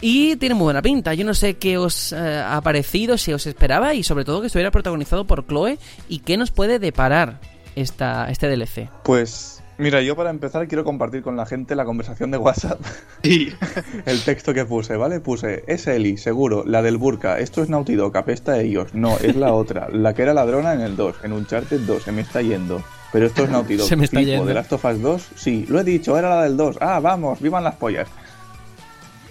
[0.05, 1.13] Y tiene muy buena pinta.
[1.13, 4.47] Yo no sé qué os eh, ha parecido, si os esperaba y sobre todo que
[4.47, 5.79] estuviera protagonizado por Chloe
[6.09, 7.39] y qué nos puede deparar
[7.77, 8.89] esta, este DLC.
[9.05, 12.79] Pues Mira, yo para empezar quiero compartir con la gente la conversación de WhatsApp.
[13.21, 13.49] Sí.
[14.05, 15.19] el texto que puse, ¿vale?
[15.19, 17.37] Puse, es Eli, seguro, la del Burka.
[17.37, 18.93] Esto es Naughty Dog, apesta a ellos.
[18.93, 19.89] No, es la otra.
[19.91, 22.81] La que era ladrona en el 2, en Uncharted 2, se me está yendo.
[23.11, 23.87] Pero esto es Naughty Dog.
[23.89, 24.45] se me está yendo.
[24.45, 25.29] ¿De Last of Us 2?
[25.35, 26.77] Sí, lo he dicho, era la del 2.
[26.79, 28.07] Ah, vamos, vivan las pollas.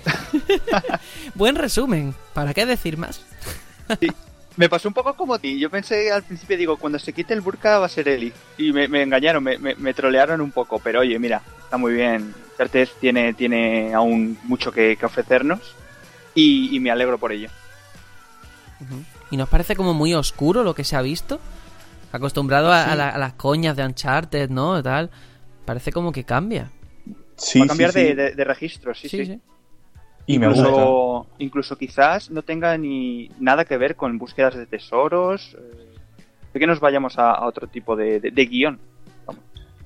[1.34, 2.14] Buen resumen.
[2.34, 3.22] ¿Para qué decir más?
[3.98, 4.08] Sí.
[4.56, 5.58] Me pasó un poco como a ti.
[5.58, 8.32] Yo pensé al principio, digo, cuando se quite el burka va a ser Eli.
[8.58, 10.78] Y me, engañaron, me, trolearon un poco.
[10.78, 12.34] Pero oye, mira, está muy bien.
[12.56, 15.60] Certez tiene, tiene aún mucho que, ofrecernos.
[16.34, 17.48] Y, me alegro por ello.
[19.30, 21.40] Y nos parece como muy oscuro lo que se ha visto.
[22.10, 24.82] Acostumbrado a, las coñas de Uncharted, ¿no?
[24.82, 25.10] Tal.
[25.64, 26.70] Parece como que cambia.
[27.36, 29.08] Sí, va a cambiar De, de, registro, sí.
[29.08, 29.40] sí.
[30.32, 35.56] Y incluso, incluso quizás no tenga ni nada que ver con búsquedas de tesoros.
[35.58, 35.92] Eh,
[36.52, 38.78] de que nos vayamos a, otro tipo de, guion.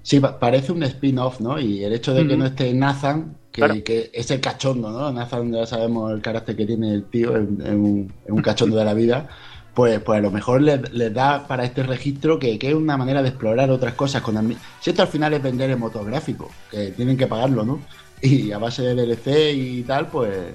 [0.03, 1.59] Sí, parece un spin-off, ¿no?
[1.59, 5.13] Y el hecho de que no esté Nathan, que, es el cachondo, ¿no?
[5.13, 8.13] Nathan ya sabemos el carácter que tiene el tío, es, un,
[8.43, 9.29] cachondo de la vida.
[9.75, 13.29] Pues, pues a lo mejor les, da para este registro que, es una manera de
[13.29, 14.23] explorar otras cosas.
[14.23, 17.81] Con si esto al final es vender el motográfico, que tienen que pagarlo, ¿no?
[18.23, 20.55] Y a base de DLC y tal, pues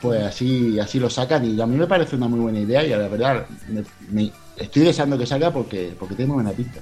[0.00, 2.90] pues así así lo sacan y a mí me parece una muy buena idea y
[2.90, 3.46] la verdad
[4.10, 6.80] me, estoy deseando que salga porque porque tiene muy buena pinta.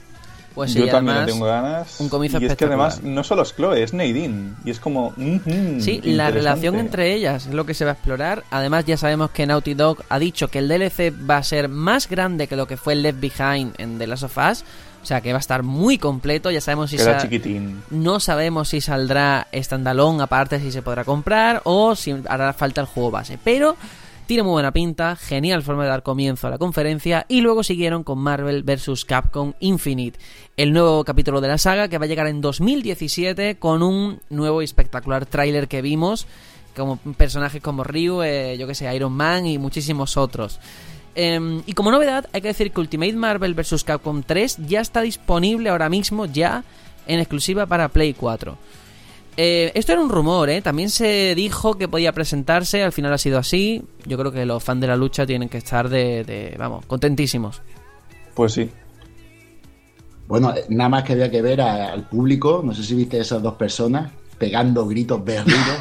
[0.56, 2.00] Pues Yo también tengo ganas.
[2.00, 4.54] Un comienzo y es que además no solo es Chloe, es Nadine.
[4.64, 5.12] Y es como.
[5.80, 8.42] sí, la relación entre ellas es lo que se va a explorar.
[8.50, 12.08] Además, ya sabemos que Naughty Dog ha dicho que el DLC va a ser más
[12.08, 14.64] grande que lo que fue el Left Behind en The Last of Us.
[15.06, 16.50] O sea que va a estar muy completo.
[16.50, 17.80] Ya sabemos si chiquitín.
[17.90, 22.88] No sabemos si saldrá standalone, aparte si se podrá comprar o si hará falta el
[22.88, 23.38] juego base.
[23.44, 23.76] Pero
[24.26, 28.02] tiene muy buena pinta, genial forma de dar comienzo a la conferencia y luego siguieron
[28.02, 29.04] con Marvel vs.
[29.04, 30.18] Capcom Infinite,
[30.56, 34.60] el nuevo capítulo de la saga que va a llegar en 2017 con un nuevo
[34.60, 36.26] y espectacular tráiler que vimos,
[36.74, 40.58] como personajes como Ryu, eh, yo que sé, Iron Man y muchísimos otros.
[41.18, 43.84] Em, y como novedad, hay que decir que Ultimate Marvel vs.
[43.84, 46.62] Capcom 3 ya está disponible ahora mismo, ya
[47.06, 48.56] en exclusiva para Play 4.
[49.38, 50.60] Eh, esto era un rumor, ¿eh?
[50.60, 53.82] También se dijo que podía presentarse, al final ha sido así.
[54.04, 57.62] Yo creo que los fans de la lucha tienen que estar de, vamos, contentísimos.
[58.34, 58.70] Pues sí.
[60.28, 63.54] Bueno, nada más que había que ver al público, no sé si viste esas dos
[63.54, 65.78] personas pegando gritos berridos.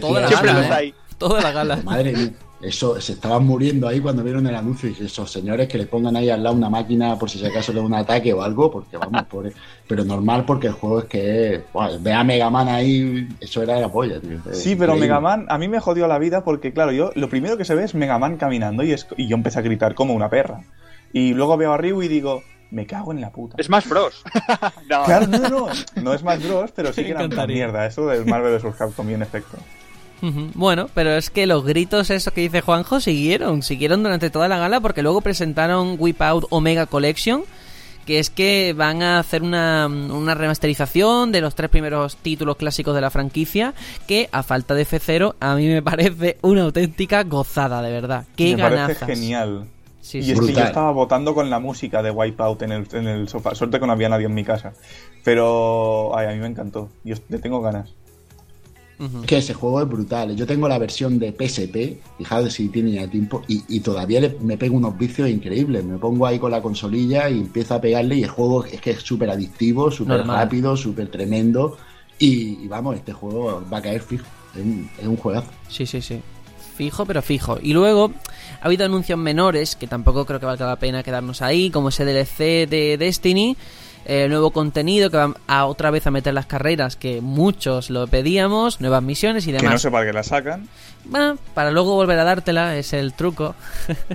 [0.00, 1.76] Toda la Toda la gala.
[1.84, 2.32] Madre mía.
[2.62, 6.16] Eso, se estaban muriendo ahí cuando vieron el anuncio y esos señores que le pongan
[6.16, 8.98] ahí al lado una máquina por si acaso le da un ataque o algo, porque
[8.98, 9.50] vamos, por,
[9.86, 11.62] pero normal porque el juego es que
[12.00, 14.40] ve a Mega Man ahí, eso era la polla, tío.
[14.52, 17.56] Sí, pero Mega Man a mí me jodió la vida porque, claro, yo lo primero
[17.56, 20.12] que se ve es Mega Man caminando y, es, y yo empecé a gritar como
[20.12, 20.60] una perra.
[21.14, 23.56] Y luego veo a Ryu y digo, me cago en la puta.
[23.58, 24.22] Es más Bros.
[24.88, 25.04] no.
[25.06, 25.66] Claro, no, no,
[25.96, 27.86] no es más Bros, pero sí que era una mierda.
[27.86, 28.76] Eso del Marvel vs.
[28.76, 29.56] Capcom bien efecto.
[30.54, 34.58] Bueno, pero es que los gritos, eso que dice Juanjo, siguieron, siguieron durante toda la
[34.58, 37.44] gala porque luego presentaron Whip Out Omega Collection,
[38.06, 42.94] que es que van a hacer una, una, remasterización de los tres primeros títulos clásicos
[42.94, 43.74] de la franquicia,
[44.06, 48.26] que a falta de F0 a mí me parece una auténtica gozada, de verdad.
[48.36, 49.66] Qué me parece genial.
[50.12, 53.28] y es que yo estaba votando con la música de Wipeout en el, en el
[53.28, 53.54] sofá.
[53.54, 54.72] Suerte que no había nadie en mi casa.
[55.22, 56.90] Pero ay, a mí me encantó.
[57.04, 57.94] Yo le tengo ganas.
[59.26, 60.36] Que ese juego es brutal.
[60.36, 64.76] Yo tengo la versión de PSP, fijaos si tiene ya tiempo, y, todavía me pego
[64.76, 65.84] unos vicios increíbles.
[65.84, 68.90] Me pongo ahí con la consolilla y empiezo a pegarle y el juego es que
[68.90, 71.78] es súper adictivo, súper rápido, súper tremendo.
[72.18, 74.26] Y, vamos, este juego va a caer fijo.
[75.00, 75.48] Es un, juegazo.
[75.68, 76.20] Sí, sí, sí.
[76.76, 77.58] Fijo, pero fijo.
[77.62, 78.12] Y luego
[78.60, 82.04] ha habido anuncios menores, que tampoco creo que valga la pena quedarnos ahí, como ese
[82.04, 83.56] DLC de Destiny
[84.12, 88.08] eh, nuevo contenido que van a otra vez a meter las carreras que muchos lo
[88.08, 89.62] pedíamos, nuevas misiones y demás.
[89.62, 90.68] Que no sé para qué las sacan.
[91.04, 93.54] Bueno, para luego volver a dártela, es el truco.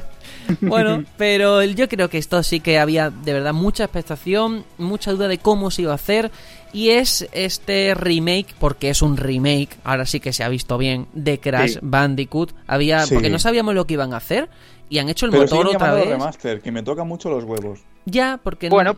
[0.59, 5.29] bueno, pero yo creo que esto sí que había de verdad mucha expectación, mucha duda
[5.29, 6.29] de cómo se iba a hacer.
[6.75, 11.07] Y es este remake, porque es un remake, ahora sí que se ha visto bien,
[11.13, 12.51] de Crash Bandicoot.
[12.67, 14.49] Había, Porque no sabíamos lo que iban a hacer
[14.89, 16.09] y han hecho el motor otra vez.
[16.09, 17.79] remaster, que me toca mucho los huevos.
[18.03, 18.97] Ya, porque Bueno,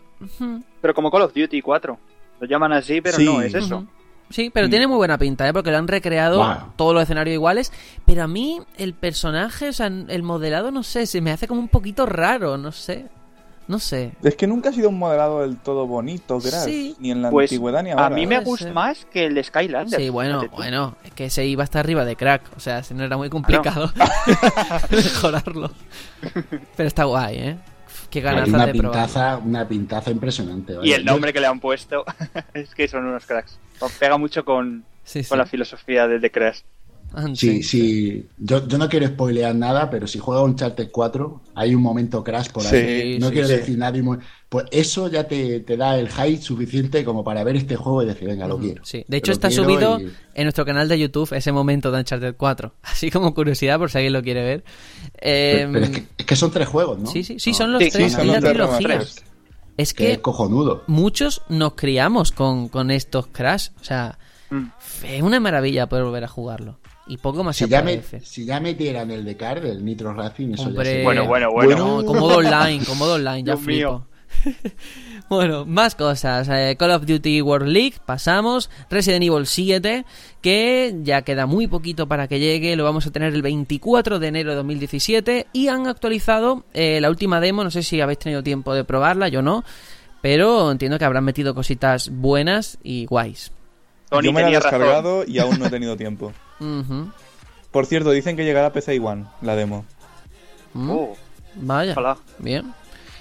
[0.81, 1.99] pero como Call of Duty 4.
[2.39, 3.85] Lo llaman así, pero no es eso.
[4.31, 4.69] Sí, pero mm.
[4.71, 5.53] tiene muy buena pinta, ¿eh?
[5.53, 7.71] porque lo han recreado todos los escenarios iguales.
[8.07, 11.61] Pero a mí el personaje, o sea, el modelado, no sé, se me hace como
[11.61, 13.05] un poquito raro, no sé.
[13.67, 14.13] No sé.
[14.23, 16.95] Es que nunca ha sido un modelado del todo bonito, Crash.
[16.99, 18.05] Ni en la pues, antigüedad ni ahora.
[18.05, 19.99] A mí me gusta más que el Skylander.
[19.99, 20.95] Sí, bueno, bueno.
[21.03, 22.43] Es que se iba hasta arriba de crack.
[22.55, 23.91] O sea, no era muy complicado
[24.89, 25.71] mejorarlo.
[26.77, 27.57] Pero está guay, ¿eh?
[28.09, 30.77] Qué ganas una de pintaza, Una pintaza impresionante.
[30.83, 32.05] Y el nombre que le han puesto
[32.53, 33.59] es que son unos cracks.
[33.99, 34.85] Pega mucho con,
[35.27, 36.61] con la filosofía de The Crash.
[37.13, 38.27] Ah, sí, sí.
[38.37, 42.23] Yo, yo, no quiero spoilear nada, pero si juega un Uncharted 4, hay un momento
[42.23, 43.17] crash por ahí.
[43.19, 43.97] no quiero decir nada.
[44.49, 48.27] Pues eso ya te, da el hype suficiente como para ver este juego y decir,
[48.27, 48.83] venga, lo quiero.
[48.85, 52.73] Sí, de hecho está subido en nuestro canal de YouTube ese momento de Uncharted 4.
[52.83, 54.63] Así como curiosidad, por si alguien lo quiere ver.
[55.21, 57.09] Pero, es, que, son tres juegos, ¿no?
[57.09, 58.13] Sí, sí, sí, son los tres.
[58.13, 59.21] Son los
[59.77, 60.83] Es que, es cojonudo.
[60.87, 63.69] muchos nos criamos con, con estos crash.
[63.81, 64.19] O sea,
[64.49, 64.65] mm.
[65.05, 66.77] es una maravilla poder volver a jugarlo
[67.07, 67.83] y poco más si ya,
[68.23, 72.03] si ya metieran el de Card, el Nitro Racing, eso Hombre, Bueno, bueno, bueno.
[72.05, 74.05] como online, como online, ya flipo.
[75.29, 76.47] bueno, más cosas.
[76.49, 78.69] Eh, Call of Duty World League, pasamos.
[78.89, 80.05] Resident Evil 7,
[80.41, 82.75] que ya queda muy poquito para que llegue.
[82.75, 85.47] Lo vamos a tener el 24 de enero de 2017.
[85.53, 87.63] Y han actualizado eh, la última demo.
[87.63, 89.63] No sé si habéis tenido tiempo de probarla, yo no.
[90.21, 93.51] Pero entiendo que habrán metido cositas buenas y guays.
[94.21, 96.33] yo me la he descargado y aún no he tenido tiempo.
[97.71, 99.85] Por cierto, dicen que llegará a PC One, la demo.
[100.73, 100.89] Mm.
[100.89, 101.17] Oh.
[101.55, 101.95] Vaya.
[102.39, 102.73] Bien.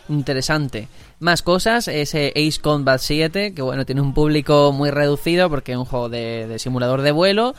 [0.09, 0.89] Interesante.
[1.19, 5.79] Más cosas, ese Ace Combat 7, que bueno, tiene un público muy reducido porque es
[5.79, 7.55] un juego de, simulador de vuelo.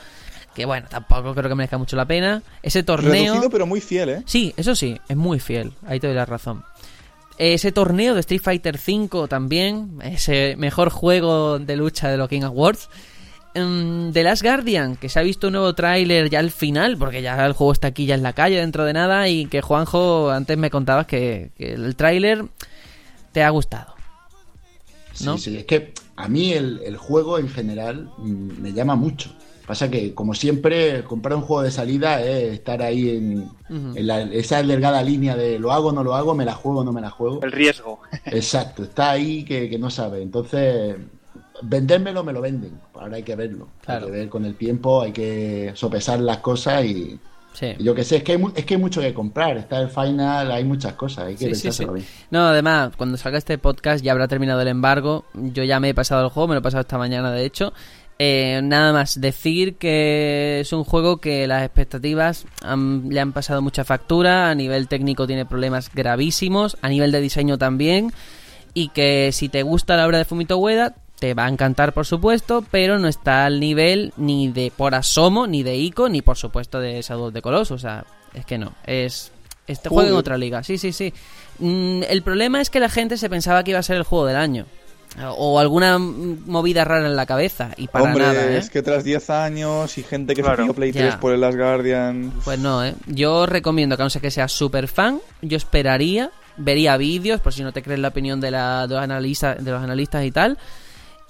[0.54, 2.42] Que bueno, tampoco creo que merezca mucho la pena.
[2.64, 3.34] Ese torneo.
[3.34, 4.24] Reducido, pero muy fiel, ¿eh?
[4.26, 5.74] Sí, eso sí, es muy fiel.
[5.86, 6.64] Ahí te doy la razón.
[7.38, 12.42] Ese torneo de Street Fighter V también, ese mejor juego de lucha de los King
[12.42, 12.90] Awards.
[14.14, 17.46] The Last Guardian, que se ha visto un nuevo tráiler ya al final, porque ya
[17.46, 20.58] el juego está aquí ya en la calle dentro de nada, y que Juanjo, antes
[20.58, 22.46] me contabas que, el tráiler
[23.32, 23.96] te ha gustado.
[25.14, 29.34] Sí, sí, es que a mí el, juego en general mm, me llama mucho.
[29.66, 33.50] Pasa que, como siempre, comprar un juego de salida es estar ahí en,
[34.32, 37.10] esa delgada línea de lo hago, no lo hago, me la juego, no me la
[37.10, 37.42] juego.
[37.44, 38.00] El riesgo.
[38.26, 40.22] Exacto, está ahí que, que no sabe.
[40.22, 40.96] Entonces,
[41.62, 42.80] vendérmelo me lo venden.
[42.94, 43.70] Ahora hay que verlo.
[43.86, 47.20] Hay que ver con el tiempo, hay que sopesar las cosas y.
[47.80, 49.58] yo que sé, es que, hay, es que hay mucho que comprar.
[49.58, 51.26] Está el final, hay muchas cosas.
[51.26, 52.06] Hay que sí, bien.
[52.32, 55.26] No, además, cuando salga este podcast ya habrá terminado el embargo.
[55.34, 57.74] Yo ya me he pasado el juego, me lo he pasado esta mañana, de hecho.
[58.20, 63.84] Eh, nada más decir que es un juego que las expectativas le han pasado mucha
[63.84, 64.50] factura.
[64.50, 66.78] A nivel técnico tiene problemas gravísimos.
[66.82, 68.12] A nivel de diseño también.
[68.74, 72.06] Y que si te gusta la obra de Fumito Ueda, te va a encantar por
[72.06, 76.38] supuesto, pero no está al nivel ni de por asomo, ni de Ico, ni por
[76.38, 79.32] supuesto de Shadow of the Colossus, o sea, es que no, es
[79.66, 81.14] este juego en otra liga, sí, sí, sí.
[81.60, 84.26] Mm, el problema es que la gente se pensaba que iba a ser el juego
[84.26, 84.66] del año.
[85.38, 87.72] O alguna movida rara en la cabeza.
[87.78, 88.58] Y para Hombre, nada, ¿eh?
[88.58, 90.58] es que tras 10 años y gente que Claro.
[90.58, 91.02] se pidió Play Ya.
[91.02, 92.32] 3 por el Last Guardian.
[92.44, 92.94] Pues no, ¿eh?
[93.08, 97.52] Yo recomiendo que, a no ser que seas súper fan, yo esperaría, vería vídeos, por
[97.54, 100.32] si no te crees la opinión de, la, de, los analistas, de los analistas y
[100.32, 100.58] tal,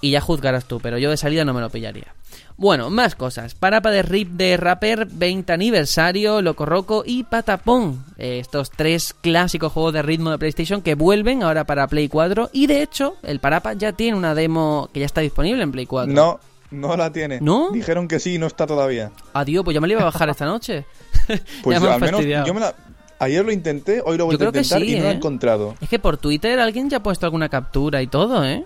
[0.00, 2.14] y ya juzgarás tú, pero yo de salida no me lo pillaría.
[2.56, 3.54] Bueno, más cosas.
[3.54, 8.04] Parapa de Rip de Rapper, 20 aniversario, Loco Roco y Patapón.
[8.18, 12.50] Eh, estos tres clásicos juegos de ritmo de PlayStation que vuelven ahora para Play 4.
[12.52, 15.86] Y de hecho, el Parapa ya tiene una demo que ya está disponible en Play
[15.86, 16.12] 4.
[16.12, 16.40] No,
[16.72, 17.40] no la tiene.
[17.40, 17.70] ¿No?
[17.70, 19.12] Dijeron que sí, no está todavía.
[19.34, 20.84] Adiós, pues yo me la iba a bajar esta noche.
[21.62, 22.74] Pues Ya me han al menos yo me la...
[23.20, 25.10] Ayer lo intenté, hoy lo voy Yo a intentar sí, y no ¿eh?
[25.10, 25.74] he encontrado.
[25.80, 28.64] Es que por Twitter alguien ya ha puesto alguna captura y todo, ¿eh?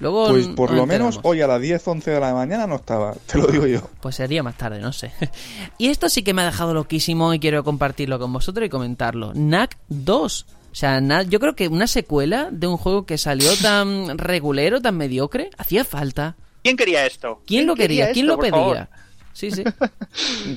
[0.00, 3.14] Luego Pues por lo menos hoy a las 10, 11 de la mañana no estaba,
[3.26, 3.80] te lo digo yo.
[4.00, 5.12] Pues sería más tarde, no sé.
[5.78, 9.32] y esto sí que me ha dejado loquísimo y quiero compartirlo con vosotros y comentarlo.
[9.34, 10.46] NAC 2.
[10.72, 14.96] O sea, yo creo que una secuela de un juego que salió tan regulero, tan
[14.96, 16.36] mediocre, hacía falta.
[16.62, 17.42] ¿Quién quería esto?
[17.46, 18.10] ¿Quién lo quería?
[18.12, 18.72] ¿Quién esto, lo favor?
[18.72, 18.88] pedía?
[19.32, 19.64] Sí, sí.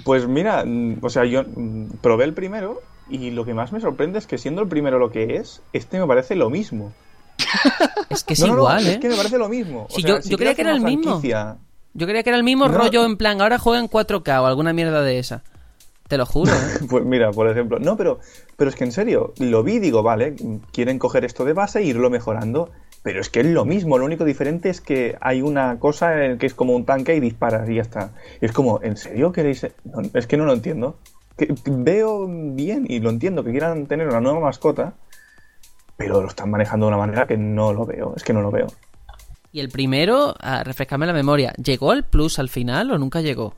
[0.03, 3.81] Pues mira, mm, o sea, yo mm, probé el primero y lo que más me
[3.81, 6.93] sorprende es que siendo el primero lo que es, este me parece lo mismo.
[8.09, 8.91] Es que es No, no, no, igual, ¿eh?
[8.93, 9.87] Es que me parece lo mismo.
[9.89, 11.21] O Sí, sea, yo- si yo creía que era el mismo.
[11.93, 12.77] Yo creía que era el mismo No.
[12.77, 15.43] rollo en plan, ahora juega en 4K o alguna mierda de esa.
[16.07, 16.55] Te lo juro, ¿eh?
[16.89, 18.19] Pues mira, por ejemplo, no, pero,
[18.55, 20.35] pero es que en serio, lo vi digo, vale,
[20.71, 22.69] quieren coger esto de base e irlo mejorando,
[23.03, 26.37] pero es que es lo mismo, lo único diferente es que hay una cosa en
[26.37, 28.11] que es como un tanque y disparas y ya está.
[28.41, 29.65] Y es como, ¿en serio queréis?
[29.83, 30.97] No, es que no lo entiendo.
[31.37, 34.93] Que- que veo bien y lo entiendo que quieran tener una nueva mascota,
[35.97, 38.51] pero lo están manejando de una manera que no lo veo, es que no lo
[38.51, 38.67] veo.
[39.51, 43.55] Y el primero, a refrescarme la memoria, ¿llegó al Plus al final o nunca llegó?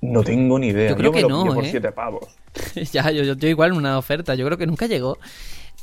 [0.00, 0.90] No tengo ni idea.
[0.90, 1.68] Yo creo me que lo no, por ¿eh?
[1.70, 2.28] 7 pavos.
[2.92, 5.18] ya, yo, yo, yo igual una oferta, yo creo que nunca llegó.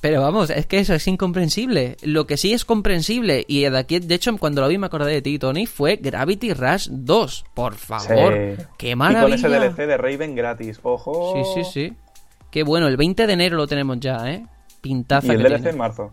[0.02, 1.98] Pero vamos, es que eso es incomprensible.
[2.04, 5.12] Lo que sí es comprensible, y de aquí, de hecho, cuando lo vi me acordé
[5.12, 7.46] de ti, Tony, fue Gravity Rush 2.
[7.56, 8.64] Por favor, Sí.
[8.78, 9.24] qué Y maravilla.
[9.24, 11.34] con ese DLC de Raven gratis, ojo.
[11.56, 11.94] Sí, sí, sí.
[12.52, 14.46] Qué bueno, el 20 de enero lo tenemos ya, ¿eh?
[14.86, 15.70] Pintaza Y el que DLC tiene.
[15.72, 16.12] en marzo.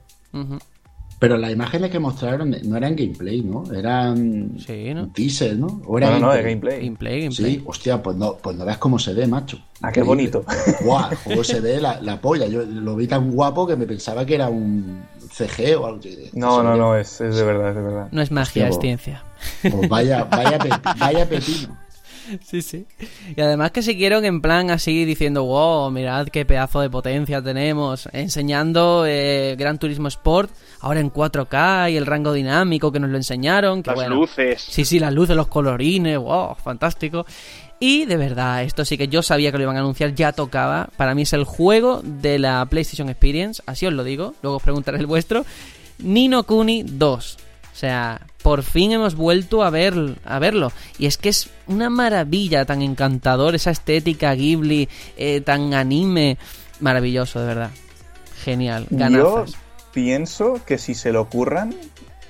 [1.19, 3.63] Pero las imágenes que mostraron no eran gameplay, ¿no?
[3.73, 5.13] Eran Sí, ¿no?
[5.13, 5.81] teaser, ¿no?
[5.87, 6.85] ¿O era No, no, no, de gameplay.
[6.85, 7.55] Gameplay, gameplay.
[7.57, 9.59] Sí, hostia, pues no, pues no veas cómo se ve, macho.
[9.83, 10.45] Ah, qué bonito.
[10.85, 12.47] Guau, juego se ve la, la polla.
[12.49, 16.01] Yo lo vi tan guapo que me pensaba que era un CG o algo.
[16.33, 18.09] No, no, ve- no, es, es de verdad, es de verdad.
[18.11, 18.81] No es magia, Hostia, es bo.
[18.81, 19.23] ciencia.
[19.71, 21.79] Pues vaya, vaya, pe- vaya pepino.
[22.45, 22.87] Sí, sí.
[23.37, 28.09] Y además que siguieron en plan así diciendo, wow, mirad qué pedazo de potencia tenemos,
[28.13, 30.51] enseñando eh, Gran Turismo Sport,
[30.81, 33.83] ahora en 4K y el rango dinámico que nos lo enseñaron.
[33.83, 34.15] Que Las bueno.
[34.17, 34.63] luces.
[34.69, 37.27] Sí, sí, las luces, los colorines, wow, fantástico.
[37.79, 40.89] Y de verdad, esto sí que yo sabía que lo iban a anunciar, ya tocaba.
[40.97, 44.63] Para mí es el juego de la PlayStation Experience, así os lo digo, luego os
[44.63, 45.45] preguntaré el vuestro.
[45.99, 47.39] Nino Kuni 2.
[47.73, 49.95] O sea, por fin hemos vuelto a, ver,
[50.25, 50.73] a verlo.
[50.99, 56.39] Y es que es una maravilla, tan encantador, esa estética Ghibli, eh, tan anime.
[56.81, 57.71] Maravilloso, de verdad.
[58.43, 59.55] Genial, Yo ganazas.
[59.93, 61.75] pienso que si se lo ocurran,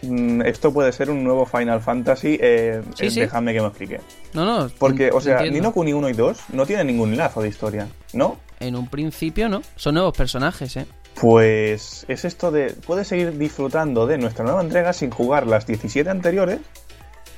[0.03, 2.39] mm, esto puede ser un nuevo Final Fantasy.
[2.41, 3.21] Eh, Sí, eh, sí.
[3.21, 4.01] Dejadme que me explique.
[4.35, 4.71] No, no.
[4.79, 5.55] Porque, o sea, entiendo.
[5.59, 8.37] Nino Kuni 1 y 2 no tienen ningún lazo de historia, ¿no?
[8.61, 9.63] En un principio no.
[9.77, 10.87] Son nuevos personajes, ¿eh?
[11.21, 12.75] Pues es esto de.
[12.87, 16.59] Puedes seguir disfrutando de nuestra nueva entrega sin jugar las 17 anteriores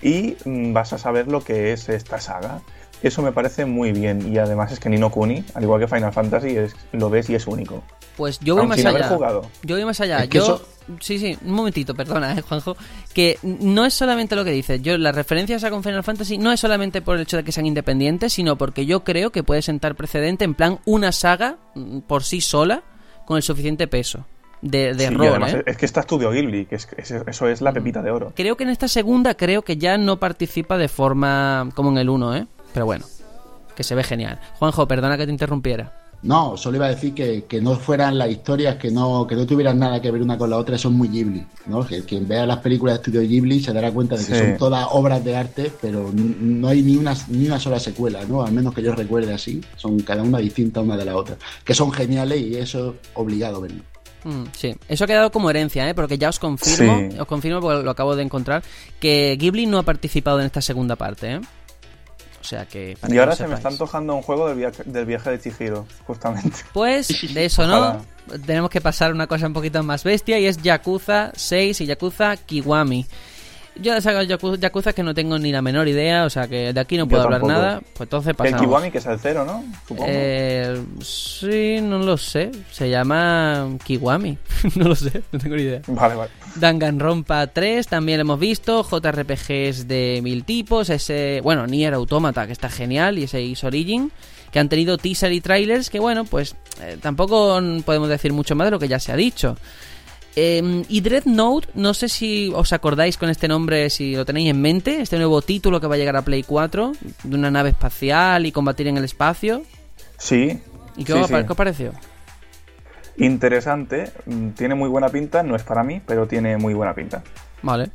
[0.01, 2.61] y mm, vas a saber lo que es esta saga.
[3.03, 4.33] Eso me parece muy bien.
[4.33, 7.35] Y además es que Nino Kuni, al igual que Final Fantasy, es, lo ves y
[7.35, 7.83] es único.
[8.17, 8.99] Pues yo voy Aun más sin allá.
[8.99, 9.43] haber jugado.
[9.63, 10.23] Yo voy más allá.
[10.23, 10.45] Es que yo.
[10.45, 10.69] eso-
[11.01, 12.77] Sí, sí, un momentito, perdona, eh, Juanjo.
[13.15, 14.83] Que no es solamente lo que dices.
[14.83, 17.53] Yo, la referencia esa con Final Fantasy no es solamente por el hecho de que
[17.53, 22.01] sean independientes, sino porque yo creo que puede sentar precedente en plan una saga mm,
[22.01, 22.83] por sí sola
[23.27, 24.25] con el suficiente peso
[24.63, 25.29] de, de Sí, y rol.
[25.29, 25.63] además ¿eh?
[25.67, 28.33] es que está Studio Ghibli, que es, es- eso es la pepita de oro.
[28.35, 32.09] Creo que en esta segunda creo que ya no participa de forma como en el
[32.09, 32.47] 1, ¿eh?
[32.73, 33.05] Pero bueno,
[33.77, 34.41] que se ve genial.
[34.59, 35.93] Juanjo, perdona que te interrumpiera.
[36.25, 39.47] No, solo iba a decir que, que no fueran las historias que no, que no
[39.47, 41.47] tuvieran nada que ver una con la otra, son muy Ghibli.
[41.67, 41.87] ¿no?
[41.87, 44.39] Que quien vea las películas de estudio Ghibli se dará cuenta de que Sí.
[44.39, 48.43] son todas obras de arte, pero no hay ni una, ni una sola secuela, ¿no?
[48.43, 49.61] Al menos que yo recuerde así.
[49.77, 51.37] Son cada una distinta una de la otra.
[51.63, 53.83] Que son geniales y eso obligado a verlo.
[54.25, 55.95] Mm, sí, eso ha quedado como herencia, ¿eh?
[55.95, 57.19] porque ya os confirmo, Sí.
[57.19, 58.63] os confirmo porque lo acabo de encontrar,
[58.99, 61.33] que Ghibli no ha participado en esta segunda parte.
[61.35, 61.41] ¿eh?
[62.45, 62.95] O sea que...
[63.01, 65.41] para Y que ahora se me está antojando un juego del viaje, del viaje de
[65.41, 66.59] Chihiro, justamente.
[66.75, 68.05] Pues de eso no,
[68.45, 72.37] tenemos que pasar una cosa un poquito más bestia y es Yakuza 6 y Yakuza
[72.37, 73.07] Kiwami.
[73.77, 76.81] Yo de saga Yakuza que no tengo ni la menor idea, o sea que de
[76.81, 77.81] aquí no puedo hablar nada.
[77.81, 78.61] Pues entonces pasamos.
[78.61, 79.65] El Kiwami que es el cero, ¿no?
[79.87, 80.07] Supongo.
[80.09, 82.53] Eh, sí, no lo sé.
[82.71, 84.39] Se llama Kiwami.
[84.77, 85.83] no lo sé, no tengo ni idea.
[85.89, 86.31] Vale, vale.
[86.55, 88.85] Danganronpa 3 también lo hemos visto.
[88.85, 90.89] JRPGs de mil tipos.
[90.91, 94.13] Ese, bueno, Nier Automata que está genial y ese Is Origin
[94.55, 98.69] que han tenido teaser y trailers que bueno, pues eh, tampoco podemos decir mucho más
[98.69, 99.57] de lo que ya se ha dicho.
[100.37, 104.61] Eh, y Dreadnought, no sé si os acordáis con este nombre, si lo tenéis en
[104.61, 106.93] mente, este nuevo título que va a llegar a Play 4,
[107.23, 109.63] de una nave espacial y combatir en el espacio.
[110.19, 110.61] Sí.
[110.97, 111.93] ¿Y qué, os, pareció?
[113.17, 117.23] Interesante, mm, tiene muy buena pinta, no es para mí, pero tiene muy buena pinta.
[117.63, 117.91] Vale.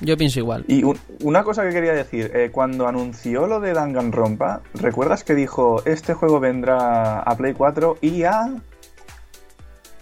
[0.00, 0.64] Yo pienso igual.
[0.66, 0.82] Y
[1.20, 6.14] una cosa que quería decir, eh, cuando anunció lo de Danganronpa, ¿recuerdas que dijo, este
[6.14, 8.52] juego vendrá a Play 4 y a...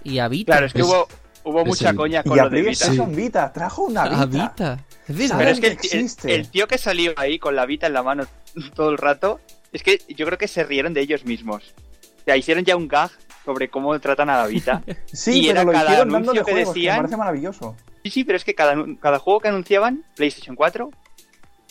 [0.02, 0.52] Y a Vita.
[0.52, 1.07] Claro, es que hubo,
[1.45, 2.91] hubo mucha coña con lo de Vita.
[3.07, 3.53] Vita.
[3.53, 4.85] trajo una Vita.
[5.09, 5.39] Vita.
[5.39, 8.25] Pero es que el, tío que salió ahí con la Vita en la mano
[8.75, 9.41] todo el rato,
[9.73, 11.75] es que yo creo que se rieron de ellos mismos.
[12.21, 13.11] O sea, hicieron ya un gag
[13.45, 14.83] sobre cómo tratan a la Vita.
[15.12, 16.97] sí, y pero era lo cada anuncio que decían.
[16.97, 17.77] me parece maravilloso.
[18.03, 20.91] Sí, sí, pero es que cada, cada juego que anunciaban, PlayStation 4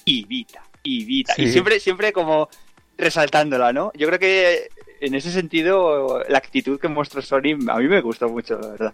[0.06, 1.34] y Vita, y Vita.
[1.38, 2.50] Y siempre, siempre como
[2.98, 3.92] resaltándola, ¿no?
[3.96, 4.70] Yo creo que
[5.02, 8.94] en ese sentido la actitud que mostró Sony a mí me gustó mucho, la verdad.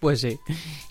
[0.00, 0.38] Pues sí.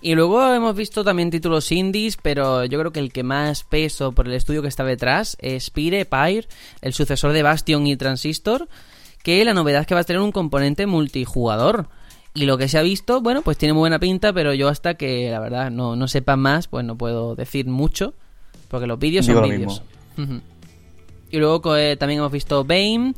[0.02, 4.12] Y luego hemos visto también títulos indies, pero yo creo que el que más peso
[4.12, 6.48] por el estudio que está detrás es Spire Pyre,
[6.82, 8.68] el sucesor de Bastion y Transistor,
[9.24, 11.88] que la novedad es que va a tener un componente multijugador.
[12.36, 14.96] Y lo que se ha visto, bueno, pues tiene muy buena pinta, pero yo hasta
[14.96, 18.16] que la verdad no, no sepa más, pues no puedo decir mucho,
[18.70, 19.84] porque los vídeos son vídeos.
[21.30, 23.14] y luego eh, también hemos visto Bane,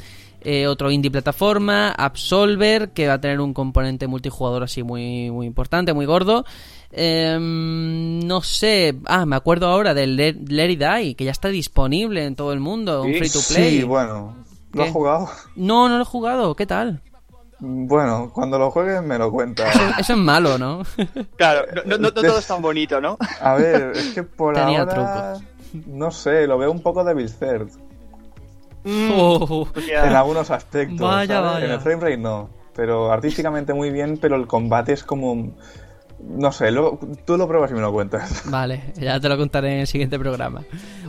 [0.47, 5.47] eh, otro indie plataforma, Absolver, que va a tener un componente multijugador así muy, muy
[5.47, 6.45] importante, muy gordo.
[6.91, 10.35] Em, no sé, ah, me acuerdo ahora del Let,
[10.69, 13.80] It Die, que ya está disponible en todo el mundo, un free to play.
[13.80, 14.35] Sí, bueno,
[14.72, 15.30] ¿lo has jugado?
[15.55, 17.01] No, no lo he jugado, ¿qué tal?
[17.57, 19.76] Bueno, cuando lo juegues me lo cuentas.
[19.97, 20.84] Eso, es malo, ¿no?
[21.38, 23.17] Claro, no, todo es tan bonito, ¿no?
[23.41, 25.39] A ver, es que por ahora...
[25.88, 27.72] No sé, lo veo un poco de Cert.
[28.85, 29.11] Mm.
[29.15, 29.67] Oh.
[29.75, 30.99] En algunos aspectos.
[30.99, 32.49] Vaya, En el frame rate no.
[32.75, 35.53] Pero artísticamente muy bien, pero el combate es como
[36.19, 36.69] no sé,
[37.25, 38.43] tú lo pruebas y me lo cuentas.
[38.49, 40.63] Vale, ya te lo contaré en el siguiente programa.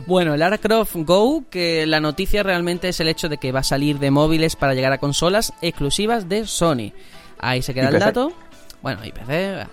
[0.05, 3.63] Bueno, Lara Croft Go, que la noticia realmente es el hecho de que va a
[3.63, 6.91] salir de móviles para llegar a consolas exclusivas de Sony.
[7.39, 8.31] Ahí se queda el dato.
[8.81, 9.65] Bueno, y PC.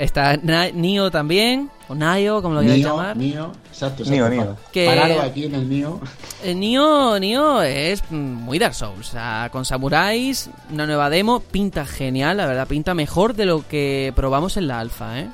[0.00, 3.14] Está Nio también, o Nio, como lo quieras llamar.
[3.18, 4.56] Nio, exacto, Nio, Nio.
[4.72, 6.00] Que, Parado aquí en el Nio.
[6.42, 11.84] El Nio, Nio es muy Dark Souls, o sea, con samuráis, una nueva demo, pinta
[11.84, 15.28] genial, la verdad, pinta mejor de lo que probamos en la alfa, ¿eh?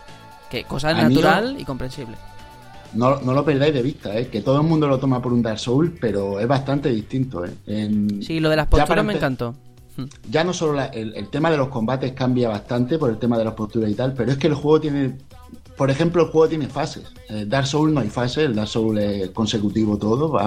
[0.51, 2.17] Que cosa natural y comprensible.
[2.95, 4.27] No, no, lo perdáis de vista, ¿eh?
[4.27, 7.45] que todo el mundo lo toma por un Dark Souls, pero es bastante distinto.
[7.45, 7.91] ¿eh?
[8.21, 9.55] Sí, lo de las posturas me encantó.
[10.31, 13.55] Ya no solo el, tema de los combates cambia bastante por el tema de las
[13.55, 15.17] posturas y tal, pero es que el juego tiene,
[15.77, 17.05] por ejemplo, el juego tiene fases.
[17.29, 20.39] Eh, Dark Souls no hay fases, el Dark Souls es consecutivo todo,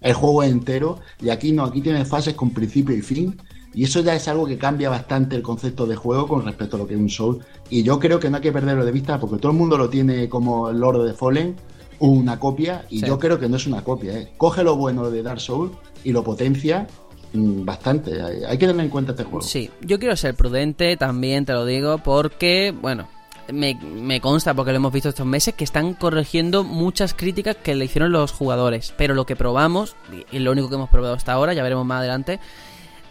[0.00, 3.36] el juego es entero, y aquí no, aquí tiene fases con principio y fin,
[3.74, 6.80] y eso ya es algo que cambia bastante el concepto de juego con respecto a
[6.80, 7.38] lo que es un Soul.
[7.70, 9.88] Y yo creo que no hay que perderlo de vista porque todo el mundo lo
[9.88, 11.56] tiene como el Lord de Fallen,
[11.98, 14.18] una copia, y yo creo que no es una copia.
[14.18, 14.32] ¿eh?
[14.36, 15.72] Coge lo bueno de Dark Souls
[16.04, 16.86] y lo potencia
[17.32, 18.20] bastante.
[18.22, 19.42] Hay, que tener en cuenta este juego.
[19.42, 23.08] Sí, yo quiero ser prudente también, te lo digo, porque, bueno,
[23.52, 27.74] me, me, consta, porque lo hemos visto estos meses, que están corrigiendo muchas críticas que
[27.74, 28.94] le hicieron los jugadores.
[28.96, 29.96] Pero lo que probamos,
[30.30, 32.40] y lo único que hemos probado hasta ahora, ya veremos más adelante,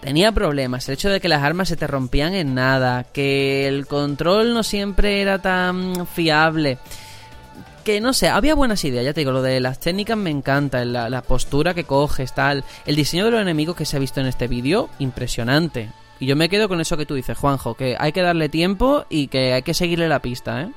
[0.02, 0.88] tenía problemas.
[0.88, 4.64] El hecho de que las armas se te rompían en nada, que el control no
[4.64, 6.80] siempre era tan fiable
[7.82, 10.84] que no sé, había buenas ideas, ya te digo, lo de las técnicas me encanta,
[10.86, 12.64] la, postura que coges, tal.
[12.86, 15.90] El diseño de los enemigos que se ha visto en este vídeo, impresionante.
[16.20, 19.06] Y yo me quedo con eso que tú dices, Juanjo, que hay que darle tiempo
[19.10, 20.70] y que hay que seguirle la pista, ¿eh?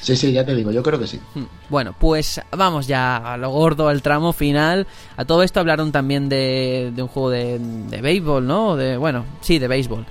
[0.00, 1.20] Sí, sí, ya te digo, yo creo que sí.
[1.68, 4.86] Bueno, pues vamos ya a lo gordo, al tramo final.
[5.16, 8.76] A todo esto hablaron también de, de un juego de, de béisbol, ¿no?
[8.76, 10.04] De, bueno, sí, de béisbol.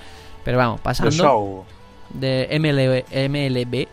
[0.43, 1.65] Pero vamos, pasando
[2.13, 3.87] de MLB.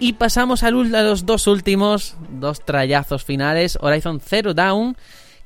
[0.00, 4.96] Y pasamos a los dos últimos, dos trayazos finales, Horizon Zero Down,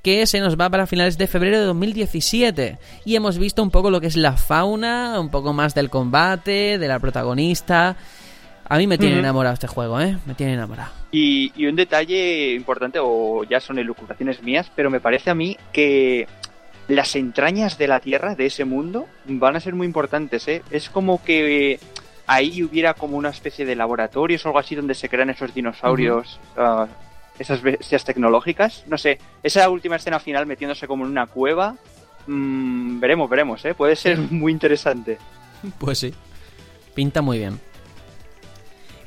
[0.02, 2.78] que se nos va para finales de febrero de 2017.
[3.04, 6.78] Y hemos visto un poco lo que es la fauna, un poco más del combate,
[6.78, 7.96] de la protagonista.
[8.66, 10.16] A mí me tiene enamorado este juego, ¿eh?
[10.26, 10.90] Me tiene enamorado.
[11.10, 15.56] Y, y un detalle importante, o ya son elucubraciones mías, pero me parece a mí
[15.72, 16.26] que
[16.88, 20.62] las entrañas de la Tierra, de ese mundo, van a ser muy importantes, ¿eh?
[20.70, 21.78] Es como que
[22.26, 26.40] ahí hubiera como una especie de laboratorios o algo así donde se crean esos dinosaurios,
[26.56, 26.86] uh,
[27.38, 28.84] esas bestias tecnológicas.
[28.86, 31.76] No sé, esa última escena final metiéndose como en una cueva.
[32.26, 33.74] Mmm, veremos, veremos, ¿eh?
[33.74, 35.18] Puede ser muy interesante.
[35.78, 36.14] Pues sí.
[36.94, 37.60] Pinta muy bien.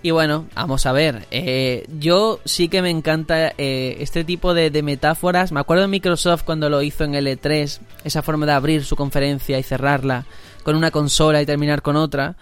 [0.03, 1.25] Y bueno, vamos a ver.
[1.31, 5.51] Eh, yo sí que me encanta eh, este tipo de, de, metáforas.
[5.51, 9.57] Me acuerdo de Microsoft cuando lo hizo en L3, esa forma de abrir su conferencia
[9.57, 10.25] y cerrarla
[10.63, 12.35] con una consola y terminar con otra.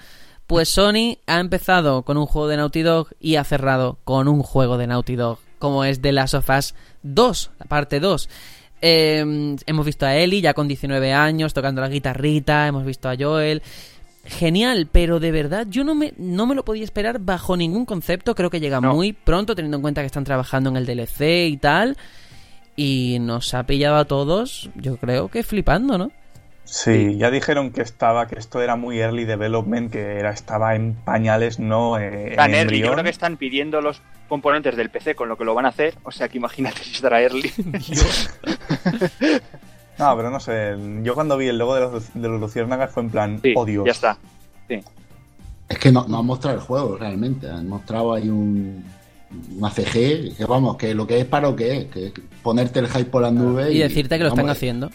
[0.47, 4.43] Pues Sony ha empezado con un juego de Naughty Dog y ha cerrado con un
[4.43, 8.29] juego de Naughty Dog, como es The Last of Us 2, la parte 2.
[8.81, 13.15] Eh, hemos visto a Ellie ya con 19 años tocando la guitarrita, hemos visto a
[13.17, 13.63] Joel
[14.25, 18.35] genial, pero de verdad yo no me, no me lo podía esperar bajo ningún concepto.
[18.35, 18.93] Creo que llega no.
[18.93, 21.97] muy pronto, teniendo en cuenta que están trabajando en el DLC y tal.
[22.75, 26.11] Y nos ha pillado a todos, yo creo que flipando, ¿no?
[26.65, 30.95] Sí, ya dijeron que estaba, que esto era muy early development, que era, estaba en
[30.95, 35.29] pañales, no eh, Tan early, yo creo que están pidiendo los componentes del PC con
[35.29, 37.51] lo que lo van a hacer, o sea que imagínate si estará early.
[39.97, 40.75] No, pero no sé.
[41.03, 43.65] Yo cuando vi el logo de los, de los Luciérnagas fue en plan, sí, oh
[43.65, 43.85] Dios.
[43.85, 44.17] Ya está.
[44.67, 44.79] Sí.
[45.69, 47.49] Es que no, no han mostrado el juego realmente.
[47.49, 48.83] Han mostrado ahí un,
[49.57, 52.11] una CG, que vamos, que lo que es para lo que es, que
[52.43, 53.71] ponerte el hype por las nubes.
[53.71, 54.89] Y, y decirte que lo vamos, están haciendo.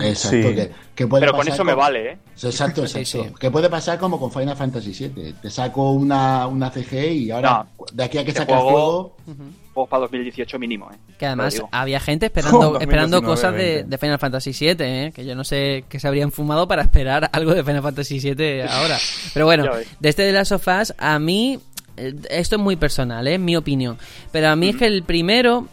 [0.00, 0.54] Exacto, sí.
[0.54, 1.66] que, que, puede Pero con eso con...
[1.66, 2.18] me vale, ¿eh?
[2.42, 3.24] Exacto, exacto.
[3.24, 5.34] Sí, que puede pasar como con Final Fantasy VII.
[5.34, 9.16] Te saco una, una CG y ahora, no, de aquí a que saque el juego.
[9.26, 10.90] Uh -huh juegos para 2018 mínimo.
[10.92, 10.96] ¿eh?
[11.18, 15.12] Que además había gente esperando, esperando cosas de, de, Final Fantasy VII, ¿eh?
[15.14, 18.62] que yo no sé qué se habrían fumado para esperar algo de Final Fantasy VII
[18.62, 18.98] ahora.
[19.32, 19.64] Pero bueno,
[19.98, 21.58] de este de las Us, a mí,
[21.96, 23.38] esto es muy personal, ¿eh?
[23.38, 23.98] mi opinión,
[24.30, 24.72] pero a mí mm -hmm.
[24.72, 25.66] es que el primero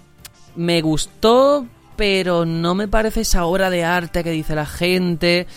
[0.55, 1.65] me gustó,
[1.99, 5.47] pero no me parece esa obra de arte que dice la gente.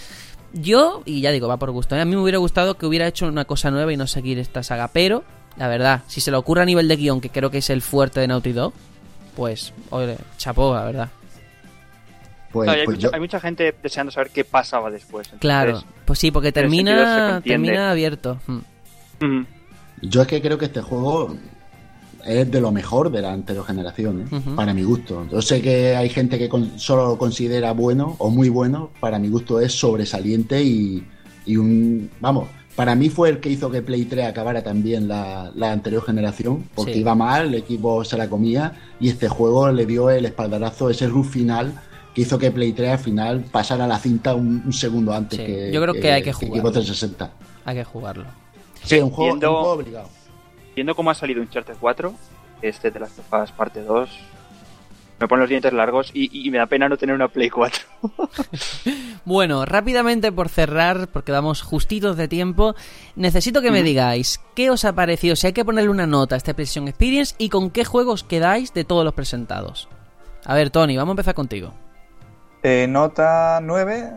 [0.52, 2.00] Yo, y ya digo, va por gusto, ¿eh?
[2.00, 4.64] a mí me hubiera gustado que hubiera hecho una cosa nueva y no seguir esta
[4.64, 5.22] saga, pero
[5.56, 7.80] la verdad, si se le ocurre a nivel de guion, que creo que es el
[7.80, 8.72] fuerte de Naughty Dog,
[9.36, 11.08] pues, oye, chapó, la verdad.
[12.50, 13.14] Pues, no, hay, pues mucha, yo...
[13.14, 15.28] hay, mucha, gente deseando saber qué pasaba después.
[15.28, 18.40] Entonces, claro, pues sí, porque termina, termina abierto.
[18.48, 19.24] Mm.
[19.24, 19.46] Mm.
[20.02, 21.36] Yo es que creo que este juego
[22.24, 24.34] es de lo mejor de la anterior generación, ¿eh?
[24.34, 24.54] uh -huh.
[24.54, 25.26] para mi gusto.
[25.30, 29.18] Yo sé que hay gente que con, solo lo considera bueno o muy bueno, para
[29.18, 31.06] mi gusto es sobresaliente y,
[31.46, 35.50] y un, vamos, para mí fue el que hizo que Play 3 acabara también la,
[35.54, 37.00] la anterior generación, porque sí.
[37.00, 41.06] iba mal, el equipo se la comía y este juego le dio el espaldarazo, ese
[41.08, 41.74] roof final
[42.14, 45.46] que hizo que Play 3 al final pasara la cinta un, un segundo antes sí.
[45.46, 46.54] que, Yo creo que, que hay que jugarlo.
[46.54, 47.30] equipo 360.
[47.64, 48.24] Hay que jugarlo.
[48.84, 50.08] Sí, un juego, viendo, un juego obligado.
[50.74, 52.14] Viendo cómo ha salido Uncharted 4,
[52.62, 54.10] este de las Us parte 2,
[55.22, 57.80] me ponen los dientes largos y, y, me da pena no tener una Play 4.
[59.24, 62.74] bueno, rápidamente por cerrar, porque vamos justitos de tiempo,
[63.14, 66.38] necesito que me digáis qué os ha parecido, si hay que ponerle una nota a
[66.38, 69.88] este PlayStation Experience y con qué juegos quedáis de todos los presentados.
[70.44, 71.72] A ver, Tony, vamos a empezar contigo.
[72.64, 74.10] Eh, nota 9,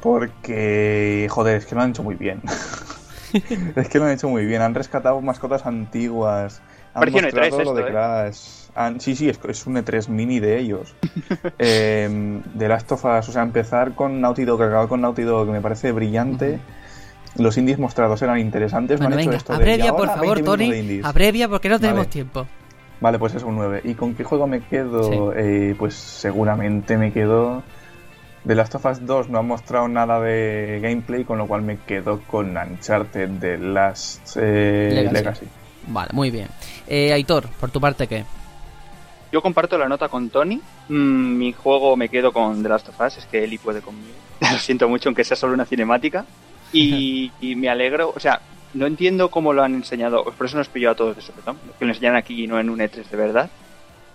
[0.00, 2.40] porque, joder, es que lo han hecho muy bien.
[3.76, 6.60] es que lo han hecho muy bien, han rescatado mascotas antiguas.
[6.94, 7.90] Han Pareció mostrado E3 esto, lo de ¿eh?
[7.90, 8.38] Crash.
[8.74, 10.94] Han, sí, sí, es, es, un E3 mini de ellos.
[11.58, 15.48] eh, de Last of Us, o sea, empezar con Naughty Dog, acabar con Naughty Dog,
[15.48, 16.52] me parece brillante.
[16.52, 16.80] Uh -huh.
[17.36, 18.98] Los indies mostrados eran interesantes.
[18.98, 21.00] Bueno, no han venga, hecho esto abrevia, de, por favor, Tony.
[21.02, 22.10] Abrevia, porque no tenemos vale.
[22.10, 22.46] tiempo.
[23.00, 23.82] Vale, pues es un 9.
[23.84, 25.04] ¿Y con qué juego me quedo?
[25.04, 25.18] Sí.
[25.36, 27.62] Eh, pues seguramente me quedo.
[28.44, 31.78] De Last of Us 2 no ha mostrado nada de gameplay, con lo cual me
[31.78, 35.14] quedo con Uncharted de Last eh, Legacy.
[35.14, 35.46] Legacy.
[35.88, 36.48] Vale, muy bien.
[36.86, 38.24] Eh, Aitor, por tu parte, ¿qué?
[39.32, 40.60] Yo comparto la nota con Tony.
[40.88, 44.14] Mm, mi juego me quedo con The Last of Us, es que Eli puede conmigo.
[44.40, 46.24] Lo siento mucho, aunque sea solo una cinemática.
[46.72, 48.40] Y, y, me alegro, o sea,
[48.74, 51.84] no entiendo cómo lo han enseñado, por eso nos pilló a todos de sopetón, que
[51.84, 53.50] lo enseñan aquí y no en un E3 de verdad.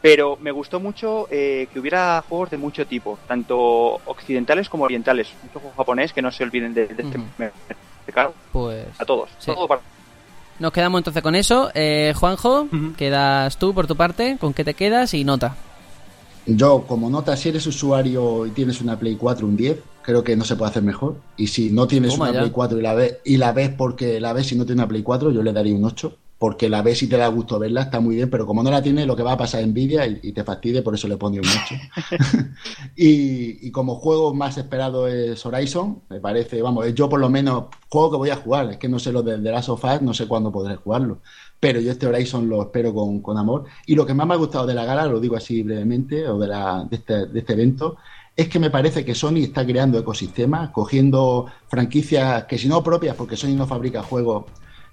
[0.06, 5.30] Pero me gustó mucho eh, que hubiera juegos de mucho tipo, tanto occidentales como orientales.
[5.42, 7.52] Mucho juego japonés que no se olviden de, de este uh -huh.
[8.06, 8.36] mercado.
[8.52, 8.86] Pues.
[9.00, 9.32] A todos.
[9.40, 9.52] Sí.
[9.52, 9.82] Todo para...
[10.60, 11.72] Nos quedamos entonces con eso.
[11.74, 12.96] Eh, Juanjo, uh -huh.
[12.96, 14.38] quedas tú por tu parte.
[14.40, 15.16] ¿Con qué te quedas?
[15.16, 15.56] Y nota.
[16.46, 20.36] Yo, como nota, si eres usuario y tienes una Play 4, un 10, creo que
[20.36, 21.16] no se puede hacer mejor.
[21.36, 22.40] Y si no tienes Toma una ya.
[22.42, 24.88] Play 4 y la, ves, y la ves porque la ves y no tiene una
[24.88, 26.16] Play 4, yo le daría un 8.
[26.46, 28.84] Porque la ves y te da gusto verla, está muy bien, pero como no la
[28.84, 31.42] tiene, lo que va a pasar envidia y, y te fastidie, por eso le pondría
[31.42, 32.46] un 8.
[32.96, 37.64] y, y, como juego más esperado es Horizon, me parece, vamos, yo por lo menos
[37.90, 40.04] juego que voy a jugar, es que no sé lo de The Last of Us,
[40.04, 41.22] no sé cuándo podré jugarlo
[41.58, 43.64] pero yo este Horizon lo espero con, con, amor.
[43.88, 46.38] Y lo que más me ha gustado de la gala, lo digo así brevemente, o
[46.38, 47.98] de, la, de, este, de este evento,
[48.36, 53.16] es que me parece que Sony está creando ecosistemas, cogiendo franquicias que si no propias,
[53.16, 54.46] porque Sony no fabrica juegos,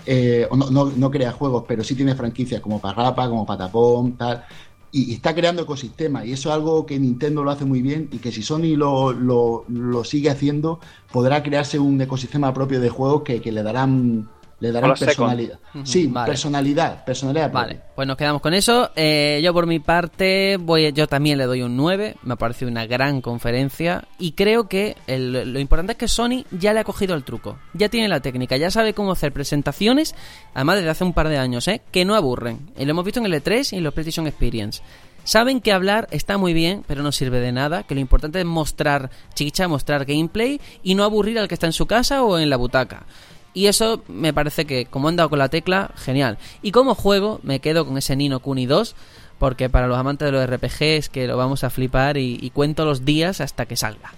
[0.07, 4.45] eh, no, no, no, crea juegos, pero sí tiene franquicias como Parrapa, como Patapom, tal.
[4.91, 6.27] Y, está creando ecosistemas.
[6.27, 9.13] Y eso es algo que Nintendo lo hace muy bien y que si Sony lo,
[9.13, 10.81] lo, lo sigue haciendo,
[11.11, 14.29] podrá crearse un ecosistema propio de juegos que le darán
[14.63, 15.59] le darán personalidad.
[15.83, 17.51] Sí, personalidad, personalidad.
[17.51, 18.93] Vale, pues nos quedamos con eso.
[18.95, 22.15] Eh, yo por mi parte, voy, yo también le doy un 9.
[22.23, 24.05] Me ha parecido una gran conferencia.
[24.21, 27.59] Y creo que lo importante es que Sony ya le ha cogido el truco.
[27.75, 30.15] Ya tiene la técnica, ya sabe cómo hacer presentaciones,
[30.55, 31.83] además desde hace un par de años, ¿eh?
[31.91, 32.71] que no aburren.
[32.79, 34.81] Y lo hemos visto en el E3 y en los PlayStation Experience.
[35.25, 38.45] Saben que hablar está muy bien, pero no sirve de nada, que lo importante es
[38.45, 42.51] mostrar chicha, mostrar gameplay y no aburrir al que está en su casa o en
[42.51, 43.07] la butaca.
[43.55, 46.39] Y eso me parece que, como han dado con la tecla, genial.
[46.63, 48.95] Y como juego, me quedo con ese Nino Kuni 2,
[49.39, 52.85] porque para los amantes de los RPG es que lo vamos a flipar y, cuento
[52.85, 54.15] los días hasta que salga.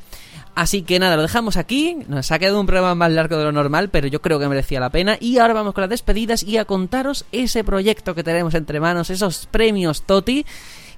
[0.55, 1.97] Así que nada, lo dejamos aquí.
[2.07, 4.79] Nos ha quedado un programa más largo de lo normal, pero yo creo que merecía
[4.79, 5.17] la pena.
[5.19, 9.11] Y ahora vamos con las despedidas y a contaros ese proyecto que tenemos entre manos,
[9.11, 10.47] esos premios Toti,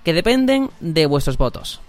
[0.05, 1.81] que dependen de vuestros votos.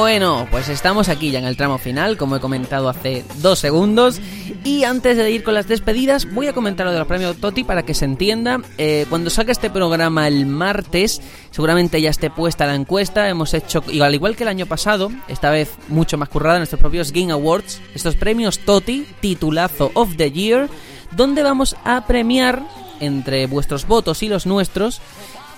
[0.00, 4.18] Bueno, pues estamos aquí ya en el tramo final, como he comentado hace dos segundos.
[4.64, 7.64] Y antes de ir con las despedidas, voy a comentar lo de los premios Toti
[7.64, 8.62] para que se entienda.
[8.78, 11.20] Eh, cuando salga este programa el martes,
[11.50, 13.28] seguramente ya esté puesta la encuesta.
[13.28, 17.12] Hemos hecho, al igual que el año pasado, esta vez mucho más currada, nuestros propios
[17.12, 20.70] Game Awards, estos premios Toti, titulazo of the Year,
[21.14, 22.62] donde vamos a premiar
[23.00, 25.02] entre vuestros votos y los nuestros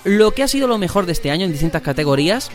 [0.03, 2.51] lo que ha sido lo mejor de este año en distintas categorías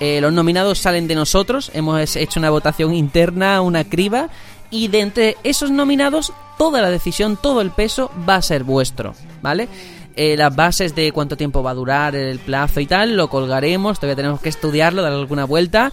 [0.00, 4.28] eh, los nominados salen de nosotros, hemos hecho una votación interna, una criba,
[4.70, 9.14] y de entre esos nominados, toda la decisión, todo el peso va a ser vuestro,
[9.42, 9.68] ¿vale?
[10.14, 13.98] Eh, las bases de cuánto tiempo va a durar, el plazo y tal, lo colgaremos,
[13.98, 15.92] todavía tenemos que estudiarlo, darle alguna vuelta.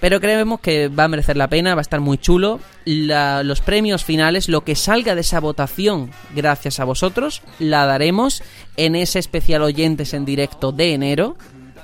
[0.00, 2.60] Pero creemos que va a merecer la pena, va a estar muy chulo.
[2.84, 8.42] los premios finales, lo que salga de esa votación, gracias a vosotros, la daremos
[8.76, 11.36] en ese especial oyentes en directo de enero,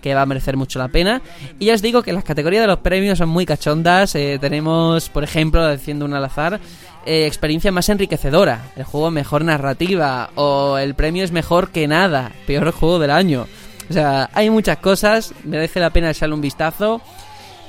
[0.04, 1.22] que va a merecer mucho la pena.
[1.58, 4.14] Y ya os digo que las categorías de los premios son muy cachondas.
[4.14, 6.60] Eh, tenemos, por ejemplo, diciendo un al azar,
[7.06, 12.32] eh, experiencia más enriquecedora, el juego mejor narrativa, o el premio es mejor que nada,
[12.46, 13.46] peor juego del año.
[13.88, 17.00] O sea, hay muchas cosas, merece la pena echarle un vistazo.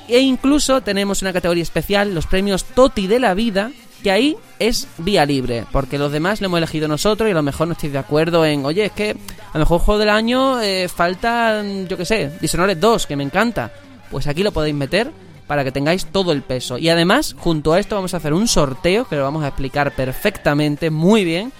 [0.06, 3.70] E incluso tenemos una categoría especial, los premios Toti de la vida,
[4.02, 7.42] que ahí es vía libre, porque los demás lo hemos elegido nosotros y a lo
[7.42, 10.60] mejor no estoy de acuerdo en, oye, es que a lo mejor juego del año
[10.60, 13.72] eh, falta, yo que sé, Dishonored 2, que me encanta.
[14.10, 15.10] Pues aquí lo podéis meter
[15.46, 16.78] para que tengáis todo el peso.
[16.78, 19.94] Y además, junto a esto vamos a hacer un sorteo que lo vamos a explicar
[19.94, 21.52] perfectamente, muy bien,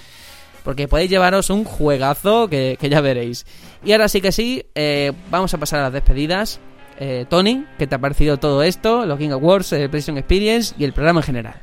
[0.65, 3.47] porque podéis llevaros un juegazo que, ya veréis.
[3.85, 6.61] Y ahora sí que sí, eh, vamos a pasar a las despedidas.
[6.99, 9.05] Eh, Tony, ¿qué te ha parecido todo esto?
[9.07, 11.61] Los King Awards, el PlayStation Experience y el programa en general.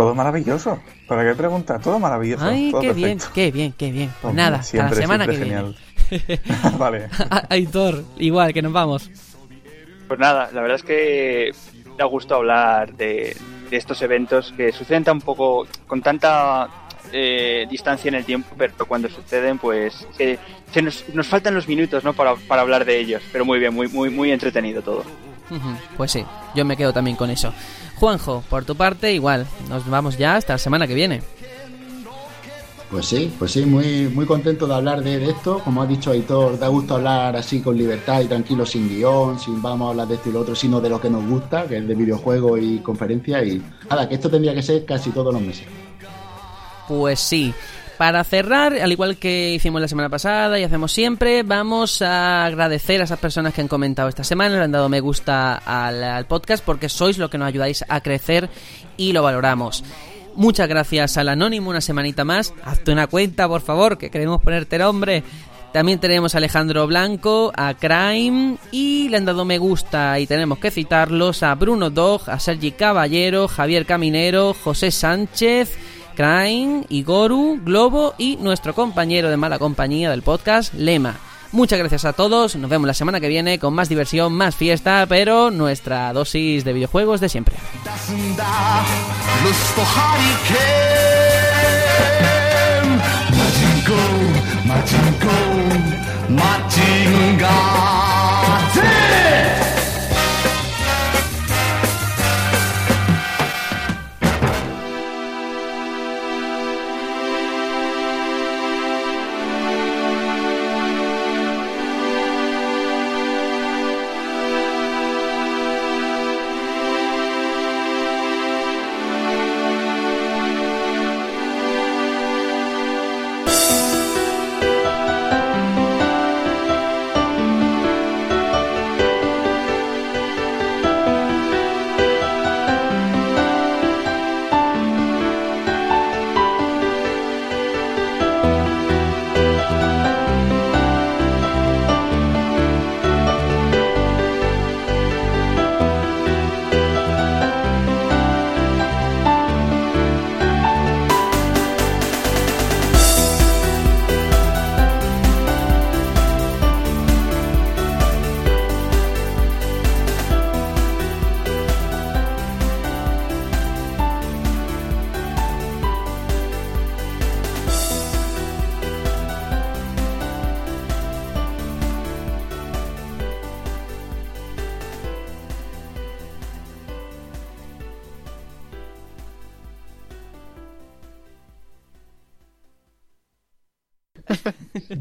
[0.00, 0.80] Todo maravilloso.
[1.06, 1.78] ¿Para qué pregunta?
[1.78, 2.46] Todo maravilloso.
[2.46, 4.10] Ay, qué bien, qué bien, qué bien.
[4.22, 5.76] Pues nada, hasta la semana que genial.
[6.08, 6.40] viene.
[6.78, 7.10] vale.
[7.50, 9.10] Aitor, igual, que nos vamos.
[10.08, 11.50] Pues nada, la verdad es que
[11.98, 13.36] da gusto hablar de,
[13.70, 16.66] estos eventos que suceden tan poco, con tanta
[17.12, 22.04] eh, distancia en el tiempo, pero cuando suceden, pues se nos, nos, faltan los minutos,
[22.04, 22.14] ¿no?
[22.14, 23.22] Para, para hablar de ellos.
[23.30, 25.04] Pero muy bien, muy, muy, muy entretenido todo.
[25.96, 26.24] Pues sí,
[26.54, 27.52] yo me quedo también con eso.
[28.00, 31.20] Juanjo, por tu parte, igual, nos vamos ya hasta la semana que viene.
[32.90, 35.60] Pues sí, pues sí, muy, muy contento de hablar de, esto.
[35.62, 39.60] Como ha dicho Aitor, da gusto hablar así con libertad y tranquilo, sin guion, sin
[39.60, 41.76] vamos a hablar de esto y lo otro, sino de lo que nos gusta, que
[41.76, 43.46] es de videojuegos y conferencias.
[43.46, 45.66] Y nada, que esto tendría que ser casi todos los meses.
[46.88, 47.54] Pues sí.
[48.00, 53.02] Para cerrar, al igual que hicimos la semana pasada y hacemos siempre, vamos a agradecer
[53.02, 56.64] a esas personas que han comentado esta semana, le han dado me gusta al, podcast
[56.64, 58.48] porque sois lo que nos ayudáis a crecer
[58.96, 59.84] y lo valoramos.
[60.34, 62.54] Muchas gracias al Anónimo, una semanita más.
[62.64, 65.22] Hazte una cuenta, por favor, que queremos ponerte nombre.
[65.74, 70.58] También tenemos a Alejandro Blanco, a Crime y le han dado me gusta y tenemos
[70.58, 75.76] que citarlos a Bruno Dog, a Sergi Caballero, Javier Caminero, José Sánchez,
[76.14, 81.16] Crane, Igoru, Globo y nuestro compañero de mala compañía del podcast, Lema.
[81.52, 85.04] Muchas gracias a todos, nos vemos la semana que viene con más diversión, más fiesta,
[85.08, 87.56] pero nuestra dosis de videojuegos de siempre.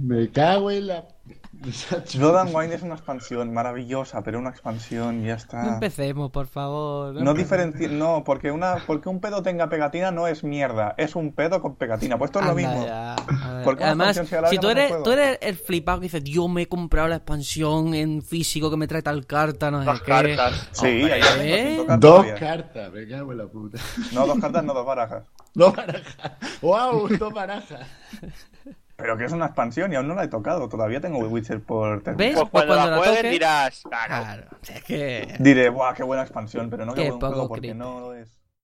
[0.10, 1.04] Me cago en la.
[2.16, 5.62] Blood and Wine es una expansión maravillosa, pero una expansión ya está.
[5.62, 7.14] No empecemos, por favor.
[7.14, 7.88] No diferenci...
[7.88, 8.78] No, porque, una...
[8.88, 12.18] porque un pedo tenga pegatina no es mierda, es un pedo con pegatina.
[12.18, 12.86] Pues esto es lo mismo.
[12.86, 13.16] ya.
[13.82, 14.20] Además,
[14.50, 17.18] si tú no eres, tú eres el flipado que dices, yo me he comprado la
[17.18, 20.06] expansión en físico que me trae tal carta, no sé Dos qué.
[20.12, 20.70] cartas.
[20.72, 21.76] Sí, ¿eh?
[21.86, 22.36] cartas Dos todavía.
[22.36, 23.78] cartas, me cago en la puta.
[24.14, 25.24] No, dos cartas, no dos barajas.
[25.54, 26.32] Dos barajas.
[26.62, 27.08] ¡Wow!
[27.18, 27.82] Dos barajas.
[29.00, 30.68] Pero que es una expansión y aún no la he tocado.
[30.68, 32.18] Todavía tengo Witcher por terminar.
[32.34, 32.36] ¿Ves?
[32.36, 34.44] Pues cuando, cuando la la juegues toque- dirás, claro, Claro,
[34.76, 35.36] es que...
[35.40, 36.70] Diré, ¡buah, qué buena expansión!
[36.70, 37.78] Pero no Qué qué buen poco juego porque creepy.
[37.80, 38.39] no lo es.